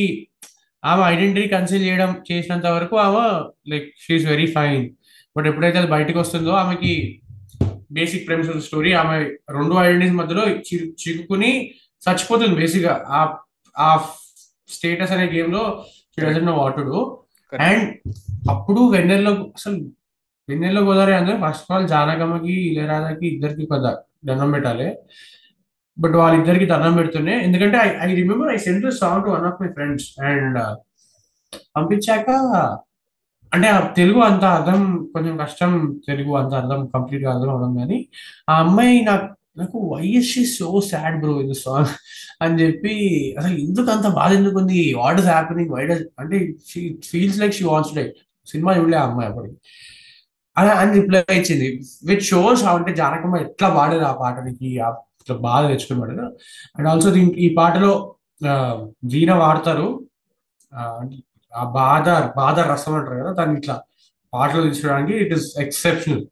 [0.84, 3.26] ఆమె ఐడెంటిటీ కన్సిల్ చేయడం చేసినంత వరకు ఆమె
[3.69, 4.89] like she is very fine
[5.36, 7.21] but ఎప్పుడైతే అది బయటకు వస్తుందో ఆమెకి
[7.91, 9.17] బేసిక్ ప్రెమిస్ స్టోరీ ఆమె
[9.49, 10.47] రెండు ఐడెంటిటీస్ మధ్యలో
[11.01, 11.71] చిక్కుకుని
[12.01, 13.38] చచ్చిపోతుంది బేసిక్గా ఆ
[13.76, 13.89] ఆ
[14.69, 15.63] స్టేటస్ అనే గేమ్లో
[16.53, 17.21] వాటుడు
[17.53, 17.86] అండ్
[18.49, 19.78] అప్పుడు వెన్నెల్లో అసలు
[20.49, 23.88] వెన్నెల్లో గోదావరి అందరూ ఫస్ట్ ఆఫ్ ఆల్ జానకమ్మకి ఇళయరాజాకి ఇద్దరికి కొంత
[24.26, 24.88] దండం పెట్టాలి.
[25.97, 29.69] బట్ వాళ్ళిద్దరికి దండం పెడుతూనే ఎందుకంటే I I remember I send song to one of my
[29.78, 30.59] friends and
[31.76, 32.30] పంపించాక
[33.51, 34.80] అంటే ఆ తెలుగు అంత అర్థం
[35.13, 35.71] కొంచెం కష్టం
[36.07, 37.99] తెలుగు అంత అర్థం కంప్లీట్గా అర్థం అవడం కానీ
[38.49, 39.28] ఆ అమ్మాయి నాకు
[39.59, 41.91] నాకు why is so sad bro ఇది సాంగ్
[42.43, 42.93] అని చెప్పి
[43.39, 44.80] అసలు ఎందుకు అంత బాధ ఎందుకు ఉంది?
[45.01, 46.38] What is happening why does అంటే
[46.71, 48.11] she feels like she wants like
[48.47, 49.57] cinema చూడలే ఆ అమ్మాయి అప్పటికి.
[50.56, 51.68] అలా అని రిప్లై ఇచ్చింది.
[52.06, 54.89] విత్ షోస్ అంటే జానకమ్మ ఎట్లా పాడారు ఆ పాటనికి ఆ
[55.22, 56.28] ఇట్లా బాధ తెచ్చుకుని పాడారు
[56.76, 57.91] అండ్ ఆల్సో దీనికి ఈ పాటలో
[59.06, 59.88] వీణ వాడతారు.
[60.72, 60.82] ఆ,
[61.74, 63.76] బాధ బాధ రసం అంటారు కదా దాన్ని ఇట్లా
[64.34, 66.24] పాటలో తీసుకోవడానికి it is exceptional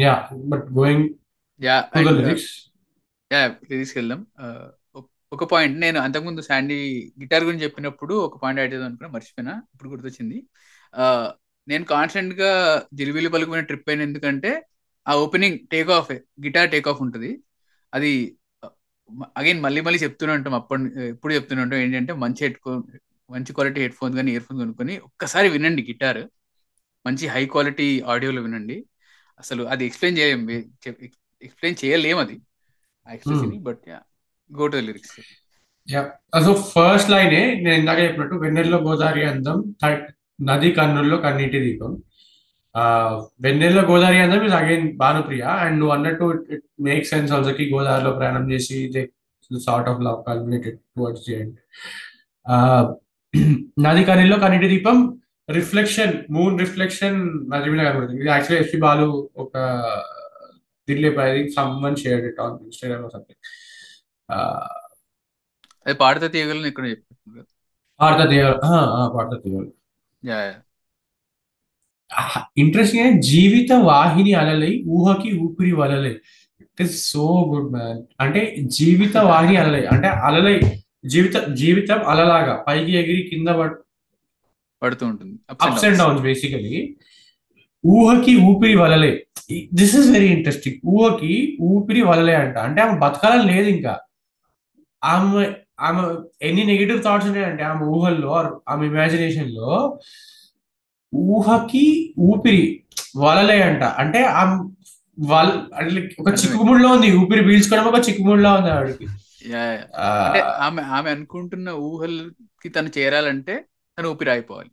[0.00, 1.06] yeah but going
[1.60, 1.76] yeah
[3.30, 3.40] yeah
[3.70, 4.20] తీసుకెళ్దాం.
[5.32, 6.76] ఒక పాయింట్ నేను అంతకుముందు శాండీ
[7.20, 10.38] గిటార్ గురించి చెప్పినప్పుడు ఒక పాయింట్ యాడ్ చేద్దాం అనుకున్నా మర్చిపోయినా ఇప్పుడు గుర్తొచ్చింది.
[10.94, 11.04] ఆ,
[11.68, 12.50] నేను కాన్స్టెంట్గా
[12.98, 14.50] జిలిబిలి పలుకుమైన ట్రిప్ అయిన ఎందుకంటే
[15.06, 16.10] ఆ opening take off
[16.44, 17.30] guitar take off ఉంటుంది.
[17.92, 18.10] అది
[19.40, 22.58] అగైన్ మళ్ళీ మళ్ళీ చెప్తూనే ఉంటాం అప్పటి ఎప్పుడు చెప్తూనే ఉంటాం ఏంటంటే మంచి హెడ్
[23.30, 26.20] మంచి క్వాలిటీ హెడ్ ఫోన్స్ కానీ ఇయర్ ఫోన్స్ కొనుక్కొని ఒక్కసారి వినండి గిటార్
[27.04, 28.76] మంచి హై క్వాలిటీ ఆడియోలో వినండి.
[29.40, 30.42] అసలు అది ఎక్స్ప్లెయిన్ చేయలేం
[31.42, 32.36] ఎక్స్ప్లెయిన్ చేయలేం అది.
[33.68, 33.98] But yeah
[34.50, 35.14] go to lyrics
[36.46, 40.02] so first లైనే నేను ఇందాక చెప్పినట్టు వెన్నెల్లో గోదావరి అందం థర్డ్
[40.38, 41.92] నది కన్నుల్లో కన్నీటి దీపం.
[43.44, 45.44] వెన్నెల్లో గోదావరి అందం ఇస్ అగైన్ భానుప్రియ.
[45.64, 48.78] అండ్ నువ్వు అన్నట్టు ఇట్ మేక్ సెన్స్ ఆల్సో కి గోదావరిలో ప్రయాణం చేసి
[49.66, 51.56] sort of love culminated towards the end
[53.86, 54.98] నది కన్నీలో కన్నీటి దీపం
[55.48, 57.18] రిఫ్లెక్షన్ మూన్ రిఫ్లెక్షన్
[57.52, 58.20] నజమిలా కనబడుతుంది.
[58.22, 59.06] ఇది యాక్చువల్లీ ఎస్పి బాలు
[59.44, 59.52] ఒక
[60.88, 61.52] Dileep I think
[61.86, 63.40] someone shared it on Instagram or something
[65.86, 66.86] అది పాడితే తీయగలను ఇక్కడ
[68.00, 68.58] పాడతా తీయాలి
[69.16, 69.70] పాడతా తీయాలి
[70.24, 70.54] యా
[72.58, 76.10] ఇంట్రెస్టింగ్ జీవిత వాహిని అలలై ఊహకి ఊపిరి వలలై.
[76.60, 80.60] It is so good man అంటే జీవిత వాహిని అలలై అంటే అలలై
[81.06, 83.48] జీవిత జీవితం అలలాగా పైకి ఎగిరి కింద
[84.82, 85.38] పడుతూ ఉంటుంది.
[85.62, 86.96] అప్స్ అండ్ డౌన్స్ బేసికలీ
[87.86, 89.26] ఊహకి ఊపిరి వలలే.
[89.74, 92.56] దిస్ ఇస్ వెరీ ఇంట్రెస్టింగ్ ఊహకి ఊపిరి వలలే అంట.
[92.56, 93.98] అంటే ఆమె బతకాలని లేదు ఇంకా.
[95.04, 96.02] ఆమె ఆమె
[96.42, 98.32] ఎన్ని నెగిటివ్ థాట్స్ ఉన్నాయంటే ఆమె ఊహల్లో
[98.68, 99.70] ఆమె ఇమాజినేషన్లో
[101.32, 101.84] ఊహకి
[102.20, 102.64] ఊపిరి
[103.16, 104.56] వలలే అంట అంటే ఆమె
[105.18, 109.06] వాళ్ళ అంటే ఒక చిక్కుముడిలో ఉంది ఊపిరి పీల్చుకోవడం ఒక చిక్కుముడిలో ఉంది ఆవిడకి.
[110.60, 113.54] ఆమె ఆమె అనుకుంటున్న ఊహలకి తను చేరాలంటే
[113.98, 114.70] తను ఊపిరి అయిపోవాలి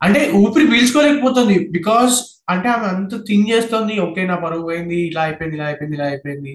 [0.00, 2.14] అంటే ఊపిరి పీల్చుకోలేకపోతుంది బికాస్
[2.48, 6.52] అంటే ఆమె అంత థింక్ చేస్తుంది ఓకే నా పరువు పోయింది ఇలా అయిపోయింది ఇలా అయిపోయింది ఇలా అయిపోయింది.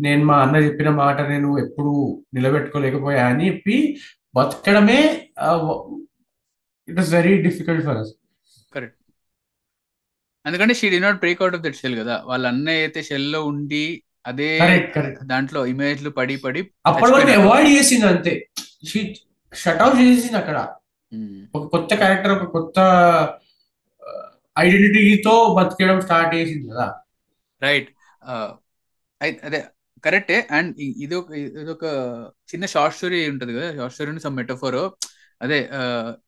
[0.00, 1.92] నేను మా అన్న చెప్పిన మాట నేను ఎప్పుడు
[2.34, 3.76] నిలబెట్టుకోలేకపోయా అని చెప్పి
[4.34, 5.00] బతకడమే
[6.88, 8.12] it is very difficult for us
[8.72, 8.98] correct
[10.44, 12.16] ఎందుకంటే she did not break out of that shell కదా.
[12.24, 13.84] వాళ్ళ అన్నయ్య అయితే షెల్లో ఉండి
[14.26, 14.50] అదే
[15.32, 17.32] దాంట్లో ఇమేజ్లు పడి పడి అప్పటి వరకు.
[17.42, 18.34] అవాయిడ్ చేసింది అంతే.
[19.52, 20.56] షట్ అవుట్ చేసింది అక్కడ.
[21.54, 22.78] ఒక కొత్త క్యారెక్టర్ ఒక కొత్త
[24.58, 26.86] ఐడెంటిటీతో బతికేయడం స్టార్ట్ చేసింది కదా.
[27.62, 27.88] రైట్
[29.42, 29.60] అదే
[30.04, 30.70] కరెక్టే అండ్
[31.02, 31.84] ఇది ఒక ఇది ఒక
[32.50, 33.76] చిన్న షార్ట్ స్టోరీ ఉంటది కదా.
[33.76, 34.80] షార్ట్ స్టోరీ సమ్ మెటఫోర్
[35.40, 35.58] అదే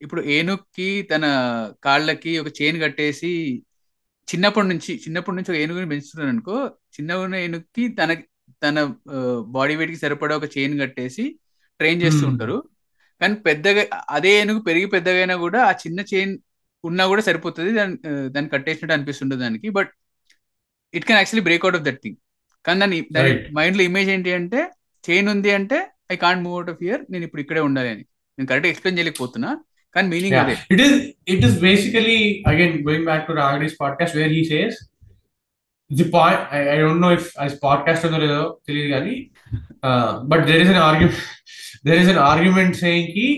[0.03, 1.25] ఇప్పుడు ఏనుగుకి తన
[1.85, 3.33] కాళ్ళకి ఒక చైన్ కట్టేసి
[4.29, 6.57] చిన్నప్పటి నుంచి చిన్నప్పటి నుంచి ఒక ఏనుగుని పెంచుతున్నాను అనుకో
[6.97, 8.11] చిన్న ఉన్న ఏనుగుకి తన
[8.63, 8.77] తన
[9.49, 11.25] బాడీ వెయిట్కి సరిపడా ఒక చైన్ కట్టేసి
[11.81, 12.33] ట్రైన్ చేస్తూ Hmm.
[12.33, 12.57] ఉంటారు.
[13.21, 13.83] కానీ పెద్దగా
[14.17, 16.33] అదే ఏనుగు పెరిగి పెద్దగా అయినా కూడా ఆ చిన్న చైన్
[16.85, 17.71] ఉన్నా కూడా సరిపోతుంది.
[17.79, 17.95] దాని
[18.35, 19.69] దాన్ని కట్టేసినట్టు అనిపిస్తుంటుంది దానికి.
[19.79, 19.91] But
[20.95, 22.19] it can actually break out of that thing.
[22.65, 23.47] కానీ దాని దాని Right.
[23.59, 24.61] మైండ్లో ఇమేజ్ ఏంటి అంటే
[25.05, 25.79] చైన్ ఉంది అంటే
[26.13, 28.05] I can't move out of here నేను ఇప్పుడు ఇక్కడే ఉండాలి అని.
[28.39, 29.51] నేను కరెక్ట్ ఎక్స్ప్లెయిన్ చేయలేకపోతున్నా
[29.95, 30.37] కానీ మీనింగ్.
[30.43, 30.55] అదే.
[30.85, 30.93] Is
[31.35, 32.21] it is basically
[32.53, 34.75] again going back to Ragadi's podcast where he says
[35.91, 39.15] the point I, I don't know if as podcast ఉందో లేదో తెలియదు కానీ
[40.31, 41.19] but there is an argument
[41.87, 43.29] there is an argument saying ki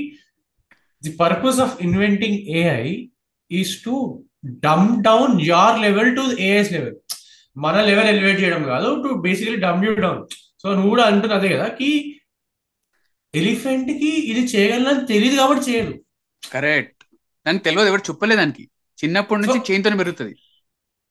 [1.03, 3.11] the purpose of inventing AI
[3.51, 3.95] is to
[4.65, 6.95] dumb down your level to AI's level.
[7.57, 10.21] మన level elevate చేయడం కాదు to basically dumb you down
[10.63, 11.89] so నువ్వు కూడా అంటున్నా అదే కదా కి
[13.35, 15.93] ఎలిఫెంట్కి ఇది చేయగలని తెలియదు కాబట్టి చేయదు.
[16.53, 17.03] కరెక్ట్
[17.47, 18.65] దానికి తెలియదు ఎవరు చెప్పలేదు దానికి.
[19.03, 20.35] చిన్నప్పటి నుంచి తోనే పెరుగుతుంది.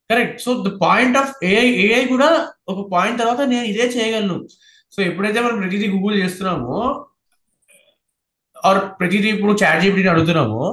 [0.09, 2.29] Correct so the point of AI AI కూడా
[2.71, 4.37] ఒక పాయింట్ తర్వాత నేను ఇదే చేయగలను.
[4.93, 6.79] సో ఎప్పుడైతే మనం ప్రతిదీ గూగుల్ చేస్తున్నామో
[8.59, 10.63] ఆర్ ప్రతిదీ ఇప్పుడు చాట్ జీపీటీని అడుగుతున్నామో.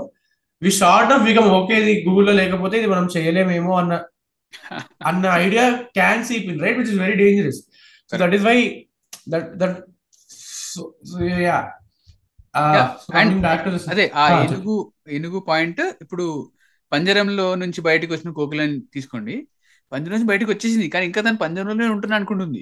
[0.62, 3.94] We sort of become okay ఇది గూగుల్లో లేకపోతే ఇది మనం చేయలేమేమో అన్న
[5.08, 5.64] అన్న idea
[5.96, 7.60] can seep in right which is very dangerous
[8.12, 8.56] so that is why
[9.26, 9.78] that that
[11.40, 11.58] yeah
[13.92, 14.76] అదే ఆ Ah, ఏనుగు
[15.16, 16.24] ఏనుగు పాయింట్ ఇప్పుడు
[16.92, 19.34] పంజరంలో నుంచి బయటకు వచ్చిన కోకిలని తీసుకోండి.
[19.92, 22.60] పంజరం నుంచి బయటకు వచ్చేసింది కానీ ఇంకా తను పంజరంలోనే ఉంటున్నా అనుకుంటుంది.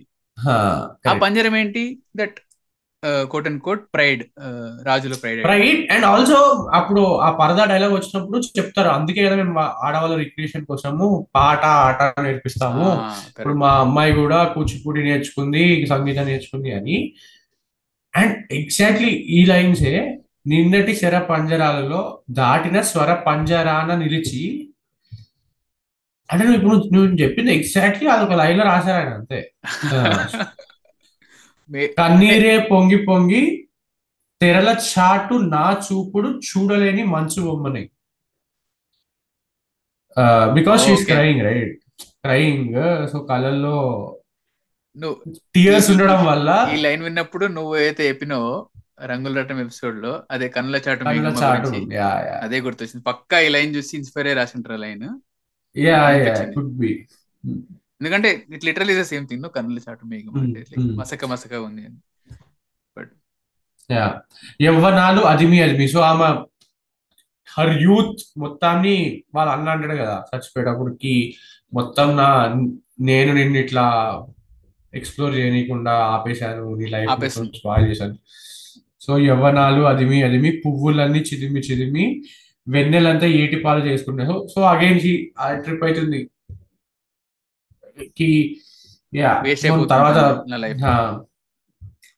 [1.08, 1.82] ఆ పంజరం ఏంటి?
[2.20, 2.38] That
[3.32, 4.22] quote and quote pride
[4.86, 6.38] రాజుల ప్రైడ్ రైట్ అండ్ ఆల్సో
[6.74, 8.88] అప్పుడు ఆ పరదా డైలాగ్ వచ్చినప్పుడు చెప్తారు.
[8.88, 9.54] అందుకే కదా మేము
[9.86, 12.88] ఆడవాళ్ళ రిక్రియేషన్ కోసము పాట ఆట నేర్పిస్తాము.
[13.38, 16.98] ఇప్పుడు మా అమ్మాయి కూడా కూచిపూడి నేర్చుకుంది సంగీతం నేర్చుకుంది అని.
[18.14, 19.94] అండ్ ఎగ్జాక్ట్లీ ఈ లైన్సే
[20.46, 22.00] నిన్నటి స్వర పంజరాలలో
[22.30, 24.42] దాటిన స్వర పంజరాన నిలిచి
[26.28, 29.38] అంటే నువ్వు ఇప్పుడు నువ్వు చెప్పింది ఎగ్జాక్ట్లీ అదొక లైన్లో రాశారు ఆయన అంతే.
[31.98, 33.42] కన్నీరే పొంగి పొంగి
[34.40, 37.84] తెరల చాటు నా చూపుడు చూడలేని మంచు బొమ్మని.
[40.54, 41.04] Because she's.
[41.06, 41.78] Crying right
[42.24, 42.76] crying
[43.08, 43.76] so కళ్ళల్లో
[44.96, 45.16] నువ్వు
[45.54, 48.52] టీయర్స్ ఉండడం వల్ల ఈ లైన్ విన్నప్పుడు నువ్వు ఏదైతే చెప్పినావో
[49.02, 51.04] రంగుల రటం ఎపిసోడ్లో అదే కన్నుల చాటు
[52.44, 53.02] అదే గుర్తొచ్చింది.
[53.02, 55.08] పక్కా ఈ లైన్ చూసి ఇన్స్పైర్ అయ్యి రాసింటారు line?
[55.76, 56.34] Yeah yeah.
[56.54, 56.90] Could be
[58.04, 60.90] ఎందుకంటే it literal is the same thing కన్నుల చాటు మేఘం Hmm, అంటే hmm.
[61.00, 61.98] మసక మసక ఉంది అని.
[63.90, 64.04] యా
[64.62, 65.86] యవ్వనాలు అదిమి అదిమి.
[65.94, 66.28] సో ఆమె
[67.48, 68.94] హర్ యూత్ మొత్తాన్ని
[69.34, 71.14] వాళ్ళు అన్న అంటాడు కదా చచ్చిపోయేటప్పటికి
[71.72, 72.28] మొత్తం నా
[73.00, 73.84] నేను నిన్ను ఇట్లా
[74.92, 77.10] ఎక్స్ప్లోర్ చేయనీయకుండా ఆపేశాను నీ లైఫ్.
[77.60, 78.16] స్పాయిల్ చేశాను.
[79.00, 82.06] సో యవ్వనాలు అదిమి అదిమి పువ్వులన్నీ చిదిమి చిదిమి
[82.66, 85.00] వెన్నెలంతా ఏటి పాలు చేసుకుంటా సో సో అగైన్
[85.40, 86.20] ఆ ట్రిప్ అవుతుంది.
[88.16, 88.28] కి
[89.12, 89.30] యా
[89.92, 90.18] తర్వాత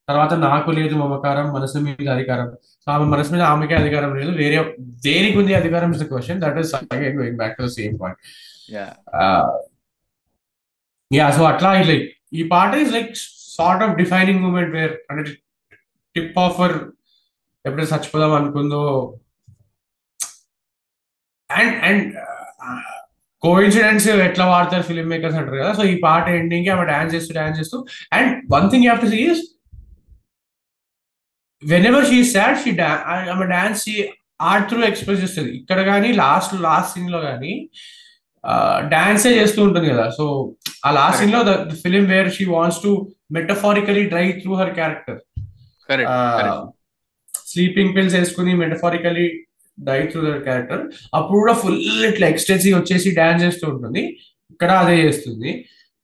[0.08, 2.48] తర్వాత నాకు లేదు మమకారం మనసు మీద అధికారం.
[2.86, 4.58] ఆమె మనసు మీద ఆమెకే అధికారం లేదు వేరే
[5.06, 8.20] దేనికి ఉంది అధికారం is the question that is again going back to the same point
[8.68, 8.84] yeah.
[11.10, 13.10] Yeah so అట్లా లైక్ ఈ పాట is like
[13.56, 15.24] sort of defining moment where అంటే
[16.16, 16.76] టిప్ ఆఫర్
[17.64, 18.82] ఎప్పుడైతే చచ్చిపోదాం అనుకుందో
[21.50, 22.06] అండ్ అండ్
[23.47, 25.72] కోఇన్సిడెన్స్ ఎట్లా వాడతారు ఫిల్మ్ మేకర్స్ అంటారు కదా.
[25.80, 27.78] సో ఈ పాట ఎండింగ్ ఆమె డాన్స్ చేస్తూ డాన్స్ చేస్తూ
[28.18, 29.42] and one thing you have to see is
[31.90, 32.88] whenever she sad she డా
[33.34, 33.84] ఆమె డాన్స్
[34.49, 35.51] ఆర్ట్ త్రూ ఎక్స్ప్రెస్ చేస్తుంది.
[35.61, 37.53] ఇక్కడ కానీ లాస్ట్ లాస్ట్ సీన్లో కానీ
[38.92, 40.05] డాన్సే చేస్తూ ఉంటుంది కదా.
[40.16, 40.24] సో
[40.86, 41.53] ఆ లాస్ట్ సీన్లో the
[41.84, 42.90] film where she wants to
[43.36, 45.18] metaphorically dry through her character
[45.88, 46.68] correct
[47.51, 49.26] sleeping pills వేసుకుని metaphorically
[49.78, 50.82] die through their character
[51.18, 54.02] అప్పుడు కూడా ఫుల్ ఇట్లా ఎక్స్టెన్సివ్ వచ్చేసి డాన్స్ చేస్తూ ఉంటుంది.
[54.52, 55.50] ఇక్కడ అదే చేస్తుంది.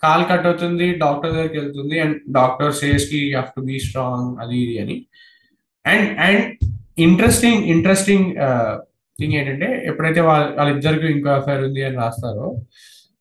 [0.02, 4.76] కాల్ కట్ అవుతుంది డాక్టర్ దగ్గరికి వెళ్తుంది అండ్ డాక్టర్ సేస్కి హ్యావ్ టు బీ స్ట్రాంగ్ అది ఇది
[4.84, 4.96] అని.
[5.84, 6.46] And and
[7.06, 8.26] interesting interesting
[9.18, 12.48] thing ఏంటంటే ఎప్పుడైతే వాళ్ళ వాళ్ళిద్దరికి ఇంకో అఫైర్ ఉంది అని రాస్తారో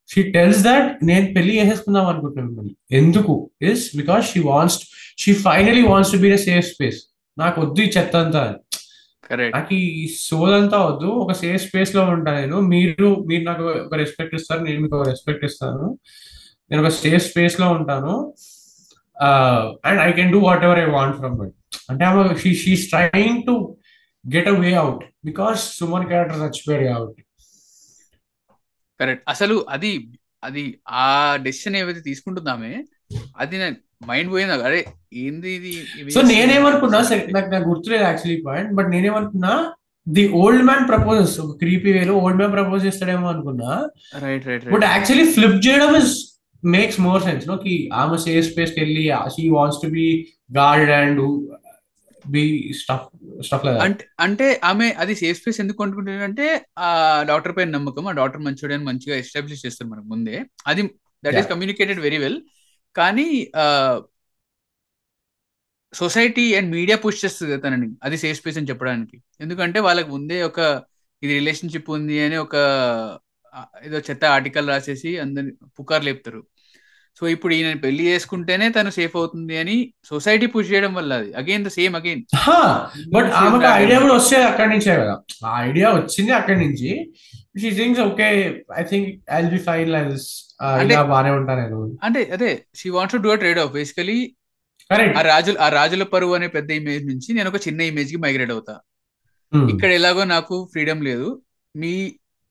[0.10, 2.74] షీ టెల్స్ దట్ నేను పెళ్ళి చేసేసుకుందాం అనుకుంటున్నాను మిమ్మల్ని.
[3.00, 3.34] ఎందుకు?
[3.70, 4.78] Is because she wants
[5.22, 7.00] she finally wants to be safe space
[7.38, 8.58] నాకు వద్దు ఈ చెత్త అంతా అని.
[9.36, 11.06] నాకు ఈ సోల్ అంతా వద్దు.
[11.24, 12.58] ఒక సేఫ్ స్పేస్లో ఉంటాను నేను.
[12.74, 15.86] మీరు మీరు నాకు ఒక రెస్పెక్ట్ ఇస్తారు నేను మీకు ఒక రెస్పెక్ట్ ఇస్తాను.
[16.72, 18.34] నేను ఒక సేఫ్ స్పేస్లో ఉంటాను.
[19.88, 21.50] And I can do whatever I want from my
[21.90, 23.78] అంటే ఆమె she she's trying to
[24.36, 27.22] get a way out because Suman character చచ్చిపోయాడు కాబట్టి.
[29.00, 29.92] కరెక్ట్ అసలు అది
[30.44, 32.86] అది ఆ డెసిషన్ ఏవైతే తీసుకుంటుందామే
[33.38, 33.68] అది నా
[34.08, 34.54] మైండ్ పోయింది.
[34.70, 34.80] అరే
[35.24, 35.72] ఏంది ఇది?
[36.16, 39.54] సో నేనేమనుకున్నా సరే, నాకు నాకు గుర్తులేదు యాక్చువల్లీ పాయింట్ బట్ నేనేమనుకున్నా
[40.08, 43.72] ది ఓల్డ్ మ్యాన్ ప్రపోజెస్ ఒక క్రీపీ వేలో ఓల్డ్ మ్యాన్ ప్రపోజ్ చేస్తాడేమో అనుకున్నా.
[44.26, 46.14] Right right but actually flip చేయడం is
[46.64, 49.04] makes more sense no కి ఆమె సేఫ్ స్పేస్కి వెళ్ళి
[49.36, 50.06] she wants to be
[50.58, 51.22] guard and
[52.26, 52.44] be
[52.80, 53.06] stuff
[53.46, 56.48] stuff like అంటే అంటే ఆమె అది సేఫ్ స్పేస్ ఎందుకు అనుకుంటుంది అంటే
[56.80, 56.90] ఆ
[57.30, 60.36] డాక్టర్ పైన నమ్మకం ఆ డాక్టర్ మంచోడు అని మంచిగా ఎస్టాబ్లిష్ చేస్తారు మనకు ముందే.
[60.68, 60.82] అది
[61.24, 61.48] that is.
[61.54, 62.40] Communicated very well
[62.96, 63.28] కానీ
[65.94, 67.88] సొసైటీ అండ్ మీడియా పుష్ చేస్తుంది తనని.
[68.04, 69.18] అది సేఫ్ స్పేస్ అని చెప్పడానికి.
[69.40, 70.60] ఎందుకంటే వాళ్ళకి ముందే ఒక
[71.24, 72.56] ఇది రిలేషన్షిప్ ఉంది అని ఒక
[73.86, 76.42] ఏదో చెత్త ఆర్టికల్ రాసేసి అందరి పుకారు లేపుతారు.
[77.20, 79.76] సో ఇప్పుడు ఈయన పెళ్ళి చేసుకుంటేనే తను సేఫ్ అవుతుంది అని
[80.10, 81.30] సొసైటీ పుష్ చేయడం వల్ల అది.
[81.42, 82.22] Again the same again
[83.16, 85.16] but ఆమెకు ఐడియా కూడా వచ్చేది అక్కడి నుంచే కదా.
[85.48, 86.92] ఆ ఐడియా వచ్చింది అక్కడి నుంచి.
[87.62, 88.28] She things okay
[88.82, 89.08] I think
[89.38, 90.28] I be fine like this
[91.14, 91.32] బానే
[91.62, 91.80] నేను.
[92.08, 92.52] అంటే అదే
[92.82, 94.20] she wants to do trade off basically
[95.20, 98.76] ఆ రాజుల ఆ రాజుల పరువు అనే పెద్ద ఇమేజ్ నుంచి నేను ఒక చిన్న ఇమేజ్కి మైగ్రేట్ అవుతా.
[99.74, 101.28] ఇక్కడ ఎలాగో నాకు ఫ్రీడమ్ లేదు.
[101.76, 101.94] మీ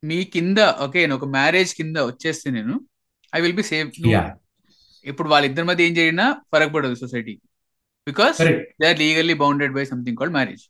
[0.02, 2.74] మీ కింద ఓకే ఒక మ్యారేజ్ కింద వచ్చేస్తే నేను
[3.32, 3.90] ఐ విల్ బి సేఫ్
[5.06, 7.34] ఇప్పుడు వాళ్ళిద్దరి మధ్య ఏం జరిగినా ఫరక్ పడదు society
[8.06, 8.38] because
[8.80, 10.64] they are legally bounded by something called marriage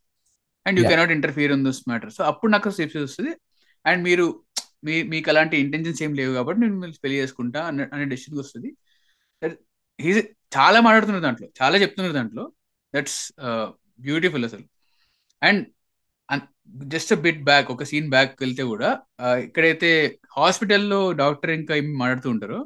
[0.66, 0.84] and you.
[0.90, 3.32] Cannot interfere in this matter so అప్పుడు నాకు సేఫ్ వస్తుంది.
[3.84, 4.26] అండ్ మీరు
[4.86, 8.70] మీ మీకు అలాంటి ఇంటెన్షన్స్ ఏం లేవు కాబట్టి నేను మిమ్మల్ని పెళ్ళి చేసుకుంటా అనే అనే డెసిషన్కి వస్తుంది.
[9.98, 10.20] హీజ్
[10.56, 11.48] చాలా మాట్లాడుతున్నారు దాంట్లో.
[11.62, 12.44] చాలా చెప్తున్నారు దాంట్లో.
[12.94, 13.20] దట్స్
[14.06, 14.64] బ్యూటిఫుల్ అసలు.
[15.42, 15.62] అండ్
[16.92, 18.88] జస్ట్ బిట్ బ్యాక్ ఒక సీన్ బ్యాక్ వెళ్తే కూడా
[19.24, 19.90] uh, ఇక్కడైతే
[20.36, 22.60] హాస్పిటల్లో డాక్టర్ ఇంకా ఏమి మాట్లాడుతూ ఉంటారో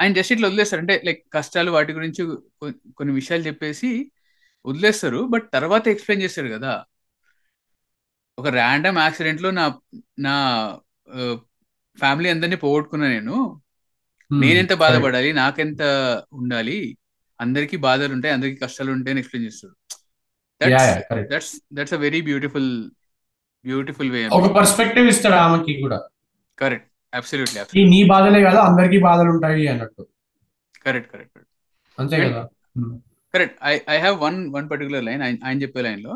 [0.00, 0.80] ఆయన జస్ట్ ఇట్లా వదిలేస్తారు.
[0.80, 2.22] అంటే లైక్ కష్టాలు వాటి గురించి
[2.96, 3.90] కొన్ని విషయాలు చెప్పేసి
[4.64, 5.20] వదిలేస్తారు.
[5.24, 6.72] బట్ తర్వాత ఎక్స్ప్లెయిన్ చేస్తాడు కదా.
[8.38, 9.64] ఒక ర్యాండమ్ యాక్సిడెంట్లో నా
[10.18, 10.34] నా
[11.98, 13.36] ఫ్యామిలీ అందరినీ పోగొట్టుకున్నా నేను.
[14.30, 15.32] నేనెంత బాధపడాలి?
[15.32, 15.82] నాకెంత
[16.32, 16.78] ఉండాలి?
[17.40, 19.74] అందరికీ బాధలు ఉంటాయి అందరికీ కష్టాలు ఉంటాయి అని ఎక్స్ప్లెయిన్ చేస్తాడు
[20.60, 22.70] correct that's that's a very beautiful
[23.64, 25.98] beautiful way ఒక పర్స్పెక్టివ్ ఇస్తాడు ఆమెకి కూడా.
[26.58, 30.02] కరెక్ట్ అబ్సల్యూట్లీ నీ బాధలే కదా అందరికీ బాధలు ఉంటాయి అన్నట్టు.
[30.84, 31.38] కరెక్ట్ కరెక్ట్
[31.98, 32.42] అంతే కదా?
[33.34, 36.14] Correct I I have one one particular line ఆయన చెప్పే లైన్లో.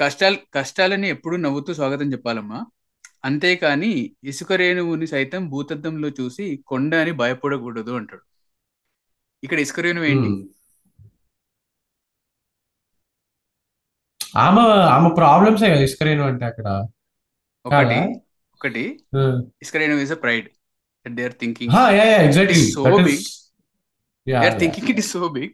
[0.00, 2.60] కష్టాలు కష్టాలని ఎప్పుడు నవ్వుతూ స్వాగతం చెప్పాలమ్మా.
[3.24, 3.92] అంతేకాని
[4.24, 8.24] ఇసుక రేణువుని సైతం భూతద్దంలో చూసి కొండ అని భయపడకూడదు అంటాడు.
[9.44, 10.30] ఇక్కడ ఇసుక రేణువు ఏంటి?
[14.36, 14.62] ఆమె
[14.94, 16.66] ఆమె ప్రాబ్లమ్స్ కదా ఇస్కరేను అంటే అక్కడ.
[17.66, 18.00] ఒకటి?
[18.58, 18.84] ఒకటి
[19.64, 20.46] ఇసుక రేణువు is a pride
[21.06, 21.72] they are thinking
[22.76, 23.20] so big.
[24.26, 25.52] They are thinking it is so big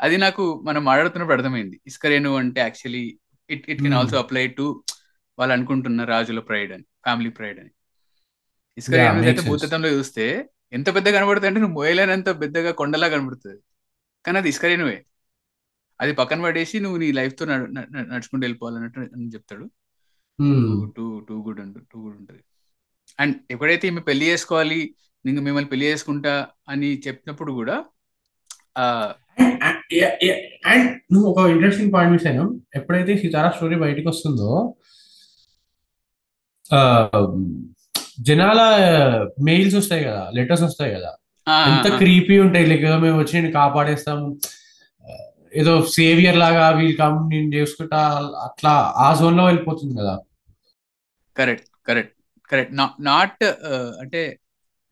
[0.00, 1.76] అది నాకు మనం మాట్లాడుతున్నప్పుడు అర్థమైంది.
[1.88, 3.04] ఇసుక రేణువు అంటే actually
[3.50, 3.94] it it can.
[3.98, 4.66] Also apply to
[5.38, 7.72] వాళ్ళు అనుకుంటున్న రాజుల ప్రైడ్ అని ఫ్యామిలీ ప్రైడ్ అని.
[8.78, 9.48] ఇసుక Yeah, రేణువు makes అయితే.
[9.50, 10.24] భూతత్వంలో చూస్తే
[10.76, 13.58] ఎంత పెద్దగా కనబడుతుంది అంటే నువ్వు మోయలేనంత పెద్దగా కొండలా కనబడుతుంది.
[14.24, 14.98] కానీ అది ఇసుక రేణువే
[16.00, 19.64] అది పక్కన పడేసి నువ్వు నీ లైఫ్తో నడుచుకుంటూ వెళ్ళిపోవాలన్నట్టు అని చెప్తాడు.
[20.96, 22.42] టూ టూ గుడ్ ఉంటుంది టూ గుడ్ ఉంటుంది.
[23.18, 24.80] అండ్ ఎప్పుడైతే ఈమె పెళ్ళి చేసుకోవాలి
[25.24, 26.34] నేను మిమ్మల్ని పెళ్ళి చేసుకుంటా
[26.68, 27.76] అని చెప్పినప్పుడు కూడా
[30.70, 32.44] అండ్ నువ్వు ఒక ఇంట్రెస్టింగ్ పాయింట్ మిస్ అయినా
[32.74, 34.50] ఎప్పుడైతే సితారా స్టోరీ బయటకు వస్తుందో
[36.70, 36.80] ఆ,
[38.20, 38.60] జనాల
[39.42, 41.10] మెయిల్స్ వస్తాయి కదా లెటర్స్ వస్తాయి కదా.
[41.68, 42.66] ఎంత క్రీపీ ఉంటాయి.
[42.66, 44.26] లైక్ మేము వచ్చి నేను కాపాడేస్తాము
[45.52, 48.00] ఏదో సేవియర్ లాగా వీళ్ళు కమ్ నేను చేసుకుంటా
[48.46, 48.72] అట్లా
[49.04, 50.14] ఆ జోన్లో వెళ్ళిపోతుంది కదా.
[51.36, 52.14] కరెక్ట్ కరెక్ట్
[52.52, 52.72] కరెక్ట్
[53.10, 53.42] నాట్
[54.02, 54.22] అంటే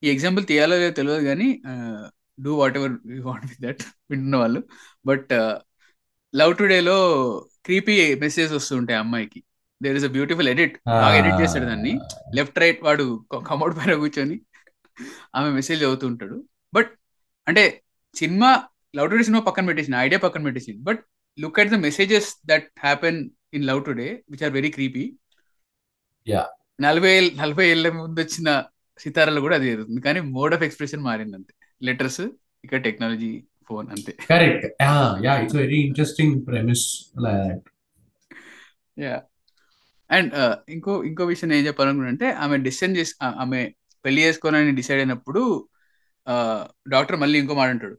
[0.03, 1.49] ఈ ఎగ్జాంపుల్ తీయాలో లేదో తెలియదు కానీ
[2.39, 2.95] do whatever
[3.29, 4.61] want with that వింటున్న వాళ్ళు.
[5.07, 5.33] బట్
[6.35, 6.99] లవ్ టుడేలో
[7.67, 9.41] క్రీపీ మెసేజ్ వస్తుంటాయి అమ్మాయికి.
[9.81, 11.93] There is a beautiful edit బాగా ఎడిట్ చేస్తాడు దాన్ని.
[12.39, 13.07] లెఫ్ట్ రైట్ వాడు
[13.51, 14.37] కమౌట్ పైన కూర్చొని
[15.37, 16.37] ఆమె మెసేజ్ చదువుతుంటాడు
[16.73, 16.91] బట్
[17.47, 17.65] అంటే
[18.17, 18.51] సినిమా
[18.95, 20.81] లవ్ టుడే సినిమా పక్కన పెట్టేసింది ఐడియా పక్కన పెట్టేసింది.
[20.89, 21.01] But
[21.39, 23.19] look at the messages that happen
[23.57, 25.05] in Love Today which are very creepy
[26.27, 26.47] Yeah.
[26.85, 28.49] నలభై నలభై ఏళ్ళ ముందు వచ్చిన
[29.03, 30.01] సితారాలు కూడా అది జరుగుతుంది.
[30.07, 31.53] కానీ మోడ్ ఆఫ్ ఎక్స్ప్రెషన్ మారింది అంతే
[31.89, 32.21] లెటర్స్
[32.67, 33.31] ఇక టెక్నాలజీ
[33.69, 34.13] ఫోన్ అంతే.
[34.31, 34.67] Correct
[35.27, 36.85] yeah it's very interesting premise
[39.05, 39.17] yeah
[40.11, 40.35] and
[40.77, 43.15] ఇంకో ఇంకో విషయం ఏం చెప్పాలనుకుంటే ఆమె డిసిషన్ చేసి
[43.45, 43.61] ఆమె
[44.05, 45.43] పెళ్ళి చేసుకోవాలని డిసైడ్ అయినప్పుడు
[46.95, 47.97] డాక్టర్ మళ్ళీ ఇంకో మాట అంటాడు.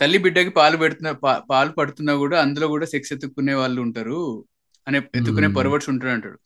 [0.00, 1.10] తల్లి బిడ్డకి పాలు పెడుతున్న
[1.50, 4.44] పాలు పడుతున్నా కూడా అందులో కూడా సెక్స్ ఎత్తుక్కునే వాళ్ళు ఉంటారు.
[4.88, 5.48] అనే ఎత్తుకునే.
[5.48, 6.38] పర్వర్డ్స్ ఉంటారు అంటాడు.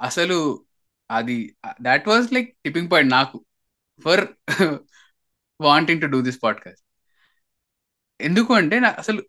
[0.00, 0.64] అసలు
[1.10, 3.44] అది that was like tipping point నాకు.
[4.04, 4.26] For
[5.60, 6.84] wanting to do this podcast
[8.20, 9.22] ఎందుకు అంటే నాకు అసలు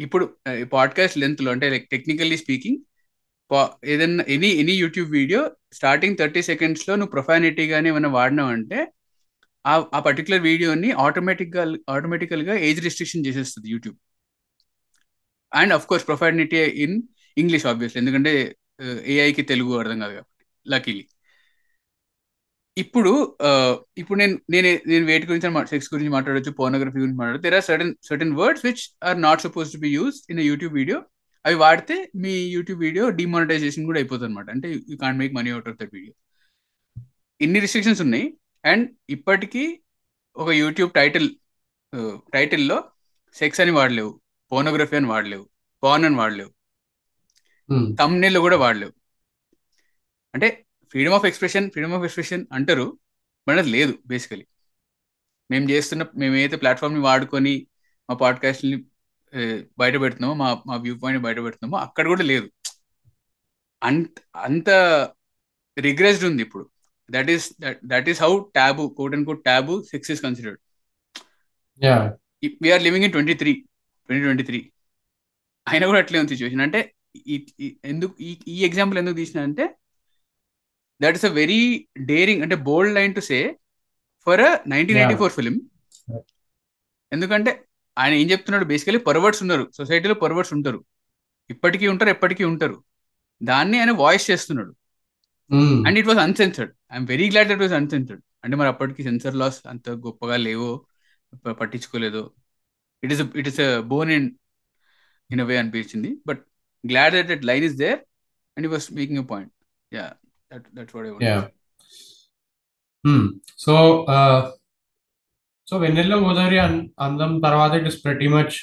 [0.00, 0.36] ఇప్పుడు
[0.72, 2.78] పాడ్కాస్ట్ లెంత్లో అంటే లైక్ టెక్నికల్లీ స్పీకింగ్
[3.84, 8.92] ఏదన్నా any any YouTube video starting thirty సెకండ్స్లో నువ్వు ప్రొఫానిటీ గానీ ఏమైనా వాడినావు అంటే
[9.64, 13.96] ఆ పర్టికులర్ వీడియోని ఆటోమేటిక్గా ఆటోమేటికల్గా ఆటోమేటికల్గా ఏజ్ రిస్ట్రిక్షన్ చేసేస్తుంది YouTube
[15.52, 16.96] and of course profanity in
[17.36, 18.32] English obviously ఎందుకంటే
[18.84, 21.04] uh, ఏఐకి తెలుగు అర్థం కాదు కాబట్టి లకీలీ
[22.76, 23.12] ఇప్పుడు
[23.48, 27.44] uh, ఇప్పుడు నేను నేను నేను వేటి గురించి సెక్స్ గురించి మాట్లాడొచ్చు పోర్నోగ్రఫీ గురించి మాట్లాడచ్చు.
[27.46, 30.98] There are certain certain words which are not suppose to be use in YouTube video
[31.44, 35.68] అవి వాడితే మీ యూట్యూబ్ వీడియో డిమానిటైజేషన్ కూడా అయిపోతుంది అనమాట అంటే you can't make money out
[35.72, 36.12] of that video
[37.40, 38.26] ఇన్ని రిస్ట్రిక్షన్స్ ఉన్నాయి?
[38.68, 39.62] అండ్ ఇప్పటికీ
[40.36, 41.28] ఒక యూట్యూబ్ టైటిల్
[42.34, 42.78] టైటిల్లో
[43.34, 44.20] సెక్స్ అని వాడలేవు
[44.52, 45.44] పోర్నోగ్రఫీ అని వాడలేవు
[45.82, 46.52] పాన్ అని వాడలేవు
[48.00, 48.92] తమ్నేల్లో కూడా వాడలేవు.
[50.34, 50.48] అంటే
[50.90, 52.86] freedom of expression freedom of expression అంటారు
[53.48, 54.46] బట్ అది లేదు బేసికలీ
[55.50, 57.54] మేము చేస్తున్న మేము ఏదైతే ప్లాట్ఫామ్ని వాడుకొని
[58.10, 58.76] మా పాడ్కాస్ట్ని
[59.78, 62.48] బయట పెడుతున్నామో మా మా వ్యూ పాయింట్ బయట పెడుతున్నామో అక్కడ కూడా లేదు.
[63.82, 64.68] అంత అంత
[65.78, 66.64] రిగ్రెస్డ్ ఉంది ఇప్పుడు.
[67.10, 67.46] That is
[67.84, 70.60] that is how taboo quote and quote taboo sex is considered
[72.62, 73.52] we're living in twenty three
[74.08, 74.60] twenty twenty three
[75.66, 76.80] అయినా కూడా అట్లే ఉంది సిచ్యువేషన్ అంటే
[77.84, 78.12] ఎందుకు
[78.48, 79.64] ఈ ఎగ్జాంపుల్ ఎందుకు తీసిన అంటే
[81.02, 83.38] that is a very daring అంటే bold line to say
[84.26, 85.56] for nineteen eighty four film
[87.12, 87.64] ఎందుకంటే
[87.98, 88.64] ఆయన ఏం చెప్తున్నాడు?
[88.64, 89.70] బేసికలీ పర్వర్డ్స్ ఉన్నారు.
[89.76, 90.84] సొసైటీలో పర్వర్డ్స్ ఉంటారు.
[91.50, 92.76] ఇప్పటికీ ఉంటారు ఎప్పటికీ ఉంటారు.
[93.42, 94.72] దాన్ని ఆయన వాయిస్ చేస్తున్నాడు.
[95.86, 99.58] And it was uncensored I'm very glad that was uncensored అంటే మరి అప్పటికి సెన్సర్ లాస్
[99.66, 100.72] అంత గొప్పగా లేవో.
[101.60, 102.22] పట్టించుకోలేదో.
[103.02, 103.60] It is it is
[103.92, 104.28] born in
[105.30, 106.10] in way అనిపించింది.
[106.28, 106.42] But
[106.84, 108.00] glad that that line is there
[108.56, 109.52] and he was making a point
[109.92, 110.06] yeah
[110.52, 111.08] that that's what
[113.64, 113.74] so
[115.68, 116.58] so Vennello Godari
[117.06, 118.54] Andam తర్వాత it is ప్రతి much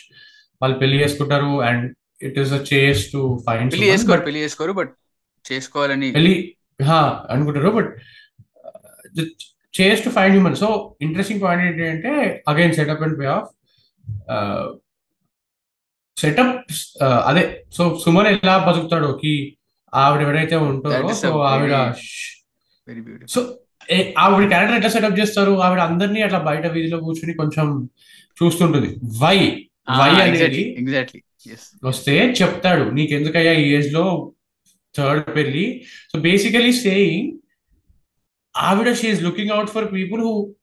[0.61, 1.85] వాళ్ళు పెళ్ళి చేసుకుంటారు and
[2.21, 4.93] it is a చేస్ to find పెళ్ళి చేసుకోరు పెళ్ళి చేసుకోరు బట్
[5.45, 6.35] చేసుకోవాలని పెళ్ళి
[7.33, 7.71] అనుకుంటారు.
[7.77, 7.91] But
[9.73, 10.67] chase to find human so
[11.01, 12.11] interesting point ఏంటంటే
[12.47, 13.49] again setup and pay off
[16.17, 16.55] setup
[17.29, 17.43] అదే
[17.77, 19.33] సో సుమన్ ఎలా బతుకుతాడో కి
[19.93, 21.73] ఆవిడ ఎవరైతే ఉంటారో సో ఆవిడ
[23.33, 23.39] సో
[24.23, 25.53] ఆవిడ క్యారెక్టర్ ఎట్లా సెటప్ చేస్తారు?
[25.65, 27.67] ఆవిడ అందరినీ అట్లా బయట వీధిలో కూర్చుని కొంచెం
[28.39, 28.89] చూస్తుంటుంది.
[29.21, 29.37] వై
[29.99, 31.21] వై అనేది ఎగ్జాక్ట్లీ ఎగ్జాక్ట్లీ
[31.53, 32.85] ఎస్ వస్తే చెప్తాడు.
[32.97, 34.03] నీకు ఎందుకయ్యా ఈ ఏజ్లో
[34.97, 35.65] థర్డ్ పెళ్ళి
[36.13, 37.31] సో బేసికలీ సేయింగ్
[38.55, 40.55] ఆవిడ she's looking out for people who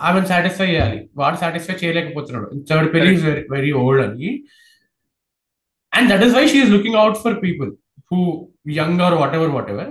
[0.00, 1.10] ఆమెను సాటిస్ఫై చేయాలి.
[1.16, 2.64] వాడు సాటిస్ఫై చేయలేకపోతున్నాడు.
[2.70, 3.14] థర్డ్ పెళ్ళి
[3.50, 4.30] వెరీ ఓల్డ్ అని.
[5.94, 7.70] And that is why she's looking out for people
[8.12, 8.18] who
[8.70, 9.90] young or whatever whatever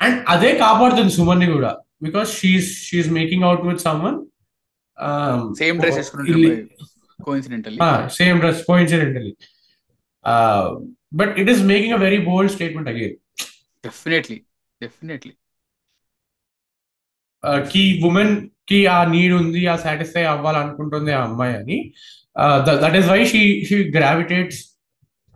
[0.00, 1.72] and అదే కాపాడుతుంది సుమన్ని కూడా.
[2.02, 4.18] Because she's she's making out with someone
[5.54, 6.10] same dress
[8.16, 9.32] same dress coincidentally
[11.16, 13.16] but it is making a very bold statement again
[13.84, 14.38] definitely
[14.80, 15.34] definitely
[17.68, 21.76] కి ఉమెన్కి ఆ need ఉంది ఆ satisfy అవ్వాలనుకుంటుంది ఆ అమ్మాయి అని
[22.82, 24.62] that is why she she gravitates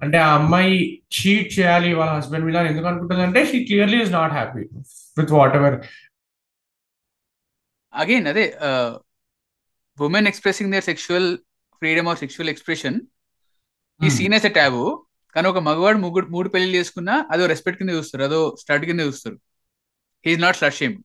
[0.00, 0.74] అంటే ఆ అమ్మాయి
[1.16, 2.58] చీట్ చేయాలి వాళ్ళ హస్బెండ్ మీద.
[2.70, 4.62] ఎందుకు అనుకుంటుంది అంటే she clearly is not happy
[5.16, 5.76] with whatever
[7.92, 8.44] again అదే
[9.98, 11.28] women expressing their sexual
[11.82, 12.98] freedom of sexual expression
[14.00, 14.10] ఈ.
[14.10, 14.82] సీన్ ఎస్ ఎ ట్యాబు
[15.34, 19.36] కానీ ఒక మగవాడు ముగ్గురు మూడు పెళ్ళి చేసుకున్నా అదో రెస్పెక్ట్ కింద చూస్తారు అదో స్టార్ట్ కింద చూస్తారు
[20.26, 20.96] he's not slut shame.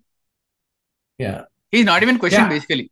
[1.74, 2.42] He's not even question.
[2.50, 2.90] Basically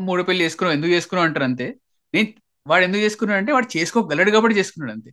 [0.00, 1.74] మూడు పెళ్ళి చేసుకున్నావు ఎందుకు చేసుకున్నావు అంటారు అంతే
[2.14, 2.28] నేను
[2.66, 5.10] వాడు ఎందుకు చేసుకున్నాడు అంటే వాడు చేసుకోగలడు కాబట్టి చేసుకున్నాడు అంతే.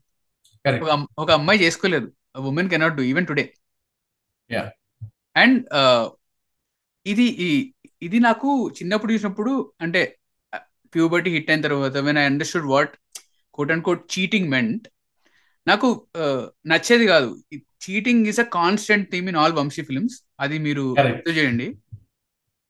[0.82, 2.08] ఒక అమ్- ఒక అమ్మాయి చేసుకోలేదు
[2.38, 3.54] women cannot do even today.
[5.38, 5.58] And
[7.06, 7.24] ఇది
[8.02, 10.18] ఇది నాకు చిన్నప్పుడు చూసినప్పుడు అంటే
[10.94, 12.98] ప్యూబర్టీ హిట్ అయిన తర్వాత when I understood what
[13.54, 14.88] quote and quote cheating meant
[15.70, 15.88] నాకు
[16.72, 17.30] నచ్చేది కాదు.
[17.84, 20.18] Cheating is a constant theme in all Vamsi films.
[20.40, 20.86] అది మీరు.
[21.00, 21.68] గుర్తు చేయండి.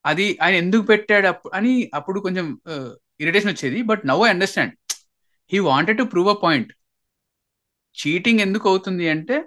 [0.05, 2.45] అది ఆయన ఎందుకు పెట్టాడు అని అప్పుడు కొంచెం
[3.19, 3.79] ఇరిటేషన్ వచ్చేది.
[3.81, 4.73] But now I understand
[5.51, 6.71] he wanted to prove a point
[7.97, 9.37] cheating ఎందుకు అవుతుంది అంటే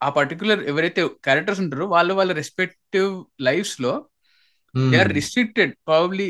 [0.00, 3.10] ఆ పర్టికులర్ ఎవరైతే క్యారెక్టర్స్ ఉంటారో వాళ్ళు వాళ్ళ respective
[3.40, 3.92] లైఫ్స్లో
[4.74, 6.28] they are restricted probably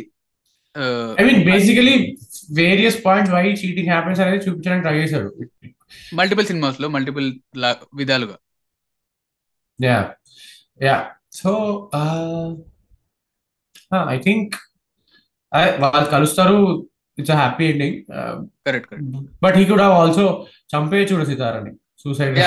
[1.21, 1.95] I mean basically
[2.53, 5.31] various points why cheating happens అనేది చూపించడానికి ట్రై చేశాడు.
[6.19, 7.29] మల్టిపుల్ సినిమాస్లో మల్టిపుల్
[8.01, 8.37] విధాలుగా.
[9.79, 9.99] Yeah
[10.83, 10.97] yeah
[11.41, 11.51] so
[14.15, 14.55] I think
[15.83, 16.59] వాళ్ళు కలుస్తారు.
[17.19, 17.99] It's happy ending
[18.67, 18.93] correct
[19.45, 20.25] but he could have also
[20.75, 21.73] చంపేయచ్చు కూడా సితారని.
[22.03, 22.39] Suicide.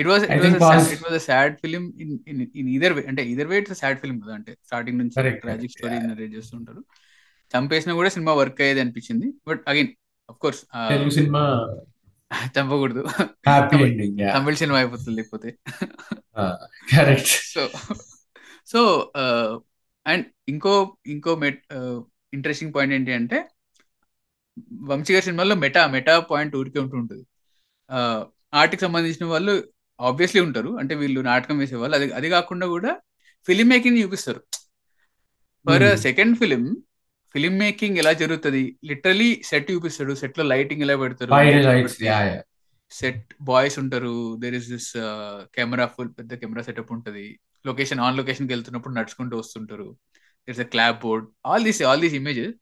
[0.00, 3.58] It was it was it was sad film in in either way అంటే either way
[3.62, 4.52] it's sad film కదా అంటే.
[4.66, 5.72] Starting నుంచి tragic.
[5.76, 5.98] Story.
[6.12, 6.82] Narrate చేస్తుంటారు
[7.54, 9.28] చంపేసినా కూడా cinema work అయ్యేది అనిపించింది.
[9.48, 9.90] But again
[10.30, 11.42] of course Telugu cinema
[12.34, 13.04] చంపకూడదు.
[13.46, 15.50] హ్యాపీ ఎండింగ్ యా తమిళ సినిమా అయిపోతుంది లేకపోతే.
[16.96, 17.68] కరెక్ట్ సో
[18.66, 18.80] సో
[20.06, 21.64] అండ్ ఇంకో ఇంకో మెట్
[22.34, 23.48] ఇంట్రెస్టింగ్ పాయింట్ ఏంటి అంటే
[24.72, 27.26] వంశీ గారి సినిమాల్లో మెటా మెటా పాయింట్ ఊరికే ఉంటూ ఉంటుంది
[28.54, 29.52] ఆర్ట్కి సంబంధించిన వాళ్ళు
[30.00, 30.78] ఆబ్వియస్లీ ఉంటారు.
[30.78, 31.96] అంటే వీళ్ళు నాటకం వేసేవాళ్ళు.
[31.96, 32.92] అది అది కాకుండా కూడా
[33.46, 34.42] ఫిలిం మేకింగ్ చూపిస్తారు.
[35.66, 35.98] For.
[35.98, 36.62] Second film
[37.34, 38.62] film making ఎలా జరుగుతుంది?
[38.90, 41.30] లిటరలీ సెట్ చూపిస్తాడు సెట్లో లైటింగ్ ఎలా పెడతారు
[42.92, 44.88] సెట్ బాయ్స్ ఉంటారు there is this
[45.56, 47.26] camera full పెద్ద కెమెరా సెటప్ ఉంటది.
[47.68, 49.88] లొకేషన్ ఆన్ లొకేషన్కి వెళ్తున్నప్పుడు నడుచుకుంటూ వస్తుంటారు.
[50.48, 52.54] It's clap board all these all these images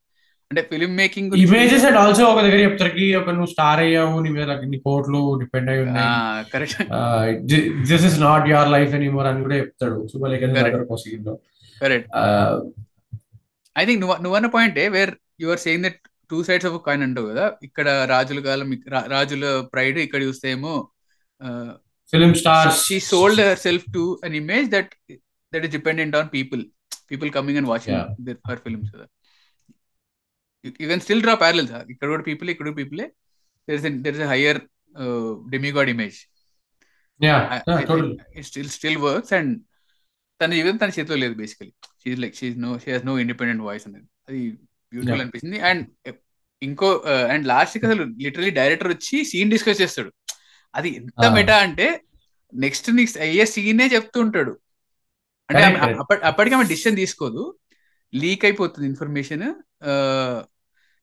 [0.51, 2.91] అంటే film making images and also ఒక దగ్గర చెప్తారు
[3.21, 6.45] ఒక నువ్వు స్టార్ అయ్యావు నీ మీద నీ కోట్లు డిపెండ్ అయి ఉన్నాయి.
[6.53, 6.81] Correct
[7.91, 9.97] this is not your life anymore అని కూడా చెప్తాడు.
[10.13, 10.85] Correct.
[10.91, 11.35] కోసిలో
[11.81, 12.09] కరెక్ట్
[13.75, 15.99] ఐ థింక్ నువ్వు నువ్వన్న పాయింటే where your saying that
[16.31, 17.45] two sides of coin అంటావు కదా.
[17.67, 18.71] ఇక్కడ రాజుల కాలం
[19.13, 19.43] రాజుల
[19.73, 20.73] ప్రైడ్ ఇక్కడ చూస్తే ఏమో
[22.13, 24.91] film stars she sold herself to an image that
[25.53, 26.61] that is dependent on people
[27.09, 27.69] people coming and.
[27.71, 27.97] Watching
[28.49, 28.91] her films
[30.63, 33.07] you can still draw parallels ఇక్కడ కూడా పీపుల్ ఇక్కడ కూడా పీపులే
[33.67, 34.59] there is there is higher
[35.53, 36.19] demigod image
[38.47, 39.53] still still works and
[40.39, 41.71] తన జీవితం తన చేతిలో లేదు basically
[42.03, 44.07] she like she no she has no independent voice అనేది.
[44.29, 44.39] అది
[44.93, 45.21] బ్యూటిఫుల్.
[45.21, 45.59] అనిపిస్తుంది.
[45.59, 45.83] అండ్
[46.63, 46.89] ఇంకో
[47.31, 50.11] అండ్ లాస్ట్కి అసలు లిటరలీ డైరెక్టర్ వచ్చి సీన్ డిస్కస్ చేస్తాడు.
[50.75, 51.33] అది ఎంత Ah.
[51.33, 52.01] మెటా అంటే
[52.53, 54.53] నెక్స్ట్ నీకు అయ్యే సీనే చెప్తూ ఉంటాడు.
[55.49, 55.63] అంటే
[56.25, 57.43] అప్పటికి ఆమె డిసిషన్ తీసుకోదు.
[58.15, 59.43] లీక్ అయిపోతుంది ఇన్ఫర్మేషన్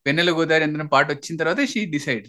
[0.07, 2.27] వెన్నెల గోదావరి ఎందరం పాట వచ్చిన తర్వాత షీ డిసైడ్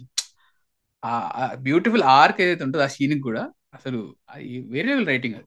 [1.54, 3.42] బ్యూటిఫుల్ ఆర్క్ ఏదైతే ఉంటుందో ఆ సీన్ కూడా
[3.74, 3.98] అసలు
[4.66, 5.46] వేరే లెవెల్ రైటింగ్ అది.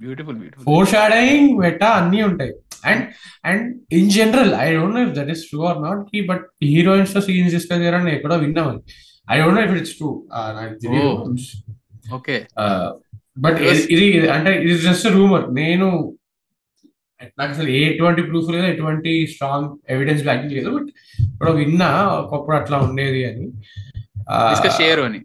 [0.00, 2.54] Beautiful beautiful foreshadowing meta అన్ని ఉంటాయి.
[2.90, 3.04] And
[3.50, 3.64] and
[3.98, 7.80] in general I don't know if that is true or నాట్కి but హీరోయిన్స్తో సీన్స్ డిస్కస్
[7.84, 8.82] చేయాలని ఎక్కడో విన్నామని
[9.30, 10.10] I don't know if it's true
[12.18, 12.36] okay
[13.44, 13.58] but.
[13.94, 15.86] ఇది అంటే ఇది జస్ట్ రూమర్ నేను
[17.38, 20.90] నాకు అసలు ఎటువంటి ప్రూఫ్ లేదు ఎటువంటి స్ట్రాంగ్ ఎవిడెన్స్ బ్యాకింగ్ లేదు బట్
[21.24, 21.88] ఇప్పుడు విన్నా
[22.22, 23.46] ఒకప్పుడు అట్లా ఉండేది అని.
[24.50, 25.20] డిస్కస్ చేయరు అని.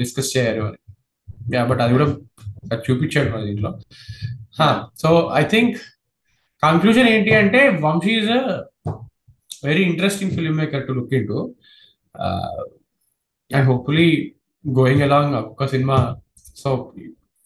[0.00, 0.78] డిస్కస్ చేయరు అని.
[1.54, 2.06] యా బట్ అది కూడా
[2.72, 3.70] అది చూపించాడు మన దీంట్లో.
[5.02, 5.76] సో ఐ థింక్
[6.62, 8.32] కంక్లూజన్ ఏంటి అంటే Vamsi is
[9.64, 11.38] very interesting film maker to look in to
[13.50, 14.08] and hopefully
[14.64, 15.98] going along ఒక్క సినిమా
[16.62, 16.70] సో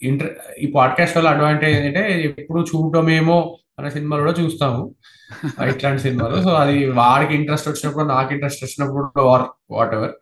[0.01, 3.39] ఇంటర్ ఈ పాడ్కాస్ట్ వల్ల అడ్వాంటేజ్ ఏంటంటే ఎప్పుడు చూడటమేమో
[3.79, 4.83] అనే సినిమాలు కూడా చూస్తాము.
[5.73, 10.15] ఇట్లాంటి సినిమాలు సో అది వాడికి ఇంట్రెస్ట్ వచ్చినప్పుడు నాకు ఇంట్రెస్ట్ వచ్చినప్పుడు ఆర్ వాట్ ఎవర్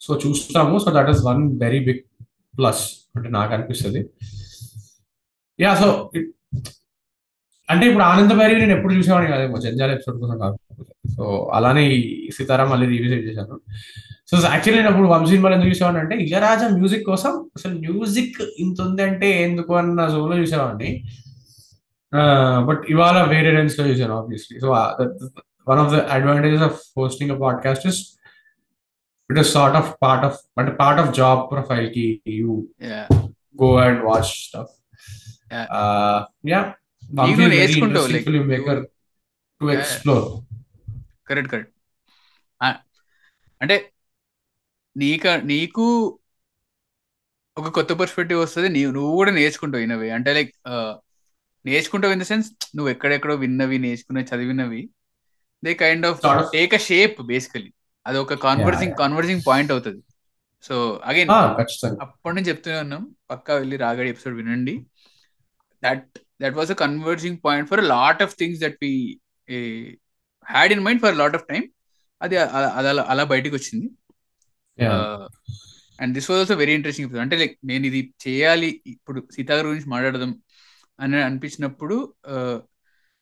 [0.00, 0.74] సో చూస్తాము.
[0.78, 2.02] So that is one very big
[2.58, 2.82] plus
[3.16, 4.00] అంటే నాకు అనిపిస్తుంది.
[5.60, 5.88] యా సో
[7.68, 11.24] అంటే ఇప్పుడు ఆనందభైరి నేను ఎప్పుడు చూసేవాడిని కాదేమో జంజాల ఎపిసోడ్ కోసం కాకపోతే సో
[11.54, 11.84] అలానే
[12.36, 13.56] సీతారాం మళ్ళీ రివిజిట్ చేశాను.
[14.30, 18.80] సో యాక్చువల్లీ నేను అప్పుడు వంశీ సినిమాలు ఎందుకు చూసేవాడిని అంటే ఇళయరాజా మ్యూజిక్ కోసం అసలు మ్యూజిక్ ఇంత
[18.80, 20.90] ఉందంటే ఎందుకు అన్న జోన్లో చూసేవాడిని.
[22.68, 24.68] బట్ ఇవాళ వేరే రెండ్స్లో చూసాను obviously so
[25.70, 28.00] one of the advantages of hosting a podcast is
[29.30, 32.06] it is sort of part of అంటే part of job ప్రొఫైల్కి
[32.38, 32.52] you
[33.62, 34.32] go and watch
[41.28, 41.72] correct correct
[43.60, 43.76] అంటే
[44.96, 45.84] నీక నీకు
[47.56, 48.68] ఒక కొత్త పర్స్పెక్టివ్ వస్తుంది.
[48.68, 50.52] నీవు నువ్వు కూడా నేర్చుకుంటావు ఇనవి అంటే లైక్
[51.64, 54.82] నేర్చుకుంటావు ఇన్ ద సెన్స్ నువ్వు ఎక్కడెక్కడో విన్నవి నేర్చుకున్నవి చదివినవి.
[55.62, 56.20] They kind of.
[56.56, 57.70] Take a shape basically
[58.06, 58.92] అది ఒక కాన్వర్సింగ్.
[58.94, 60.02] కాన్వర్సింగ్ పాయింట్ అవుతుంది.
[60.62, 61.30] సో అగైన్
[62.02, 63.14] అప్పటి నుంచి చెప్తూనే ఉన్నాం.
[63.30, 64.86] పక్కా వెళ్ళి రాగడి ఎపిసోడ్ వినండి.
[65.84, 69.20] That that was a converging point for lot of things that we
[70.48, 71.62] had in mind for lot of time
[72.22, 73.90] అది అలా అలా- బయటికి వచ్చింది.
[76.00, 79.88] And this was also very interesting episode అంటే లైక్ నేను ఇది చేయాలి ఇప్పుడు సీతాగారి గురించి
[79.88, 80.42] మాట్లాడదాం
[81.00, 82.60] అని అనిపించినప్పుడు uh,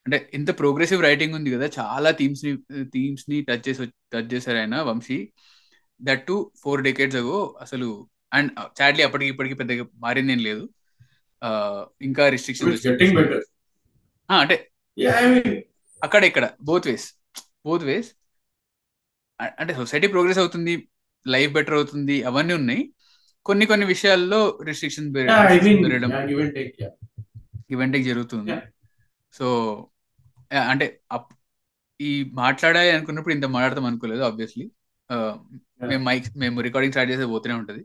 [0.07, 2.53] అంటే ఎంత ప్రోగ్రెసివ్ రైటింగ్ ఉంది కదా చాలా థీమ్స్ని
[2.95, 5.33] థీమ్స్ని టచ్ చేసి టచ్ చేశారు ఆయన Vamsi.
[6.01, 8.51] That two four decades ago అసలు అండ్
[8.81, 10.65] చాట్లీ అప్పటికి ఇప్పటికి పెద్దగా మారింది ఏం లేదు.
[11.43, 12.83] Uh, ఇంకా రిస్ట్రిక్షన్స్
[13.15, 13.45] బెటర్
[14.29, 14.57] అంటే
[16.03, 17.07] అక్కడ ఇక్కడ బోత్ వేస్
[17.67, 18.11] బోత్ వేస్
[19.41, 20.89] అంటే సొసైటీ ప్రోగ్రెస్ అవుతుంది
[21.27, 22.83] లైఫ్ బెటర్ అవుతుంది అవన్నీ ఉన్నాయి.
[23.43, 26.91] కొన్ని కొన్ని విషయాల్లో రిస్ట్రిక్షన్ పెరగడం give and take yeah
[27.71, 28.57] event జరుగుతుంది.
[29.33, 29.47] సో
[30.53, 30.87] అంటే
[32.01, 34.67] ఈ మాట్లాడాలి అనుకున్నప్పుడు ఇంత మాట్లాడతాం అనుకోలేదు ఆబ్వియస్లీ
[35.83, 37.83] మేము మైక్ మేము రికార్డింగ్ స్టార్ట్ చేస్తే పోతూనే ఉంటది.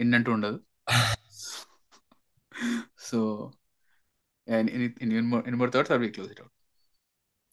[0.00, 0.58] ఎన్నంటూ ఉండదు.
[2.98, 3.18] సో
[4.46, 6.54] ఎన్ని more thoughts or we close it out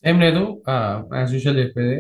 [0.08, 0.42] ఏం లేదు.
[1.16, 1.98] యాజ్ యూజువల్ చెప్పేది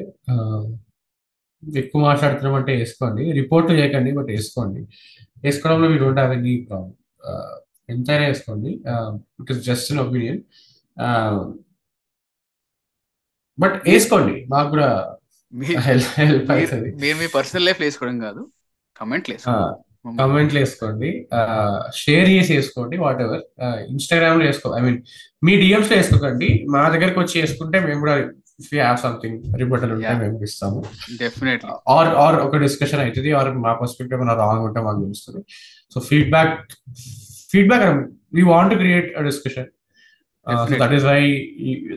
[1.77, 3.31] ఎక్కువ మాట్లాడుతున్నాం అంటే వేసుకోండి.
[3.31, 4.81] రిపోర్ట్ చేయకండి బట్ వేసుకోండి.
[5.43, 6.93] వేసుకోవడంలో మీరు డోంట్ హ్యావ్ ఎనీ ప్రాబ్లం
[7.89, 8.71] ఎంతైనా వేసుకోండి.
[9.39, 10.41] Because just an opinion
[13.57, 14.89] but వేసుకోండి మాకు కూడా
[15.87, 16.89] హెల్ప్ హెల్ప్ అవుతుంది.
[17.03, 18.41] మీరు మీ పర్సనల్ లైఫ్ వేసుకోవడం కాదు
[18.99, 19.75] కమెంట్లు వేసుకోండి.
[20.19, 21.09] కమెంట్లు వేసుకోండి
[22.01, 23.41] షేర్ చేసి వేసుకోండి వాట్ ఎవర్
[23.93, 24.99] ఇన్స్టాగ్రామ్లో వేసుకో ఐ మీన్
[25.47, 28.15] మీ డిఎమ్స్లో వేసుకోకండి మా దగ్గరకు వచ్చి వేసుకుంటే మేము కూడా
[28.61, 30.13] ఇఫ్ యూ హ్యావ్ సంథింగ్ రిపోర్టల్ ఉంటే.
[30.21, 30.79] మేము ఇస్తాము.
[31.23, 35.41] డెఫినెట్లీ ఆర్ ఆర్ ఒక డిస్కషన్ అవుతుంది ఆర్ మా పర్స్పెక్టివ్ మన రాంగ్ ఉంటే మాకు తెలుస్తుంది.
[35.93, 36.55] So feedback
[37.51, 37.85] feedback
[38.37, 39.69] we want create a discussion.
[40.81, 41.21] That is why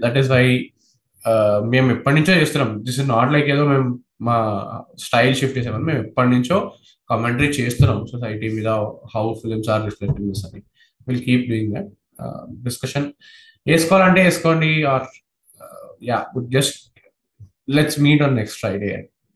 [0.05, 0.45] that is why
[1.73, 2.71] మేము ఎప్పటి నుంచో చేస్తున్నాం.
[2.85, 3.89] దిస్ ఇస్ నాట్ లైక్ ఏదో మేము
[4.29, 4.37] మా
[5.05, 6.59] స్టైల్ షిఫ్ట్ చేసామని మేము ఎప్పటి నుంచో
[7.11, 7.99] కామెంటరీ చేస్తున్నాం.
[8.13, 8.69] సొసైటీ మీద
[9.15, 10.63] how films are reflecting this అని.
[11.09, 11.91] Will keep doing that
[12.69, 13.07] discussion
[13.69, 15.07] వేసుకోవాలంటే వేసుకోండి or
[16.11, 16.19] yeah
[16.57, 16.77] just
[17.79, 18.91] let's meet on next Friday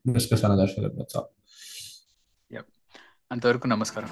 [0.05, 1.31] discuss another film that's all
[3.33, 4.09] అంతవరకు నమస్కారం.